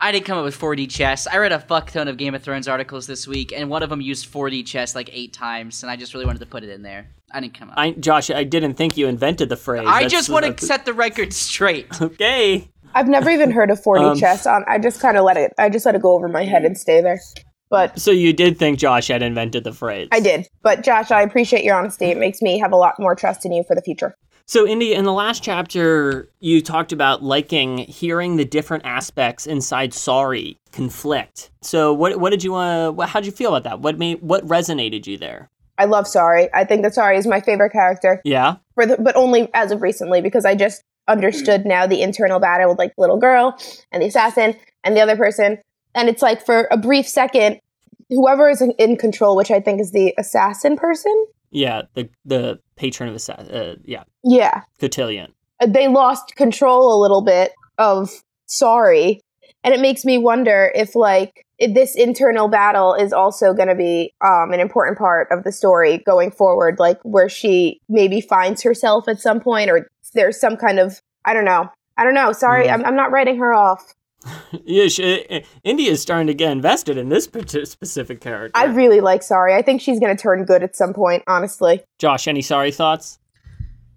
I 0.00 0.12
didn't 0.12 0.26
come 0.26 0.38
up 0.38 0.44
with 0.44 0.56
4D 0.58 0.88
chess. 0.88 1.26
I 1.26 1.38
read 1.38 1.50
a 1.50 1.58
fuck 1.58 1.90
ton 1.90 2.06
of 2.06 2.16
Game 2.16 2.32
of 2.34 2.42
Thrones 2.42 2.68
articles 2.68 3.08
this 3.08 3.26
week, 3.26 3.52
and 3.52 3.68
one 3.68 3.82
of 3.82 3.90
them 3.90 4.00
used 4.00 4.32
4D 4.32 4.64
chess 4.64 4.94
like 4.94 5.10
eight 5.12 5.32
times, 5.32 5.82
and 5.82 5.90
I 5.90 5.96
just 5.96 6.14
really 6.14 6.24
wanted 6.24 6.38
to 6.38 6.46
put 6.46 6.62
it 6.62 6.70
in 6.70 6.82
there. 6.82 7.08
I 7.32 7.40
didn't 7.40 7.54
come 7.58 7.68
up. 7.70 7.74
I, 7.76 7.90
Josh, 7.92 8.30
I 8.30 8.44
didn't 8.44 8.74
think 8.74 8.96
you 8.96 9.08
invented 9.08 9.48
the 9.48 9.56
phrase. 9.56 9.82
I 9.88 10.04
That's- 10.04 10.12
just 10.12 10.28
want 10.30 10.44
to 10.44 10.52
that's- 10.52 10.68
set 10.68 10.84
the 10.86 10.94
record 10.94 11.32
straight. 11.32 11.88
Okay. 12.00 12.70
I've 12.94 13.08
never 13.08 13.28
even 13.28 13.50
heard 13.50 13.70
of 13.70 13.82
4D 13.82 14.12
Um, 14.12 14.18
chess. 14.18 14.46
Um, 14.46 14.64
I 14.66 14.78
just 14.78 15.00
kind 15.00 15.16
of 15.18 15.24
let 15.24 15.36
it. 15.36 15.52
I 15.58 15.68
just 15.68 15.84
let 15.84 15.94
it 15.94 16.00
go 16.00 16.12
over 16.14 16.26
my 16.28 16.44
head 16.44 16.64
and 16.64 16.76
stay 16.78 17.00
there. 17.02 17.20
But 17.68 17.98
So 18.00 18.10
you 18.10 18.32
did 18.32 18.56
think 18.58 18.78
Josh 18.78 19.08
had 19.08 19.22
invented 19.22 19.64
the 19.64 19.72
phrase. 19.74 20.08
I 20.10 20.20
did. 20.20 20.46
But 20.62 20.84
Josh, 20.84 21.10
I 21.10 21.20
appreciate 21.20 21.64
your 21.64 21.76
honesty. 21.76 22.06
It 22.06 22.16
makes 22.16 22.40
me 22.40 22.58
have 22.58 22.72
a 22.72 22.76
lot 22.76 22.94
more 22.98 23.14
trust 23.14 23.44
in 23.44 23.52
you 23.52 23.62
for 23.68 23.74
the 23.76 23.82
future. 23.82 24.14
So, 24.48 24.66
Indy, 24.66 24.94
in 24.94 25.04
the 25.04 25.12
last 25.12 25.42
chapter, 25.42 26.30
you 26.40 26.62
talked 26.62 26.90
about 26.90 27.22
liking 27.22 27.76
hearing 27.76 28.36
the 28.36 28.46
different 28.46 28.86
aspects 28.86 29.46
inside 29.46 29.92
Sorry 29.92 30.56
conflict. 30.72 31.50
So, 31.60 31.92
what 31.92 32.18
what 32.18 32.30
did 32.30 32.42
you 32.42 32.54
uh, 32.54 33.06
how'd 33.06 33.26
you 33.26 33.30
feel 33.32 33.54
about 33.54 33.64
that? 33.64 33.80
What 33.80 33.98
made 33.98 34.22
what 34.22 34.42
resonated 34.46 35.06
you 35.06 35.18
there? 35.18 35.50
I 35.76 35.84
love 35.84 36.08
Sorry. 36.08 36.48
I 36.54 36.64
think 36.64 36.82
that 36.82 36.94
Sorry 36.94 37.18
is 37.18 37.26
my 37.26 37.42
favorite 37.42 37.72
character, 37.72 38.22
Yeah. 38.24 38.56
for 38.74 38.86
the, 38.86 38.96
but 38.96 39.14
only 39.16 39.50
as 39.52 39.70
of 39.70 39.82
recently 39.82 40.22
because 40.22 40.46
I 40.46 40.54
just 40.54 40.82
understood 41.08 41.66
now 41.66 41.86
the 41.86 42.00
internal 42.00 42.40
battle 42.40 42.70
with 42.70 42.78
like 42.78 42.94
the 42.96 43.02
little 43.02 43.18
girl 43.18 43.54
and 43.92 44.02
the 44.02 44.06
assassin 44.06 44.56
and 44.82 44.96
the 44.96 45.02
other 45.02 45.16
person. 45.16 45.58
And 45.94 46.08
it's 46.08 46.22
like 46.22 46.44
for 46.44 46.68
a 46.70 46.78
brief 46.78 47.06
second, 47.06 47.60
whoever 48.08 48.48
is 48.48 48.62
in, 48.62 48.70
in 48.72 48.96
control, 48.96 49.36
which 49.36 49.50
I 49.50 49.60
think 49.60 49.78
is 49.80 49.92
the 49.92 50.14
assassin 50.16 50.76
person. 50.78 51.26
Yeah, 51.50 51.82
the 51.94 52.08
the 52.24 52.60
patron 52.78 53.08
of 53.08 53.14
the 53.14 53.32
Uh, 53.34 53.74
yeah, 53.84 54.04
Yeah. 54.24 54.62
cotillion. 54.80 55.32
Uh, 55.60 55.66
They 55.66 55.88
lost 55.88 56.34
control 56.36 56.94
a 56.94 56.98
little 57.00 57.22
bit 57.22 57.52
of 57.76 58.10
sorry. 58.46 59.20
And 59.64 59.74
it 59.74 59.80
makes 59.80 60.04
me 60.04 60.18
wonder 60.18 60.70
if 60.74 60.94
like 60.94 61.44
if 61.58 61.74
this 61.74 61.96
internal 61.96 62.46
battle 62.48 62.94
is 62.94 63.12
also 63.12 63.52
going 63.52 63.68
to 63.68 63.74
be 63.74 64.14
um, 64.24 64.52
an 64.52 64.60
important 64.60 64.96
part 64.96 65.26
of 65.32 65.42
the 65.42 65.50
story 65.50 65.98
going 66.06 66.30
forward, 66.30 66.78
like 66.78 66.98
where 67.02 67.28
she 67.28 67.80
maybe 67.88 68.20
finds 68.20 68.62
herself 68.62 69.08
at 69.08 69.18
some 69.20 69.40
point, 69.40 69.68
or 69.68 69.88
there's 70.14 70.38
some 70.40 70.56
kind 70.56 70.78
of 70.78 71.00
I 71.24 71.34
don't 71.34 71.44
know, 71.44 71.68
I 71.96 72.04
don't 72.04 72.14
know. 72.14 72.30
Sorry, 72.32 72.68
Mhm. 72.68 72.74
I'm, 72.74 72.84
I'm 72.84 72.96
not 72.96 73.10
writing 73.10 73.38
her 73.38 73.52
off. 73.52 73.92
Yeah, 74.64 74.88
she, 74.88 75.02
eh, 75.04 75.24
eh, 75.30 75.40
India 75.62 75.90
is 75.90 76.02
starting 76.02 76.26
to 76.26 76.34
get 76.34 76.50
invested 76.52 76.96
in 76.98 77.08
this 77.08 77.24
specific 77.24 78.20
character. 78.20 78.58
I 78.58 78.64
really 78.64 79.00
like 79.00 79.22
Sorry. 79.22 79.54
I 79.54 79.62
think 79.62 79.80
she's 79.80 80.00
going 80.00 80.14
to 80.14 80.20
turn 80.20 80.44
good 80.44 80.62
at 80.62 80.74
some 80.76 80.92
point. 80.94 81.22
Honestly, 81.26 81.82
Josh, 81.98 82.26
any 82.26 82.42
sorry 82.42 82.70
thoughts? 82.72 83.18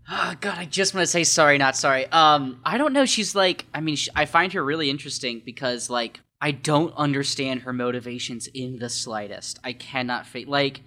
Oh, 0.10 0.34
God, 0.42 0.58
I 0.58 0.66
just 0.66 0.94
want 0.94 1.04
to 1.04 1.12
say 1.12 1.24
sorry, 1.24 1.58
not 1.58 1.76
sorry. 1.76 2.06
Um, 2.12 2.60
I 2.66 2.78
don't 2.78 2.92
know. 2.92 3.06
She's 3.06 3.34
like, 3.34 3.66
I 3.74 3.80
mean, 3.80 3.96
sh- 3.96 4.10
I 4.16 4.26
find 4.26 4.52
her 4.54 4.64
really 4.64 4.90
interesting 4.90 5.42
because, 5.46 5.90
like, 5.90 6.20
I 6.42 6.52
don't 6.52 6.94
understand 6.98 7.62
her 7.62 7.72
motivations 7.72 8.48
in 8.48 8.78
the 8.80 8.90
slightest. 8.90 9.60
I 9.64 9.74
cannot 9.74 10.26
fa- 10.26 10.44
like, 10.48 10.82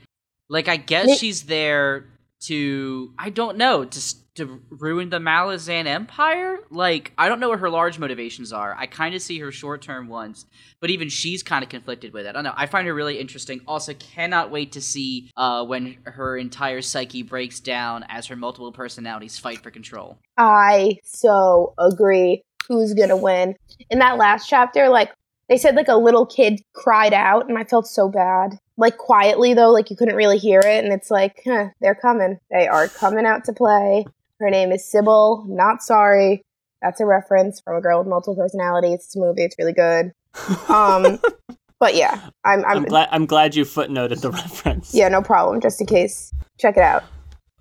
like 0.50 0.68
I 0.68 0.76
guess 0.76 1.06
Me- 1.06 1.16
she's 1.16 1.44
there 1.44 2.04
to, 2.42 3.12
I 3.18 3.30
don't 3.30 3.56
know, 3.56 3.84
to 3.84 3.98
s- 3.98 4.16
to 4.34 4.60
ruin 4.70 5.10
the 5.10 5.18
Malazan 5.18 5.86
Empire. 5.86 6.58
Like, 6.70 7.12
I 7.16 7.28
don't 7.28 7.40
know 7.40 7.50
what 7.50 7.60
her 7.60 7.70
large 7.70 7.98
motivations 7.98 8.52
are. 8.52 8.74
I 8.76 8.86
kind 8.86 9.14
of 9.14 9.22
see 9.22 9.38
her 9.38 9.52
short 9.52 9.82
term 9.82 10.08
ones, 10.08 10.46
but 10.80 10.90
even 10.90 11.08
she's 11.08 11.42
kind 11.42 11.62
of 11.62 11.70
conflicted 11.70 12.12
with 12.12 12.26
it. 12.26 12.30
I 12.30 12.32
don't 12.32 12.44
know. 12.44 12.54
I 12.56 12.66
find 12.66 12.86
her 12.86 12.94
really 12.94 13.18
interesting. 13.18 13.60
Also, 13.66 13.94
cannot 13.94 14.50
wait 14.50 14.72
to 14.72 14.80
see 14.80 15.30
uh, 15.36 15.64
when 15.64 15.98
her 16.04 16.36
entire 16.36 16.82
psyche 16.82 17.22
breaks 17.22 17.60
down 17.60 18.04
as 18.08 18.26
her 18.26 18.36
multiple 18.36 18.72
personalities 18.72 19.38
fight 19.38 19.62
for 19.62 19.70
control. 19.70 20.18
I 20.36 20.98
so 21.04 21.74
agree. 21.78 22.42
Who's 22.68 22.94
going 22.94 23.10
to 23.10 23.16
win? 23.16 23.54
In 23.90 23.98
that 23.98 24.16
last 24.16 24.48
chapter, 24.48 24.88
like 24.88 25.12
they 25.48 25.58
said, 25.58 25.76
like 25.76 25.88
a 25.88 25.96
little 25.96 26.26
kid 26.26 26.60
cried 26.72 27.12
out, 27.12 27.48
and 27.48 27.58
I 27.58 27.64
felt 27.64 27.86
so 27.86 28.08
bad. 28.08 28.58
Like 28.76 28.96
quietly 28.96 29.54
though, 29.54 29.70
like 29.70 29.90
you 29.90 29.96
couldn't 29.96 30.16
really 30.16 30.38
hear 30.38 30.60
it, 30.60 30.84
and 30.84 30.92
it's 30.92 31.10
like, 31.10 31.42
huh, 31.44 31.68
they're 31.80 31.94
coming. 31.94 32.38
They 32.50 32.66
are 32.66 32.88
coming 32.88 33.26
out 33.26 33.44
to 33.44 33.52
play. 33.52 34.06
Her 34.40 34.50
name 34.50 34.72
is 34.72 34.90
Sybil. 34.90 35.44
Not 35.48 35.82
sorry. 35.82 36.42
That's 36.82 37.00
a 37.00 37.06
reference 37.06 37.60
from 37.60 37.76
a 37.76 37.80
girl 37.80 37.98
with 38.00 38.08
multiple 38.08 38.36
personalities. 38.36 39.04
It's 39.04 39.16
a 39.16 39.18
movie. 39.18 39.42
It's 39.42 39.56
really 39.58 39.72
good. 39.72 40.12
Um, 40.68 41.18
but 41.80 41.94
yeah, 41.94 42.20
I'm, 42.44 42.64
I'm, 42.64 42.78
I'm 42.78 42.84
glad. 42.84 43.08
I'm 43.10 43.26
glad 43.26 43.54
you 43.54 43.64
footnoted 43.64 44.20
the 44.20 44.30
reference. 44.32 44.94
yeah, 44.94 45.08
no 45.08 45.22
problem. 45.22 45.60
Just 45.60 45.80
in 45.80 45.86
case, 45.86 46.32
check 46.58 46.76
it 46.76 46.82
out. 46.82 47.04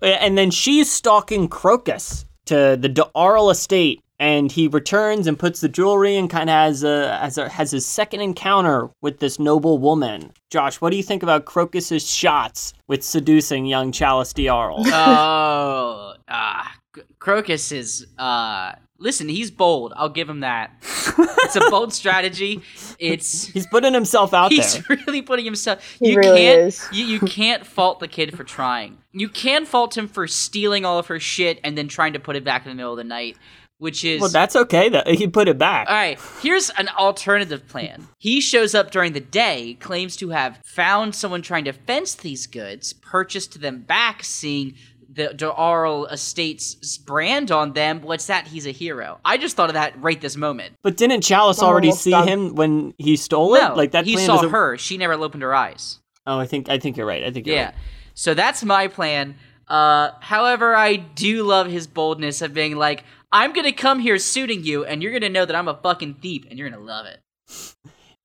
And 0.02 0.36
then 0.36 0.50
she's 0.50 0.90
stalking 0.90 1.48
Crokus 1.48 2.26
to 2.46 2.76
the 2.78 2.88
D'Arle 2.88 3.48
estate, 3.50 4.02
and 4.18 4.52
he 4.52 4.68
returns 4.68 5.26
and 5.26 5.38
puts 5.38 5.60
the 5.60 5.68
jewelry 5.68 6.16
and 6.16 6.28
kind 6.28 6.50
of 6.50 6.54
has 6.54 6.84
a 6.84 7.16
has 7.16 7.38
a 7.38 7.48
has 7.48 7.70
his 7.70 7.86
second 7.86 8.20
encounter 8.20 8.90
with 9.00 9.20
this 9.20 9.38
noble 9.38 9.78
woman. 9.78 10.32
Josh, 10.50 10.80
what 10.80 10.90
do 10.90 10.96
you 10.96 11.02
think 11.02 11.22
about 11.22 11.46
Crokus's 11.46 12.08
shots 12.08 12.74
with 12.86 13.02
seducing 13.02 13.66
young 13.66 13.92
Challice 13.92 14.34
D'Arle? 14.34 14.82
oh, 14.86 16.03
ah, 16.28 16.74
C- 16.94 17.02
Crokus 17.18 17.72
is. 17.72 18.06
uh 18.18 18.72
Listen, 18.96 19.28
he's 19.28 19.50
bold. 19.50 19.92
I'll 19.96 20.08
give 20.08 20.28
him 20.28 20.40
that. 20.40 20.70
It's 21.44 21.56
a 21.56 21.70
bold 21.70 21.92
strategy. 21.92 22.62
It's 22.98 23.44
He's 23.52 23.66
putting 23.66 23.92
himself 23.92 24.32
out 24.32 24.50
he's 24.50 24.72
there. 24.74 24.96
He's 24.96 25.06
really 25.06 25.20
putting 25.22 25.44
himself. 25.44 25.96
He 26.00 26.12
you 26.12 26.16
really 26.18 26.40
can't. 26.40 26.60
is. 26.62 26.88
You, 26.90 27.04
you 27.04 27.20
can't 27.20 27.66
fault 27.76 28.00
the 28.00 28.08
kid 28.08 28.34
for 28.34 28.44
trying. 28.44 28.96
You 29.12 29.28
can 29.28 29.66
fault 29.66 29.96
him 29.96 30.08
for 30.08 30.26
stealing 30.26 30.84
all 30.86 30.98
of 30.98 31.08
her 31.08 31.20
shit 31.20 31.60
and 31.62 31.76
then 31.76 31.86
trying 31.86 32.14
to 32.14 32.18
put 32.18 32.34
it 32.34 32.44
back 32.44 32.64
in 32.64 32.70
the 32.70 32.74
middle 32.74 32.92
of 32.92 32.96
the 32.96 33.04
night, 33.04 33.36
which 33.76 34.04
is 34.04 34.22
Well, 34.22 34.30
that's 34.30 34.56
okay. 34.56 34.88
That 34.88 35.06
he 35.06 35.28
put 35.28 35.46
it 35.48 35.58
back. 35.58 35.86
all 35.88 35.94
right, 35.94 36.18
here's 36.40 36.70
an 36.70 36.88
alternative 36.88 37.68
plan. 37.68 38.08
He 38.18 38.40
shows 38.40 38.74
up 38.74 38.90
during 38.90 39.12
the 39.12 39.20
day, 39.20 39.76
claims 39.80 40.16
to 40.16 40.30
have 40.30 40.58
found 40.64 41.14
someone 41.14 41.42
trying 41.42 41.64
to 41.66 41.72
fence 41.74 42.14
these 42.14 42.46
goods, 42.46 42.94
purchased 42.94 43.60
them 43.60 43.82
back, 43.82 44.24
seeing 44.24 44.74
the 45.14 45.32
D'Arle 45.34 46.06
Estate's 46.06 46.98
brand 46.98 47.50
on 47.50 47.72
them. 47.72 48.00
What's 48.02 48.26
that? 48.26 48.46
He's 48.46 48.66
a 48.66 48.70
hero. 48.70 49.20
I 49.24 49.36
just 49.38 49.56
thought 49.56 49.70
of 49.70 49.74
that 49.74 50.00
right 50.02 50.20
this 50.20 50.36
moment. 50.36 50.74
But 50.82 50.96
didn't 50.96 51.20
Challice 51.22 51.62
Oh, 51.62 51.66
already 51.66 51.92
see 51.92 52.10
done. 52.10 52.26
him 52.28 52.54
when 52.54 52.94
he 52.98 53.16
stole 53.16 53.54
No, 53.54 53.72
it? 53.72 53.76
Like 53.76 53.92
that 53.92 54.04
he 54.04 54.14
plan 54.14 54.26
saw 54.26 54.34
doesn't- 54.36 54.50
her. 54.50 54.76
She 54.78 54.96
never 54.98 55.14
opened 55.14 55.42
her 55.42 55.54
eyes. 55.54 56.00
Oh, 56.26 56.38
I 56.38 56.46
think 56.46 56.68
I 56.68 56.78
think 56.78 56.96
you're 56.96 57.06
right. 57.06 57.22
I 57.24 57.30
think 57.30 57.46
you're 57.46 57.56
Yeah. 57.56 57.66
right. 57.66 57.74
So 58.14 58.34
that's 58.34 58.64
my 58.64 58.88
plan. 58.88 59.36
Uh, 59.68 60.10
however, 60.20 60.74
I 60.76 60.96
do 60.96 61.42
love 61.42 61.68
his 61.68 61.86
boldness 61.86 62.42
of 62.42 62.52
being 62.54 62.76
like, 62.76 63.04
I'm 63.32 63.52
gonna 63.52 63.72
come 63.72 63.98
here 64.00 64.18
suiting 64.18 64.62
you, 64.64 64.84
and 64.84 65.02
you're 65.02 65.12
gonna 65.12 65.28
know 65.28 65.44
that 65.44 65.56
I'm 65.56 65.68
a 65.68 65.74
fucking 65.82 66.14
thief, 66.22 66.44
and 66.48 66.58
you're 66.58 66.68
gonna 66.70 66.82
love 66.82 67.06
it. 67.06 67.20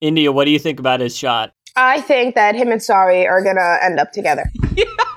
India, 0.01 0.31
what 0.31 0.45
do 0.45 0.51
you 0.51 0.59
think 0.59 0.79
about 0.79 0.99
his 0.99 1.17
shot? 1.17 1.51
I 1.75 2.01
think 2.01 2.35
that 2.35 2.55
him 2.55 2.71
and 2.71 2.81
Sorry 2.81 3.27
are 3.27 3.43
gonna 3.43 3.77
end 3.81 3.99
up 3.99 4.11
together. 4.11 4.43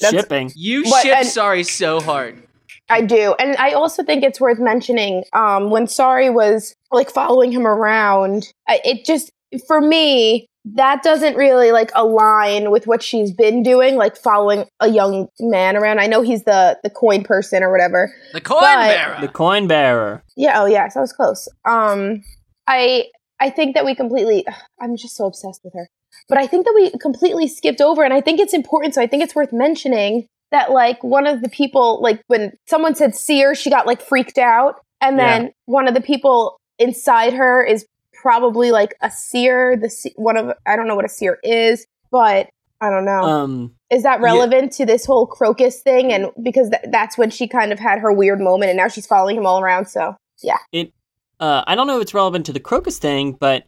That's- 0.00 0.22
Shipping. 0.22 0.52
You 0.54 0.84
But- 0.84 1.02
ship 1.02 1.16
and- 1.18 1.26
sorry 1.28 1.62
so 1.62 2.00
hard. 2.00 2.42
I 2.88 3.00
do. 3.00 3.34
And 3.40 3.56
I 3.56 3.72
also 3.72 4.04
think 4.04 4.22
it's 4.22 4.40
worth 4.40 4.60
mentioning 4.60 5.24
um, 5.32 5.70
when 5.70 5.88
Sorry 5.88 6.30
was 6.30 6.72
like 6.92 7.10
following 7.10 7.50
him 7.50 7.66
around, 7.66 8.52
it 8.68 9.04
just, 9.04 9.28
for 9.66 9.80
me, 9.80 10.46
that 10.74 11.02
doesn't 11.02 11.34
really 11.36 11.72
like 11.72 11.90
align 11.96 12.70
with 12.70 12.86
what 12.86 13.02
she's 13.02 13.32
been 13.32 13.64
doing, 13.64 13.96
like 13.96 14.16
following 14.16 14.66
a 14.78 14.88
young 14.88 15.26
man 15.40 15.76
around. 15.76 15.98
I 15.98 16.06
know 16.06 16.22
he's 16.22 16.44
the, 16.44 16.78
the 16.84 16.90
coin 16.90 17.24
person 17.24 17.64
or 17.64 17.72
whatever. 17.72 18.12
The 18.32 18.40
coin 18.40 18.60
But- 18.60 18.86
bearer. 18.96 19.20
The 19.20 19.28
coin 19.28 19.66
bearer. 19.66 20.22
Yeah. 20.36 20.62
Oh, 20.62 20.66
yes. 20.66 20.96
I 20.96 21.00
was 21.00 21.12
close. 21.12 21.48
Um, 21.68 22.22
I, 22.68 23.06
I 23.40 23.50
think 23.50 23.74
that 23.74 23.84
we 23.84 23.96
completely, 23.96 24.44
I'm 24.80 24.96
just 24.96 25.16
so 25.16 25.26
obsessed 25.26 25.62
with 25.64 25.72
her. 25.74 25.88
But 26.28 26.38
I 26.38 26.46
think 26.46 26.66
that 26.66 26.72
we 26.74 26.90
completely 26.98 27.48
skipped 27.48 27.80
over, 27.80 28.04
and 28.04 28.12
I 28.12 28.20
think 28.20 28.40
it's 28.40 28.54
important. 28.54 28.94
So 28.94 29.02
I 29.02 29.06
think 29.06 29.22
it's 29.22 29.34
worth 29.34 29.52
mentioning 29.52 30.26
that, 30.50 30.70
like, 30.70 31.02
one 31.02 31.26
of 31.26 31.42
the 31.42 31.48
people, 31.48 32.00
like, 32.00 32.22
when 32.28 32.52
someone 32.66 32.94
said 32.94 33.14
seer, 33.14 33.54
she 33.54 33.70
got 33.70 33.86
like 33.86 34.00
freaked 34.00 34.38
out, 34.38 34.76
and 35.00 35.18
then 35.18 35.52
one 35.66 35.88
of 35.88 35.94
the 35.94 36.00
people 36.00 36.58
inside 36.78 37.32
her 37.32 37.64
is 37.64 37.86
probably 38.12 38.70
like 38.70 38.94
a 39.02 39.10
seer. 39.10 39.76
The 39.76 39.90
se- 39.90 40.14
one 40.16 40.36
of 40.36 40.52
I 40.66 40.76
don't 40.76 40.88
know 40.88 40.96
what 40.96 41.04
a 41.04 41.08
seer 41.08 41.38
is, 41.42 41.86
but 42.10 42.48
I 42.80 42.90
don't 42.90 43.04
know. 43.04 43.22
Um, 43.22 43.74
is 43.90 44.02
that 44.02 44.20
yeah. 44.20 44.24
relevant 44.24 44.72
to 44.72 44.86
this 44.86 45.04
whole 45.04 45.26
Crokus 45.26 45.76
thing? 45.76 46.12
And 46.12 46.30
because 46.42 46.70
th- 46.70 46.82
that's 46.90 47.16
when 47.16 47.30
she 47.30 47.46
kind 47.46 47.72
of 47.72 47.78
had 47.78 48.00
her 48.00 48.12
weird 48.12 48.40
moment, 48.40 48.70
and 48.70 48.76
now 48.76 48.88
she's 48.88 49.06
following 49.06 49.36
him 49.36 49.46
all 49.46 49.60
around. 49.60 49.86
So 49.86 50.16
yeah, 50.42 50.58
it. 50.72 50.92
uh, 51.40 51.62
I 51.66 51.74
don't 51.74 51.86
know 51.86 51.96
if 51.96 52.02
it's 52.02 52.14
relevant 52.14 52.46
to 52.46 52.52
the 52.52 52.60
Crokus 52.60 52.98
thing, 52.98 53.32
but 53.32 53.64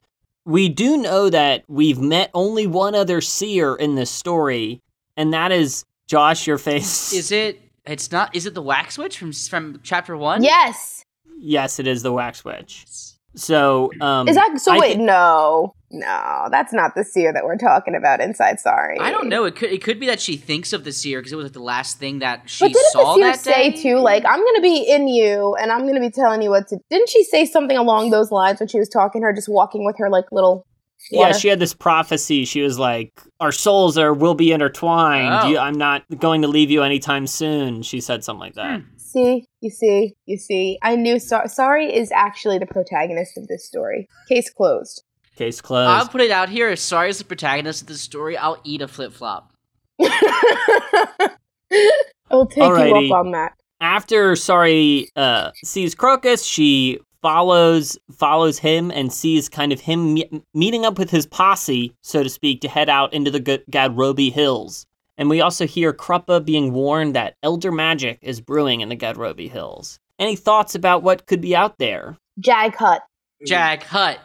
we 0.48 0.70
do 0.70 0.96
know 0.96 1.28
that 1.28 1.64
we've 1.68 2.00
met 2.00 2.30
only 2.32 2.66
one 2.66 2.94
other 2.94 3.20
seer 3.20 3.74
in 3.76 3.96
this 3.96 4.10
story, 4.10 4.80
and 5.14 5.32
that 5.34 5.52
is 5.52 5.84
Josh. 6.06 6.46
Your 6.46 6.56
face. 6.56 7.12
Is 7.12 7.30
it? 7.30 7.60
It's 7.84 8.10
not. 8.10 8.34
Is 8.34 8.46
it 8.46 8.54
the 8.54 8.62
wax 8.62 8.96
Witch 8.96 9.18
from 9.18 9.32
from 9.32 9.80
chapter 9.82 10.16
one? 10.16 10.42
yes, 10.42 11.04
yes, 11.38 11.78
it 11.78 11.86
is 11.86 12.02
the 12.02 12.12
Wax 12.12 12.44
Witch. 12.46 12.86
So, 13.34 13.90
um, 14.00 14.26
is 14.28 14.34
that 14.36 14.58
so? 14.58 14.72
I 14.72 14.78
wait, 14.78 14.96
thi- 14.96 15.02
no, 15.02 15.74
no, 15.90 16.48
that's 16.50 16.72
not 16.72 16.94
the 16.94 17.04
seer 17.04 17.32
that 17.32 17.44
we're 17.44 17.56
talking 17.58 17.94
about 17.94 18.20
inside. 18.20 18.58
Sorry, 18.58 18.98
I 18.98 19.10
don't 19.10 19.28
know. 19.28 19.44
It 19.44 19.54
could. 19.54 19.70
It 19.70 19.82
could 19.82 20.00
be 20.00 20.06
that 20.06 20.20
she 20.20 20.36
thinks 20.36 20.72
of 20.72 20.84
the 20.84 20.92
seer 20.92 21.20
because 21.20 21.32
it 21.32 21.36
was 21.36 21.44
like 21.44 21.52
the 21.52 21.62
last 21.62 21.98
thing 21.98 22.18
that 22.20 22.48
she 22.48 22.64
But 22.64 22.72
didn't 22.72 22.90
saw 22.92 23.14
the 23.14 23.20
seer 23.20 23.24
that 23.26 23.40
say 23.40 23.70
day. 23.70 23.76
too, 23.82 23.98
like, 23.98 24.24
I'm 24.26 24.44
gonna 24.44 24.60
be 24.60 24.78
in 24.90 25.08
you 25.08 25.54
and 25.60 25.70
I'm 25.70 25.86
gonna 25.86 26.00
be 26.00 26.10
telling 26.10 26.42
you 26.42 26.50
what 26.50 26.68
to 26.68 26.78
didn't 26.90 27.08
she 27.10 27.22
say 27.24 27.44
something 27.44 27.76
along 27.76 28.10
those 28.10 28.30
lines 28.32 28.60
when 28.60 28.68
she 28.68 28.78
was 28.78 28.88
talking 28.88 29.20
to 29.22 29.26
her, 29.26 29.32
just 29.32 29.48
walking 29.48 29.84
with 29.84 29.96
her 29.98 30.10
like 30.10 30.32
little 30.32 30.66
Yeah, 31.10 31.28
water? 31.28 31.38
she 31.38 31.48
had 31.48 31.60
this 31.60 31.74
prophecy. 31.74 32.44
She 32.44 32.62
was 32.62 32.78
like, 32.78 33.12
"Our 33.40 33.52
souls 33.52 33.96
are 33.96 34.12
will 34.12 34.34
be 34.34 34.52
intertwined. 34.52 35.44
Oh. 35.44 35.48
You, 35.48 35.58
I'm 35.58 35.78
not 35.78 36.02
going 36.18 36.42
to 36.42 36.48
leave 36.48 36.70
you 36.70 36.82
anytime 36.82 37.26
soon." 37.26 37.82
She 37.82 38.00
said 38.00 38.24
something 38.24 38.40
like 38.40 38.54
that. 38.54 38.80
Hmm. 38.80 38.86
See, 38.96 39.46
you 39.60 39.70
see, 39.70 40.14
you 40.26 40.36
see. 40.36 40.78
I 40.82 40.96
knew 40.96 41.18
so- 41.18 41.46
sorry 41.46 41.94
is 41.94 42.12
actually 42.12 42.58
the 42.58 42.66
protagonist 42.66 43.38
of 43.38 43.48
this 43.48 43.66
story. 43.66 44.06
Case 44.28 44.50
closed. 44.50 45.02
Case 45.36 45.60
closed. 45.60 45.88
I'll 45.88 46.08
put 46.08 46.20
it 46.20 46.30
out 46.30 46.48
here. 46.50 46.68
If 46.68 46.80
Sorry 46.80 47.08
is 47.08 47.18
the 47.18 47.24
protagonist 47.24 47.82
of 47.82 47.88
this 47.88 48.02
story, 48.02 48.36
I'll 48.36 48.60
eat 48.64 48.82
a 48.82 48.88
flip 48.88 49.12
flop. 49.12 49.52
I'll 50.00 50.08
take 52.46 52.64
Alrighty. 52.64 53.08
you 53.08 53.14
up 53.14 53.24
on 53.26 53.32
that. 53.32 53.52
After 53.80 54.36
Sorry 54.36 55.08
uh, 55.16 55.52
sees 55.64 55.94
Crokus, 55.94 56.46
she 56.46 56.98
follows 57.22 57.98
follows 58.12 58.58
him 58.58 58.90
and 58.90 59.12
sees 59.12 59.48
kind 59.48 59.72
of 59.72 59.80
him 59.80 60.14
me- 60.14 60.42
meeting 60.54 60.84
up 60.84 60.98
with 60.98 61.10
his 61.10 61.26
posse, 61.26 61.94
so 62.02 62.22
to 62.22 62.28
speak, 62.28 62.60
to 62.62 62.68
head 62.68 62.88
out 62.88 63.12
into 63.12 63.30
the 63.30 63.40
G- 63.40 63.62
Gadrobi 63.70 64.32
Hills. 64.32 64.86
And 65.16 65.28
we 65.28 65.40
also 65.40 65.66
hear 65.66 65.92
Kruppe 65.92 66.44
being 66.44 66.72
warned 66.72 67.14
that 67.16 67.34
elder 67.42 67.72
magic 67.72 68.18
is 68.22 68.40
brewing 68.40 68.80
in 68.82 68.88
the 68.88 68.96
Gadrobi 68.96 69.50
Hills. 69.50 69.98
Any 70.18 70.36
thoughts 70.36 70.74
about 70.74 71.02
what 71.02 71.26
could 71.26 71.40
be 71.40 71.56
out 71.56 71.78
there? 71.78 72.16
Jaghut. 72.38 73.00
Mm-hmm. 73.42 73.46
Jaghut. 73.46 74.18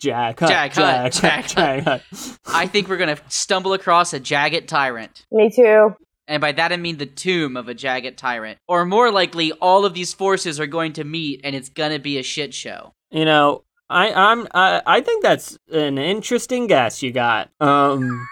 Jack 0.00 0.40
Hut, 0.40 0.48
Jaghut, 0.50 1.20
Jack, 1.22 1.54
Jaghut. 1.54 2.02
I 2.46 2.66
think 2.66 2.88
we're 2.88 2.96
gonna 2.96 3.18
stumble 3.28 3.72
across 3.74 4.12
a 4.14 4.18
Jaghut 4.20 4.68
tyrant. 4.68 5.26
Me 5.30 5.50
too. 5.50 5.94
And 6.28 6.40
by 6.40 6.52
that 6.52 6.72
I 6.72 6.76
mean 6.76 6.96
the 6.98 7.06
tomb 7.06 7.56
of 7.56 7.68
a 7.68 7.74
Jaghut 7.74 8.16
tyrant. 8.16 8.58
Or 8.68 8.84
more 8.84 9.10
likely, 9.10 9.52
all 9.52 9.84
of 9.84 9.94
these 9.94 10.12
forces 10.12 10.58
are 10.58 10.66
going 10.66 10.92
to 10.94 11.04
meet 11.04 11.40
and 11.44 11.54
it's 11.54 11.68
gonna 11.68 11.98
be 11.98 12.18
a 12.18 12.22
shit 12.22 12.52
show. 12.54 12.92
You 13.10 13.24
know, 13.24 13.62
I 13.88 14.12
I'm 14.12 14.48
I, 14.54 14.82
I 14.86 15.00
think 15.00 15.22
that's 15.22 15.56
an 15.72 15.98
interesting 15.98 16.66
guess 16.66 17.02
you 17.02 17.12
got. 17.12 17.50
Um, 17.60 18.26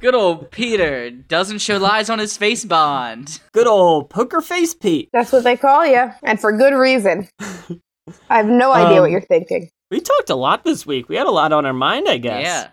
Good 0.00 0.16
old 0.16 0.50
Peter 0.50 1.10
doesn't 1.10 1.58
show 1.60 1.76
lies 1.78 2.10
on 2.10 2.18
his 2.18 2.36
face 2.36 2.64
bond. 2.64 3.40
good 3.52 3.68
old 3.68 4.10
poker 4.10 4.40
face 4.40 4.74
Pete. 4.74 5.08
That's 5.12 5.30
what 5.30 5.44
they 5.44 5.56
call 5.56 5.86
you, 5.86 6.10
and 6.24 6.40
for 6.40 6.50
good 6.56 6.74
reason. 6.74 7.28
I 8.28 8.36
have 8.38 8.46
no 8.46 8.72
idea 8.72 8.96
Um, 8.96 9.02
what 9.02 9.10
you're 9.12 9.20
thinking. 9.20 9.68
We 9.92 10.00
talked 10.00 10.28
a 10.30 10.34
lot 10.34 10.64
this 10.64 10.84
week. 10.86 11.08
We 11.08 11.14
had 11.16 11.28
a 11.28 11.30
lot 11.30 11.52
on 11.52 11.64
our 11.66 11.72
mind, 11.72 12.08
I 12.08 12.18
guess. 12.18 12.42
Yeah. 12.42 12.68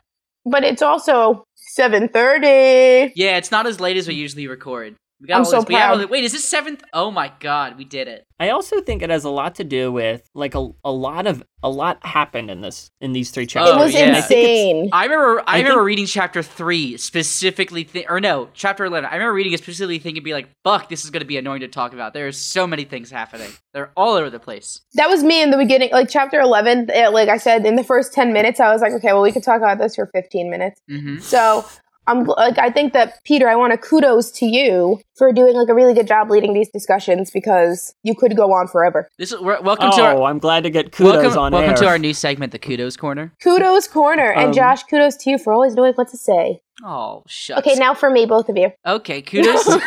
But 0.45 0.63
it's 0.63 0.82
also 0.82 1.43
7:30. 1.78 3.13
Yeah, 3.15 3.38
it's 3.38 3.51
not 3.51 3.67
as 3.67 3.80
late 3.80 3.97
as 3.97 4.07
we 4.07 4.15
usually 4.15 4.47
record. 4.47 4.95
We 5.20 5.28
got 5.28 5.36
I'm 5.38 5.39
all 5.41 5.45
so 5.45 5.57
this- 5.61 5.68
we 5.68 5.76
all 5.76 5.95
proud. 5.97 6.09
wait, 6.09 6.24
is 6.24 6.32
this 6.32 6.47
seventh? 6.47 6.84
Oh 6.93 7.09
my 7.11 7.32
god, 7.39 7.78
we 7.78 7.86
did 7.86 8.07
it. 8.07 8.26
I 8.39 8.49
also 8.49 8.82
think 8.82 9.01
it 9.01 9.09
has 9.09 9.24
a 9.24 9.32
lot 9.32 9.55
to 9.55 9.63
do 9.63 9.91
with 9.91 10.30
like 10.36 10.53
a, 10.53 10.70
a 10.86 10.91
lot 10.91 11.26
of 11.26 11.43
a 11.63 11.70
lot 11.72 12.05
happened 12.05 12.51
in 12.51 12.61
this 12.61 12.91
in 13.01 13.13
these 13.13 13.32
three 13.32 13.47
chapters. 13.47 13.76
it 13.76 13.80
was 13.80 13.93
yeah. 13.95 13.99
I 13.99 14.05
think 14.05 14.18
it's- 14.18 14.30
insane. 14.32 14.89
I 14.93 15.05
remember. 15.05 15.41
I, 15.47 15.55
I 15.55 15.57
remember 15.57 15.80
think- 15.80 15.86
reading 15.88 16.05
chapter 16.05 16.43
three 16.43 16.97
specifically, 16.97 17.84
thi- 17.84 18.05
or 18.07 18.20
no, 18.20 18.49
chapter 18.53 18.86
eleven. 18.86 19.09
I 19.09 19.13
remember 19.15 19.34
reading 19.34 19.53
it 19.53 19.57
specifically, 19.59 19.97
thinking, 19.97 20.22
"Be 20.24 20.34
like, 20.34 20.49
fuck, 20.63 20.88
this 20.88 21.03
is 21.03 21.09
going 21.09 21.22
to 21.22 21.26
be 21.28 21.38
annoying 21.38 21.61
to 21.61 21.68
talk 21.68 21.93
about." 21.93 22.13
There 22.13 22.28
are 22.28 22.32
so 22.32 22.68
many 22.68 22.84
things 22.84 23.09
happening. 23.09 23.49
They're 23.74 23.91
all 23.97 24.13
over 24.13 24.30
the 24.30 24.39
place. 24.39 24.82
That 24.93 25.09
was 25.09 25.24
me 25.24 25.41
in 25.41 25.49
the 25.49 25.57
beginning, 25.57 25.89
like 25.91 26.09
chapter 26.09 26.39
11. 26.39 26.91
eh, 26.93 27.07
Like 27.09 27.30
I 27.30 27.38
said, 27.38 27.65
in 27.65 27.76
the 27.76 27.84
first 27.84 28.13
10 28.13 28.34
minutes, 28.34 28.59
I 28.59 28.72
was 28.72 28.82
like, 28.82 28.93
okay, 28.93 29.13
well, 29.13 29.22
we 29.24 29.32
could 29.32 29.43
talk 29.43 29.57
about 29.57 29.80
this 29.80 29.95
for 29.95 30.05
15 30.13 30.49
minutes. 30.51 30.80
hmm 30.88 31.18
So 31.20 31.65
I'm 32.07 32.23
like, 32.23 32.57
I 32.57 32.69
think 32.69 32.93
that 32.93 33.21
Peter, 33.25 33.49
I 33.49 33.55
want 33.55 33.73
to 33.73 33.77
kudos 33.77 34.31
to 34.39 34.45
you 34.45 34.99
for 35.17 35.33
doing 35.33 35.55
like 35.55 35.67
a 35.67 35.73
really 35.73 35.93
good 35.93 36.07
job 36.07 36.31
leading 36.31 36.53
these 36.53 36.69
discussions 36.69 37.29
because 37.31 37.93
you 38.03 38.15
could 38.15 38.37
go 38.37 38.53
on 38.53 38.67
forever. 38.67 39.09
This 39.19 39.33
is 39.33 39.41
welcome 39.41 39.89
oh, 39.91 39.97
to 39.97 40.01
our 40.03 40.23
I'm 40.23 40.39
glad 40.39 40.63
to 40.63 40.69
get 40.69 40.93
kudos 40.93 41.23
welcome, 41.23 41.39
on 41.39 41.51
welcome 41.51 41.71
air. 41.71 41.75
to 41.75 41.87
our 41.87 41.99
new 41.99 42.13
segment, 42.13 42.53
the 42.53 42.59
Kudos 42.59 42.95
Corner. 42.95 43.33
Kudos 43.43 43.87
corner, 43.87 44.31
and 44.31 44.47
Um, 44.47 44.53
Josh, 44.53 44.83
kudos 44.83 45.17
to 45.17 45.31
you 45.31 45.37
for 45.37 45.51
always 45.51 45.75
knowing 45.75 45.93
what 45.93 46.07
to 46.09 46.17
say. 46.17 46.61
Oh, 46.85 47.23
shucks. 47.27 47.59
Okay, 47.67 47.75
now 47.77 47.93
for 47.93 48.09
me, 48.09 48.25
both 48.25 48.47
of 48.49 48.55
you. 48.55 48.71
Okay, 48.85 49.21
kudos. 49.21 49.65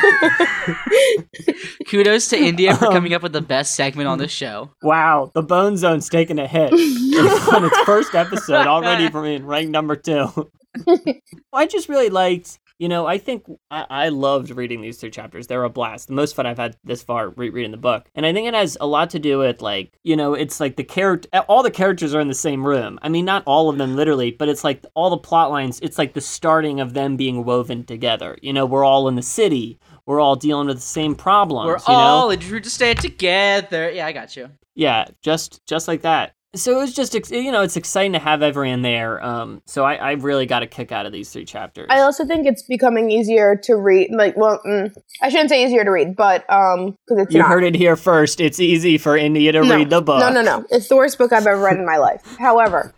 kudos 1.88 2.28
to 2.28 2.36
India 2.36 2.76
for 2.76 2.86
Um, 2.86 2.92
coming 2.92 3.14
up 3.14 3.22
with 3.22 3.32
the 3.32 3.40
best 3.40 3.74
segment 3.74 4.08
on 4.08 4.18
the 4.18 4.28
show. 4.28 4.70
Wow, 4.82 5.30
the 5.34 5.42
Bone 5.42 5.76
Zone's 5.76 6.08
taking 6.08 6.38
a 6.38 6.46
hit 6.46 6.72
on 7.54 7.64
its 7.64 7.78
first 7.80 8.14
episode 8.14 8.66
already 8.66 9.08
from 9.08 9.24
in 9.24 9.46
rank 9.46 9.70
number 9.70 9.96
two. 9.96 10.50
I 11.52 11.66
just 11.66 11.88
really 11.88 12.10
liked, 12.10 12.58
you 12.78 12.88
know, 12.88 13.06
I 13.06 13.18
think 13.18 13.44
I, 13.70 13.86
I 13.90 14.08
loved 14.08 14.50
reading 14.50 14.80
these 14.80 14.98
three 14.98 15.10
chapters. 15.10 15.46
They're 15.46 15.64
a 15.64 15.70
blast. 15.70 16.08
The 16.08 16.14
most 16.14 16.34
fun 16.34 16.46
I've 16.46 16.58
had 16.58 16.76
this 16.84 17.02
far 17.02 17.30
re- 17.30 17.50
reading 17.50 17.70
the 17.70 17.76
book. 17.76 18.08
And 18.14 18.24
I 18.24 18.32
think 18.32 18.48
it 18.48 18.54
has 18.54 18.76
a 18.80 18.86
lot 18.86 19.10
to 19.10 19.18
do 19.18 19.38
with, 19.38 19.60
like, 19.60 19.98
you 20.02 20.16
know, 20.16 20.34
it's 20.34 20.60
like 20.60 20.76
the 20.76 20.84
character, 20.84 21.28
all 21.48 21.62
the 21.62 21.70
characters 21.70 22.14
are 22.14 22.20
in 22.20 22.28
the 22.28 22.34
same 22.34 22.66
room. 22.66 22.98
I 23.02 23.08
mean, 23.08 23.24
not 23.24 23.42
all 23.46 23.68
of 23.68 23.78
them 23.78 23.96
literally, 23.96 24.30
but 24.30 24.48
it's 24.48 24.64
like 24.64 24.84
all 24.94 25.10
the 25.10 25.18
plot 25.18 25.50
lines, 25.50 25.80
it's 25.80 25.98
like 25.98 26.14
the 26.14 26.20
starting 26.20 26.80
of 26.80 26.94
them 26.94 27.16
being 27.16 27.44
woven 27.44 27.84
together. 27.84 28.38
You 28.42 28.52
know, 28.52 28.66
we're 28.66 28.84
all 28.84 29.08
in 29.08 29.16
the 29.16 29.22
city. 29.22 29.78
We're 30.06 30.20
all 30.20 30.36
dealing 30.36 30.66
with 30.66 30.76
the 30.76 30.82
same 30.82 31.14
problems. 31.14 31.66
We're 31.66 31.92
you 31.92 31.98
know? 31.98 32.04
all 32.04 32.30
in 32.30 32.40
to 32.40 32.70
stay 32.70 32.94
together. 32.94 33.90
Yeah, 33.90 34.06
I 34.06 34.12
got 34.12 34.36
you. 34.36 34.48
yeah 34.74 35.06
just 35.22 35.64
just 35.66 35.86
like 35.88 36.02
that 36.02 36.34
so 36.54 36.72
it 36.72 36.76
was 36.76 36.92
just 36.94 37.14
you 37.30 37.52
know 37.52 37.62
it's 37.62 37.76
exciting 37.76 38.12
to 38.12 38.18
have 38.18 38.42
everyone 38.42 38.82
there 38.82 39.22
um 39.24 39.62
so 39.66 39.84
i 39.84 39.94
i 39.94 40.12
really 40.12 40.46
got 40.46 40.62
a 40.62 40.66
kick 40.66 40.90
out 40.90 41.06
of 41.06 41.12
these 41.12 41.30
three 41.30 41.44
chapters 41.44 41.86
I 41.90 42.00
also 42.00 42.24
think 42.26 42.46
it's 42.46 42.62
becoming 42.62 43.10
easier 43.10 43.56
to 43.64 43.74
read. 43.76 44.10
Like, 44.12 44.36
well, 44.36 44.60
mm, 44.66 44.92
I 45.22 45.28
shouldn't 45.28 45.50
say 45.50 45.64
easier 45.64 45.84
to 45.84 45.90
read, 45.90 46.16
but 46.16 46.48
um, 46.50 46.96
because 47.08 47.24
it's 47.24 47.32
you 47.34 47.40
not. 47.40 47.48
heard 47.48 47.64
it 47.64 47.74
here 47.74 47.96
first 47.96 48.40
it's 48.40 48.58
easy 48.58 48.98
for 48.98 49.16
india 49.16 49.52
to 49.52 49.62
No, 49.62 49.76
read 49.76 49.90
the 49.90 50.00
book 50.00 50.20
No, 50.20 50.30
no, 50.30 50.42
no. 50.42 50.64
It's 50.70 50.88
the 50.88 50.96
worst 50.96 51.18
book 51.18 51.32
I've 51.32 51.46
ever 51.46 51.60
read 51.60 51.76
in 51.76 51.86
my 51.86 51.96
life. 51.98 52.22
However, 52.38 52.94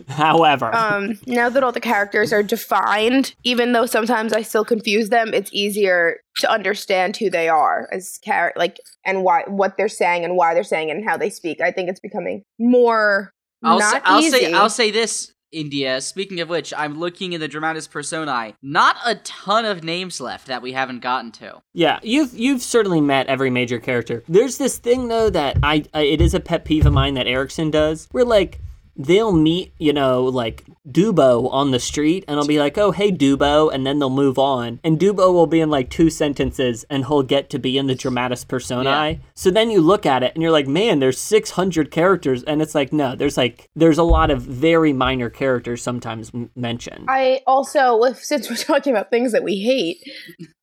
however 0.08 0.74
um, 0.74 1.18
now 1.26 1.48
that 1.48 1.62
all 1.62 1.72
the 1.72 1.80
characters 1.80 2.32
are 2.32 2.42
defined, 2.42 3.34
even 3.44 3.72
though 3.72 3.86
sometimes 3.86 4.32
I 4.32 4.42
still 4.42 4.64
confuse 4.64 5.08
them, 5.08 5.32
it's 5.34 5.50
easier 5.52 6.18
to 6.38 6.50
understand 6.50 7.16
who 7.16 7.30
they 7.30 7.48
are 7.48 7.88
as 7.92 8.18
char- 8.24 8.52
like 8.56 8.78
and 9.04 9.22
why 9.22 9.44
what 9.46 9.76
they're 9.76 9.88
saying 9.88 10.24
and 10.24 10.36
why 10.36 10.54
they're 10.54 10.64
saying 10.64 10.88
it 10.90 10.96
and 10.96 11.08
how 11.08 11.16
they 11.16 11.30
speak. 11.30 11.60
I 11.60 11.70
think 11.70 11.88
it's 11.88 12.00
becoming 12.00 12.42
more 12.58 13.32
I'll 13.62 13.78
not 13.78 13.92
say, 13.94 14.00
I'll 14.04 14.20
easy. 14.20 14.38
say 14.38 14.52
I'll 14.52 14.70
say 14.70 14.90
this, 14.90 15.32
India. 15.52 16.00
Speaking 16.00 16.40
of 16.40 16.48
which, 16.48 16.74
I'm 16.76 16.98
looking 16.98 17.32
in 17.32 17.40
the 17.40 17.48
Dramatis 17.48 17.86
Personae. 17.86 18.54
Not 18.62 18.96
a 19.06 19.14
ton 19.16 19.64
of 19.64 19.82
names 19.82 20.20
left 20.20 20.46
that 20.48 20.60
we 20.60 20.72
haven't 20.72 21.00
gotten 21.00 21.32
to. 21.32 21.62
yeah 21.72 21.98
you've 22.02 22.34
you've 22.34 22.62
certainly 22.62 23.00
met 23.00 23.26
every 23.28 23.48
major 23.50 23.78
character 23.78 24.22
there's 24.28 24.58
this 24.58 24.78
thing 24.78 25.08
though 25.08 25.30
that 25.30 25.56
i, 25.62 25.84
I 25.94 26.02
it 26.02 26.20
is 26.20 26.34
a 26.34 26.40
pet 26.40 26.64
peeve 26.64 26.84
of 26.86 26.92
mine 26.92 27.14
that 27.14 27.26
erickson 27.26 27.70
does 27.70 28.08
where 28.12 28.24
like 28.24 28.60
they'll 28.96 29.32
meet 29.32 29.72
you 29.78 29.92
know 29.92 30.24
like 30.24 30.64
dubo 30.88 31.52
on 31.52 31.70
the 31.70 31.78
street 31.78 32.24
and 32.28 32.38
i'll 32.38 32.46
be 32.46 32.58
like 32.58 32.78
oh 32.78 32.90
hey 32.92 33.10
dubo 33.12 33.72
and 33.72 33.86
then 33.86 33.98
they'll 33.98 34.08
move 34.10 34.38
on. 34.38 34.80
And 34.84 34.98
dubo 34.98 35.32
will 35.32 35.46
be 35.46 35.60
in 35.60 35.70
like 35.70 35.90
two 35.90 36.10
sentences 36.10 36.84
and 36.88 37.06
he'll 37.06 37.22
get 37.22 37.50
to 37.50 37.58
be 37.58 37.76
in 37.76 37.86
the 37.86 37.94
dramatis 37.94 38.44
personae. 38.44 39.20
So 39.34 39.50
then 39.50 39.70
you 39.70 39.80
look 39.80 40.06
at 40.06 40.22
it 40.22 40.32
and 40.34 40.42
you're 40.42 40.52
like 40.52 40.66
man 40.66 41.00
there's 41.00 41.18
600 41.18 41.90
characters 41.90 42.42
and 42.44 42.62
it's 42.62 42.74
like 42.74 42.92
no 42.92 43.14
there's 43.16 43.36
like 43.36 43.68
there's 43.74 43.98
a 43.98 44.02
lot 44.02 44.30
of 44.30 44.42
very 44.42 44.92
minor 44.92 45.28
characters 45.30 45.82
sometimes 45.82 46.30
m- 46.34 46.50
mentioned. 46.56 47.06
I 47.08 47.42
also, 47.46 48.00
since 48.14 48.48
we're 48.48 48.56
talking 48.56 48.92
about 48.92 49.10
things 49.10 49.32
that 49.32 49.42
we 49.42 49.56
hate, 49.58 49.98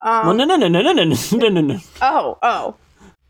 um, 0.02 0.28
well 0.28 0.36
no 0.36 0.46
no 0.46 0.56
no 0.56 0.68
no 0.68 0.82
no 0.82 0.92
no 0.94 1.04
no 1.04 1.16
no 1.34 1.50
no 1.50 1.62
no. 1.62 1.80
Oh, 2.02 2.38
oh, 2.42 2.76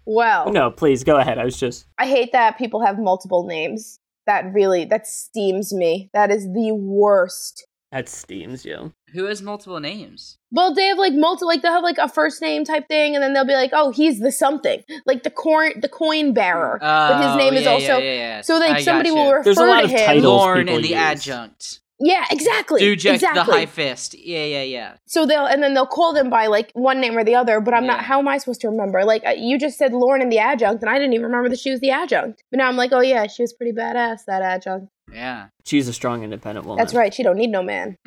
well, 0.06 0.52
no 0.52 0.72
please 0.72 1.04
go 1.04 1.18
ahead. 1.18 1.38
I 1.38 1.46
was 1.46 1.58
just 1.58 1.86
I 1.98 2.06
hate 2.08 2.32
that 2.34 2.58
people 2.58 2.86
have 2.86 2.98
multiple 3.00 3.46
names. 3.46 4.00
That 4.26 4.54
really 4.54 4.86
that 4.86 5.06
steams 5.08 5.74
me. 5.74 6.10
That 6.14 6.32
is 6.32 6.46
the 6.46 6.72
worst. 6.74 7.66
that 7.92 8.10
steams 8.10 8.66
you 8.66 8.94
Who 9.14 9.26
has 9.26 9.42
multiple 9.42 9.80
names? 9.80 10.38
Well, 10.52 10.74
they 10.74 10.86
have 10.86 10.98
like 10.98 11.14
multiple, 11.14 11.48
like 11.48 11.62
they'll 11.62 11.72
have 11.74 11.84
like 11.84 11.98
a 12.00 12.08
first 12.10 12.42
name 12.42 12.64
type 12.66 12.88
thing, 12.88 13.16
and 13.16 13.24
then 13.24 13.34
they'll 13.34 13.46
be 13.46 13.54
like, 13.54 13.72
"Oh, 13.74 13.92
he's 13.92 14.20
the 14.20 14.32
something," 14.32 14.82
like 15.06 15.24
the 15.24 15.30
coin, 15.30 15.80
the 15.82 15.90
coin 15.90 16.34
bearer. 16.34 16.78
but 16.82 17.18
his 17.22 17.32
Oh, 17.34 17.38
name 17.38 17.54
is 17.56 17.68
also 17.68 17.98
yeah, 17.98 17.98
yeah, 18.00 18.14
yeah. 18.14 18.42
so 18.42 18.58
like 18.58 18.78
I 18.78 18.82
somebody 18.82 19.10
gotcha. 19.10 19.22
will 19.22 19.32
refer 19.34 19.44
There's 19.44 19.58
a 19.58 19.66
lot 19.66 19.80
to 19.82 19.86
of 19.86 19.92
him. 19.92 20.06
titles. 20.06 20.24
Lorn 20.26 20.58
people 20.60 20.76
and 20.76 20.84
the 20.86 20.90
use. 20.90 20.98
adjunct. 20.98 21.80
Yeah, 22.00 22.26
exactly. 22.32 22.82
Dujek 22.82 23.16
exactly. 23.16 23.40
the 23.40 23.44
High 23.44 23.66
Fist. 23.66 24.16
Yeah, 24.18 24.44
yeah, 24.44 24.64
yeah. 24.64 24.94
So 25.06 25.26
they'll 25.26 25.46
and 25.46 25.62
then 25.62 25.74
they'll 25.74 25.86
call 25.86 26.14
them 26.14 26.30
by 26.30 26.48
like 26.48 26.72
one 26.74 27.00
name 27.00 27.18
or 27.18 27.24
the 27.24 27.36
other. 27.36 27.60
But 27.62 27.74
I'm 27.74 27.86
not. 27.86 28.04
How 28.04 28.20
am 28.20 28.28
I 28.28 28.38
supposed 28.38 28.62
to 28.62 28.70
remember? 28.70 29.06
Like 29.06 29.26
uh, 29.26 29.32
you 29.38 29.58
just 29.60 29.78
said, 29.78 29.94
Lorn 29.94 30.22
and 30.22 30.32
the 30.32 30.40
adjunct, 30.40 30.82
and 30.84 30.90
I 30.90 30.96
didn't 30.96 31.14
even 31.14 31.26
remember 31.26 31.50
that 31.50 31.60
she 31.60 31.72
was 31.72 31.80
the 31.80 31.92
adjunct. 31.92 32.44
But 32.52 32.58
now 32.58 32.68
I'm 32.68 32.76
like, 32.78 32.92
oh 32.92 33.02
yeah, 33.02 33.28
she 33.28 33.44
was 33.44 33.54
pretty 33.54 33.72
badass. 33.72 34.26
That 34.28 34.42
adjunct. 34.42 34.90
Yeah. 35.12 35.48
she's 35.64 35.88
a 35.88 35.94
strong 35.94 36.24
independent 36.24 36.66
woman 36.66 36.82
That's 36.82 36.94
right. 36.94 37.14
She 37.14 37.24
don't 37.24 37.38
need 37.38 37.52
no 37.52 37.62
man. 37.62 37.98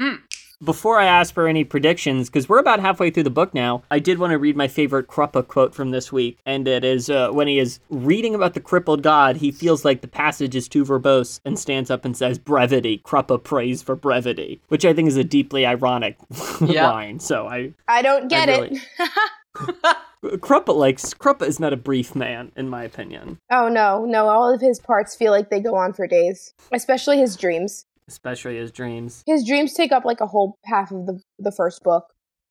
Before 0.65 0.99
I 0.99 1.05
ask 1.05 1.35
for 1.35 1.47
any 1.47 1.65
predictions, 1.65 2.31
because 2.31 2.49
we're 2.49 2.61
about 2.61 2.81
halfway 2.81 3.11
through 3.11 3.25
the 3.25 3.31
book 3.31 3.53
now, 3.53 3.83
I 3.91 3.99
did 3.99 4.19
want 4.19 4.31
to 4.31 4.39
read 4.39 4.57
my 4.57 4.69
favorite 4.69 5.07
Kruppe 5.07 5.47
quote 5.49 5.75
from 5.75 5.91
this 5.91 6.11
week, 6.11 6.39
and 6.47 6.67
it 6.67 6.83
is 6.83 7.11
uh, 7.11 7.29
when 7.31 7.47
he 7.47 7.59
is 7.59 7.79
reading 7.91 8.35
about 8.35 8.55
the 8.55 8.61
crippled 8.61 9.03
god, 9.03 9.37
he 9.37 9.53
feels 9.53 9.85
like 9.85 10.01
the 10.01 10.09
passage 10.09 10.57
is 10.57 10.67
too 10.67 10.83
verbose 10.83 11.41
and 11.45 11.59
stands 11.59 11.91
up 11.91 12.07
and 12.07 12.17
says, 12.17 12.39
"Brevity." 12.39 13.03
Kruppe 13.05 13.45
prays 13.45 13.83
for 13.83 13.95
brevity, 13.95 14.59
which 14.69 14.87
I 14.87 14.95
think 14.95 15.09
is 15.09 15.19
a 15.19 15.25
deeply 15.25 15.67
ironic 15.67 16.17
Yeah. 16.63 16.91
line. 16.91 17.19
So 17.21 17.47
I, 17.47 17.75
I 17.87 18.01
don't 18.01 18.29
get 18.29 18.49
really- 18.49 18.81
it. 18.99 20.41
Kruppe 20.41 20.75
likes 20.75 21.13
Kruppe 21.13 21.43
is 21.43 21.61
not 21.61 21.75
a 21.75 21.77
brief 21.77 22.15
man, 22.17 22.51
in 22.57 22.71
my 22.71 22.83
opinion, 22.83 23.39
Oh 23.51 23.69
no, 23.69 24.07
no, 24.07 24.29
all 24.29 24.53
of 24.55 24.63
his 24.63 24.81
parts 24.81 25.15
feel 25.15 25.33
like 25.33 25.51
they 25.51 25.61
go 25.61 25.75
on 25.75 25.93
for 25.93 26.07
days. 26.07 26.55
Especially 26.73 27.19
his 27.19 27.37
dreams. 27.37 27.85
Especially 28.09 28.57
his 28.57 28.73
dreams. 28.73 29.23
His 29.27 29.45
dreams 29.45 29.75
take 29.75 29.93
up 29.93 30.05
like 30.05 30.21
a 30.21 30.27
whole 30.27 30.59
half 30.65 30.91
of 30.93 31.07
the 31.07 31.21
the 31.39 31.53
first 31.53 31.83
book. 31.83 32.05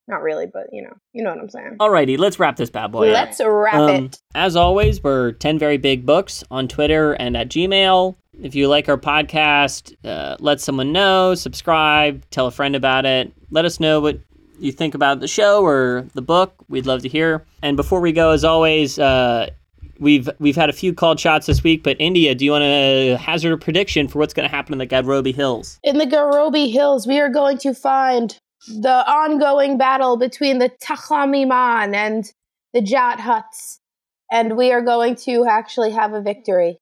Not 0.07 0.21
really, 0.21 0.45
but 0.45 0.67
you 0.71 0.83
know, 0.83 0.93
you 1.13 1.23
know 1.23 1.31
what 1.31 1.39
I'm 1.39 1.49
saying. 1.49 1.77
Alrighty, 1.79 2.17
let's 2.19 2.37
wrap 2.39 2.57
this 2.57 2.69
bad 2.69 2.91
boy. 2.91 3.11
Let's 3.11 3.41
wrap 3.43 3.73
Um, 3.73 4.05
it. 4.05 4.17
As 4.35 4.55
always, 4.55 5.03
we're 5.03 5.31
10 5.31 5.57
Very 5.57 5.77
Big 5.77 6.05
Books 6.05 6.43
on 6.51 6.67
Twitter 6.67 7.13
and 7.13 7.35
at 7.35 7.49
Gmail. 7.49 8.15
If 8.39 8.53
you 8.53 8.67
like 8.67 8.87
our 8.87 8.97
podcast, 8.97 9.95
uh, 10.05 10.37
let 10.39 10.61
someone 10.61 10.91
know, 10.91 11.33
subscribe, 11.33 12.21
tell 12.29 12.45
a 12.45 12.51
friend 12.51 12.75
about 12.75 13.07
it. 13.07 13.31
Let 13.49 13.65
us 13.65 13.79
know 13.79 13.99
what 13.99 14.19
you 14.59 14.71
think 14.71 14.93
about 14.93 15.21
the 15.21 15.27
show 15.27 15.63
or 15.65 16.05
the 16.13 16.21
book. 16.21 16.53
We'd 16.69 16.85
love 16.85 17.01
to 17.01 17.09
hear. 17.09 17.43
And 17.63 17.75
before 17.75 17.99
we 17.99 18.11
go, 18.11 18.29
as 18.29 18.43
always, 18.43 18.99
uh, 18.99 19.49
we've 19.99 20.29
we've 20.39 20.55
had 20.55 20.69
a 20.69 20.73
few 20.73 20.93
called 20.93 21.19
shots 21.19 21.47
this 21.47 21.63
week. 21.63 21.83
But 21.83 21.97
India, 21.99 22.35
do 22.35 22.45
you 22.45 22.51
want 22.51 22.63
to 22.63 23.17
hazard 23.17 23.53
a 23.53 23.57
prediction 23.57 24.07
for 24.07 24.19
what's 24.19 24.33
going 24.33 24.47
to 24.47 24.55
happen 24.55 24.73
in 24.73 24.79
the 24.79 24.87
Gadrobi 24.87 25.33
Hills? 25.33 25.79
In 25.83 25.97
the 25.97 26.05
Garobi 26.05 26.71
Hills, 26.71 27.07
we 27.07 27.19
are 27.19 27.29
going 27.29 27.57
to 27.59 27.73
find 27.73 28.37
the 28.67 29.03
ongoing 29.07 29.77
battle 29.77 30.17
between 30.17 30.59
the 30.59 30.69
Takhamiman 30.81 31.93
and 31.93 32.31
the 32.73 32.81
Jaghuts. 32.81 33.79
and 34.31 34.57
we 34.57 34.71
are 34.71 34.81
going 34.81 35.15
to 35.15 35.45
actually 35.47 35.91
have 35.91 36.13
a 36.13 36.21
victory. 36.21 36.77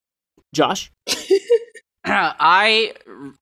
Josh? 0.54 0.92
I 2.06 2.94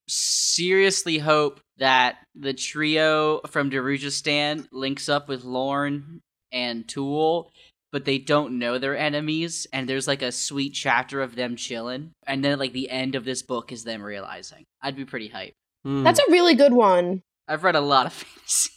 seriously 0.07 1.17
hope 1.17 1.61
that 1.77 2.17
the 2.35 2.53
trio 2.53 3.41
from 3.47 3.69
Darujhistan 3.71 4.67
links 4.71 5.09
up 5.09 5.27
with 5.27 5.43
Lorn 5.43 6.21
and 6.51 6.87
Tool, 6.87 7.51
but 7.91 8.05
they 8.05 8.17
don't 8.17 8.57
know 8.59 8.77
they're 8.77 8.97
enemies, 8.97 9.67
and 9.73 9.87
there's 9.87 10.07
like 10.07 10.21
a 10.21 10.31
sweet 10.31 10.73
chapter 10.73 11.21
of 11.21 11.35
them 11.35 11.55
chilling, 11.55 12.11
and 12.25 12.43
then 12.43 12.57
like 12.59 12.73
the 12.73 12.89
end 12.89 13.15
of 13.15 13.25
this 13.25 13.41
book 13.41 13.71
is 13.71 13.83
them 13.83 14.01
realizing. 14.01 14.65
I'd 14.81 14.95
be 14.95 15.05
pretty 15.05 15.29
hyped. 15.29 15.53
Hmm. 15.83 16.03
That's 16.03 16.19
a 16.19 16.31
really 16.31 16.55
good 16.55 16.73
one. 16.73 17.21
I've 17.47 17.63
read 17.63 17.75
a 17.75 17.81
lot 17.81 18.05
of 18.05 18.13
fantasy. 18.13 18.71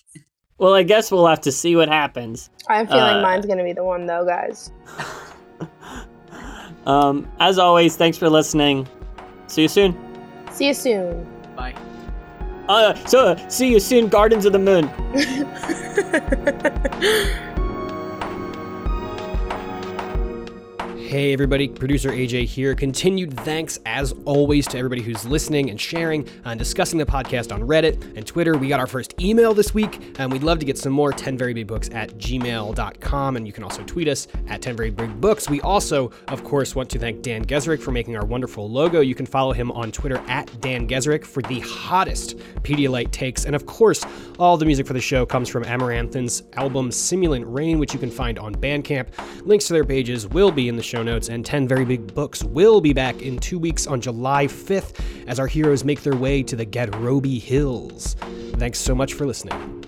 well, 0.58 0.74
I 0.74 0.82
guess 0.82 1.10
we'll 1.12 1.26
have 1.26 1.40
to 1.42 1.52
see 1.52 1.76
what 1.76 1.88
happens. 1.88 2.50
I'm 2.68 2.86
feeling 2.86 3.02
Uh, 3.16 3.22
mine's 3.22 3.46
going 3.46 3.58
to 3.58 3.64
be 3.64 3.72
the 3.72 3.84
one, 3.84 4.06
though, 4.06 4.24
guys. 4.26 4.70
Um, 6.86 7.26
as 7.40 7.58
always, 7.58 7.96
thanks 7.96 8.18
for 8.18 8.28
listening. 8.28 8.86
See 9.46 9.62
you 9.62 9.68
soon. 9.68 9.96
See 10.52 10.66
you 10.66 10.74
soon. 10.74 11.26
Bye. 11.56 11.74
Uh, 12.68 12.92
so 13.06 13.36
see 13.48 13.70
you 13.70 13.80
soon, 13.80 14.08
Gardens 14.08 14.44
of 14.44 14.52
the 14.52 14.58
Moon. 14.58 14.90
Hey 21.04 21.34
everybody, 21.34 21.68
producer 21.68 22.10
AJ 22.10 22.46
here. 22.46 22.74
Continued 22.74 23.38
thanks 23.40 23.78
as 23.84 24.14
always 24.24 24.66
to 24.68 24.78
everybody 24.78 25.02
who's 25.02 25.26
listening 25.26 25.68
and 25.68 25.78
sharing 25.78 26.26
and 26.46 26.58
discussing 26.58 26.98
the 26.98 27.04
podcast 27.04 27.52
on 27.52 27.60
Reddit 27.60 28.16
and 28.16 28.26
Twitter. 28.26 28.56
We 28.56 28.68
got 28.68 28.80
our 28.80 28.86
first 28.86 29.20
email 29.20 29.52
this 29.52 29.74
week, 29.74 30.18
and 30.18 30.32
we'd 30.32 30.42
love 30.42 30.60
to 30.60 30.64
get 30.64 30.78
some 30.78 30.94
more 30.94 31.12
10 31.12 31.36
Very 31.36 31.52
Big 31.52 31.66
Books 31.66 31.90
at 31.92 32.16
gmail.com. 32.16 33.36
And 33.36 33.46
you 33.46 33.52
can 33.52 33.62
also 33.62 33.82
tweet 33.84 34.08
us 34.08 34.28
at 34.48 34.62
10 34.62 34.76
Very 34.76 34.88
Big 34.88 35.20
Books. 35.20 35.48
We 35.48 35.60
also, 35.60 36.10
of 36.28 36.42
course, 36.42 36.74
want 36.74 36.88
to 36.88 36.98
thank 36.98 37.20
Dan 37.20 37.44
Gesrick 37.44 37.82
for 37.82 37.92
making 37.92 38.16
our 38.16 38.24
wonderful 38.24 38.68
logo. 38.68 39.00
You 39.00 39.14
can 39.14 39.26
follow 39.26 39.52
him 39.52 39.70
on 39.72 39.92
Twitter 39.92 40.24
at 40.26 40.58
Dan 40.62 40.88
Gesrick 40.88 41.26
for 41.26 41.42
the 41.42 41.60
hottest 41.60 42.38
Pedialyte 42.62 43.10
takes. 43.10 43.44
And 43.44 43.54
of 43.54 43.66
course, 43.66 44.06
all 44.38 44.56
the 44.56 44.66
music 44.66 44.86
for 44.86 44.92
the 44.92 45.00
show 45.00 45.24
comes 45.24 45.48
from 45.48 45.64
Amaranthin's 45.64 46.42
album 46.54 46.90
Simulant 46.90 47.44
Rain, 47.46 47.78
which 47.78 47.92
you 47.92 48.00
can 48.00 48.10
find 48.10 48.38
on 48.38 48.54
Bandcamp. 48.54 49.08
Links 49.46 49.66
to 49.66 49.72
their 49.72 49.84
pages 49.84 50.26
will 50.26 50.50
be 50.50 50.68
in 50.68 50.76
the 50.76 50.82
show 50.82 51.02
notes, 51.02 51.28
and 51.28 51.44
10 51.44 51.68
Very 51.68 51.84
Big 51.84 52.14
Books 52.14 52.42
will 52.42 52.80
be 52.80 52.92
back 52.92 53.22
in 53.22 53.38
two 53.38 53.58
weeks 53.58 53.86
on 53.86 54.00
July 54.00 54.46
5th 54.46 55.00
as 55.26 55.38
our 55.38 55.46
heroes 55.46 55.84
make 55.84 56.02
their 56.02 56.16
way 56.16 56.42
to 56.42 56.56
the 56.56 56.66
Gadrobi 56.66 57.40
Hills. 57.40 58.14
Thanks 58.54 58.78
so 58.78 58.94
much 58.94 59.14
for 59.14 59.26
listening. 59.26 59.83